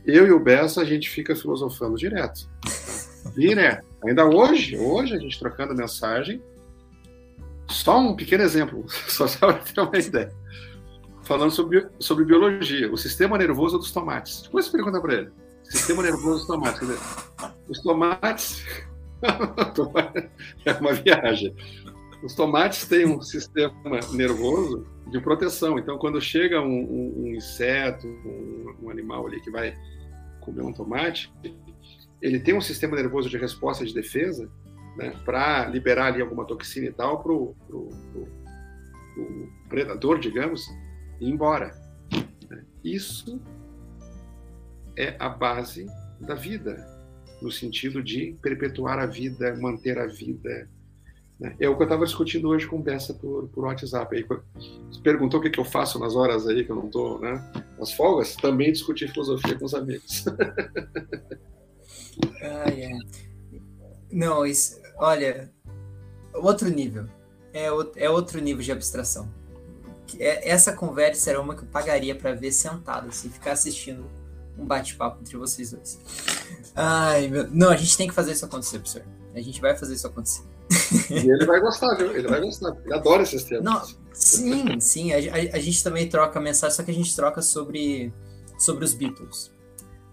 Eu 0.05 0.27
e 0.27 0.33
o 0.33 0.39
Bessa, 0.39 0.83
a 0.83 0.85
gente 0.85 1.09
fica 1.09 1.35
filosofando 1.35 1.97
direto. 1.97 2.47
Direto. 3.35 3.87
Ainda 4.05 4.27
hoje, 4.27 4.77
hoje 4.77 5.15
a 5.15 5.19
gente 5.19 5.39
trocando 5.39 5.75
mensagem, 5.75 6.43
só 7.69 7.99
um 7.99 8.15
pequeno 8.15 8.43
exemplo, 8.43 8.85
só 9.09 9.27
para 9.29 9.55
ter 9.55 9.81
uma 9.81 9.97
ideia. 9.97 10.31
Falando 11.23 11.53
sobre, 11.53 11.89
sobre 12.01 12.27
biologia, 12.27 12.93
o 12.93 12.99
sistema 12.99 13.39
nervoso 13.39 13.79
dos 13.79 13.93
tomates. 13.93 14.43
Depois 14.43 14.67
você 14.67 14.73
pergunta 14.73 15.01
para 15.01 15.15
ele. 15.15 15.31
Sistema 15.65 16.03
nervoso 16.03 16.41
dos 16.41 16.47
tomates. 16.47 16.81
Quer 16.81 16.85
dizer, 16.85 17.01
os 17.71 17.81
tomates. 17.81 18.63
é 20.67 20.73
uma 20.73 20.93
viagem. 20.93 21.55
Os 22.23 22.35
tomates 22.35 22.87
têm 22.87 23.07
um 23.07 23.21
sistema 23.21 24.01
nervoso 24.13 24.87
de 25.11 25.21
proteção. 25.21 25.79
Então, 25.79 25.99
quando 25.99 26.21
chega 26.21 26.61
um, 26.61 26.67
um, 26.67 27.23
um 27.25 27.35
inseto, 27.35 28.07
um, 28.07 28.77
um 28.83 28.91
animal 28.91 29.27
ali 29.27 29.41
que 29.41 29.51
vai 29.51 29.77
comer 30.41 30.63
um 30.63 30.73
tomate, 30.73 31.33
ele 32.21 32.39
tem 32.39 32.55
um 32.55 32.61
sistema 32.61 32.97
nervoso 32.97 33.29
de 33.29 33.37
resposta 33.37 33.85
de 33.85 33.93
defesa 33.93 34.49
né, 34.97 35.11
para 35.25 35.67
liberar 35.67 36.07
ali 36.07 36.23
alguma 36.23 36.45
toxina 36.45 36.87
e 36.87 36.93
tal 36.93 37.23
para 37.23 37.33
o 37.33 37.57
predador, 39.69 40.19
digamos, 40.19 40.69
ir 41.21 41.29
embora. 41.29 41.73
Isso 42.85 43.41
é 44.97 45.17
a 45.19 45.29
base 45.29 45.87
da 46.21 46.35
vida, 46.35 46.77
no 47.41 47.51
sentido 47.51 48.03
de 48.03 48.37
perpetuar 48.43 48.99
a 48.99 49.07
vida, 49.07 49.57
manter 49.57 49.99
a 49.99 50.07
vida. 50.07 50.69
É 51.59 51.69
o 51.69 51.77
que 51.77 51.83
eu 51.83 51.87
estava 51.87 52.05
discutindo 52.05 52.49
hoje 52.49 52.67
com 52.67 52.81
Bessa 52.81 53.15
por, 53.15 53.49
por 53.49 53.65
WhatsApp. 53.65 54.17
Aí, 54.17 54.25
perguntou 55.03 55.41
o 55.41 55.43
que, 55.43 55.51
que 55.51 55.59
eu 55.59 55.65
faço 55.65 55.99
nas 55.99 56.15
horas 56.15 56.47
aí 56.47 56.65
que 56.65 56.71
eu 56.71 56.77
não 56.77 56.87
estou, 56.87 57.19
né? 57.19 57.43
Nas 57.79 57.93
folgas, 57.93 58.37
também 58.37 58.73
discutir 58.73 59.11
filosofia 59.11 59.59
com 59.59 59.65
os 59.65 59.75
amigos. 59.75 60.25
ah. 62.43 62.67
Não, 64.13 64.45
isso, 64.45 64.79
olha, 64.97 65.51
outro 66.35 66.69
nível. 66.69 67.07
É, 67.53 67.67
é 67.97 68.11
outro 68.11 68.41
nível 68.41 68.63
de 68.63 68.73
abstração. 68.73 69.29
É, 70.19 70.51
essa 70.51 70.73
conversa 70.73 71.31
era 71.31 71.41
uma 71.41 71.55
que 71.55 71.63
eu 71.63 71.69
pagaria 71.69 72.15
para 72.15 72.35
ver 72.35 72.53
sentado, 72.53 73.09
assim, 73.09 73.31
ficar 73.31 73.53
assistindo 73.53 74.05
um 74.59 74.67
bate-papo 74.67 75.21
entre 75.21 75.37
vocês 75.37 75.73
dois. 75.73 75.99
Ai, 76.75 77.29
meu... 77.29 77.51
Não, 77.51 77.71
a 77.71 77.77
gente 77.77 77.97
tem 77.97 78.07
que 78.07 78.15
fazer 78.15 78.33
isso 78.33 78.45
acontecer, 78.45 78.79
professor. 78.79 79.03
A 79.35 79.41
gente 79.41 79.61
vai 79.61 79.77
fazer 79.77 79.95
isso 79.95 80.07
acontecer. 80.07 80.43
E 81.11 81.31
ele 81.31 81.45
vai 81.47 81.61
gostar, 81.61 81.95
viu? 81.95 82.15
Ele 82.15 82.29
vai 82.29 82.41
gostar. 82.41 82.77
Ele 82.85 82.95
adora 82.95 83.23
esses 83.23 83.45
temas. 83.45 83.65
Não, 83.65 83.83
sim, 84.13 84.81
sim. 84.81 85.13
A, 85.13 85.17
a, 85.17 85.57
a, 85.57 85.61
gente 85.61 85.83
também 85.83 86.09
troca 86.09 86.41
mensagem, 86.41 86.77
só 86.77 86.83
que 86.83 86.91
a 86.91 86.95
gente 86.95 87.15
troca 87.15 87.43
sobre, 87.43 88.13
sobre 88.59 88.85
os 88.85 88.95
Beatles. 88.95 89.53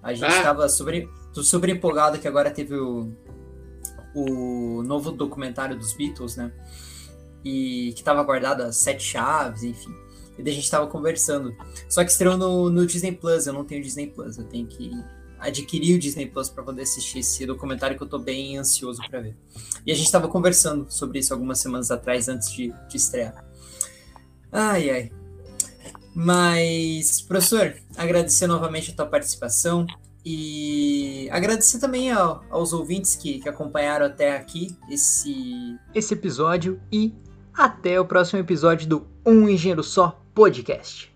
A 0.02 0.14
gente 0.14 0.31
estava 0.31 0.65
ah. 0.65 0.69
sobre, 0.69 1.10
super 1.34 1.69
empolgado 1.69 2.19
que 2.19 2.27
agora 2.27 2.52
teve 2.52 2.76
o, 2.76 3.11
o 4.15 4.84
novo 4.84 5.11
documentário 5.11 5.77
dos 5.77 5.94
Beatles, 5.94 6.36
né? 6.36 6.52
E 7.44 7.91
que 7.94 8.02
estava 8.02 8.23
guardado 8.23 8.61
as 8.61 8.77
sete 8.77 9.03
chaves, 9.03 9.64
enfim. 9.64 9.94
E 10.38 10.44
daí 10.44 10.53
a 10.53 10.56
gente 10.56 10.72
tava 10.72 10.88
conversando. 10.88 11.56
Só 11.90 12.03
que 12.03 12.11
estreou 12.11 12.38
no, 12.38 12.69
no 12.69 12.86
Disney 12.86 13.11
Plus, 13.11 13.48
eu 13.48 13.53
não 13.53 13.65
tenho 13.65 13.84
Disney 13.84 14.07
Plus, 14.07 14.38
eu 14.38 14.45
tenho 14.45 14.68
que 14.68 14.91
adquirir 15.40 15.95
o 15.95 15.99
Disney 15.99 16.26
Plus 16.26 16.49
para 16.49 16.64
poder 16.64 16.84
assistir 16.84 17.20
esse 17.20 17.45
documentário 17.45 17.98
que 17.98 18.03
eu 18.03 18.07
tô 18.07 18.20
bem 18.20 18.57
ansioso 18.57 19.02
para 19.10 19.22
ver. 19.22 19.38
E 19.86 19.91
a 19.91 19.95
gente 19.95 20.11
tava 20.11 20.28
conversando 20.28 20.90
sobre 20.90 21.20
isso 21.20 21.34
algumas 21.34 21.60
semanas 21.60 21.91
atrás, 21.91 22.28
antes 22.28 22.52
de, 22.52 22.74
de 22.88 22.98
estrear. 22.98 23.45
Ai, 24.52 24.90
ai. 24.90 25.11
Mas, 26.14 27.22
professor, 27.22 27.76
agradecer 27.95 28.48
novamente 28.48 28.91
a 28.91 28.95
tua 28.95 29.06
participação 29.06 29.86
e 30.26 31.30
agradecer 31.32 31.80
também 31.80 32.11
ao, 32.11 32.44
aos 32.49 32.74
ouvintes 32.74 33.16
que, 33.16 33.40
que 33.40 33.48
acompanharam 33.48 34.06
até 34.06 34.36
aqui 34.36 34.76
esse, 34.90 35.78
esse 35.94 36.14
episódio 36.14 36.80
e 36.91 37.14
até 37.53 37.99
o 37.99 38.06
próximo 38.06 38.40
episódio 38.40 38.88
do 38.88 39.07
Um 39.26 39.48
Engenheiro 39.48 39.84
Só 39.84 40.22
Podcast. 40.34 41.14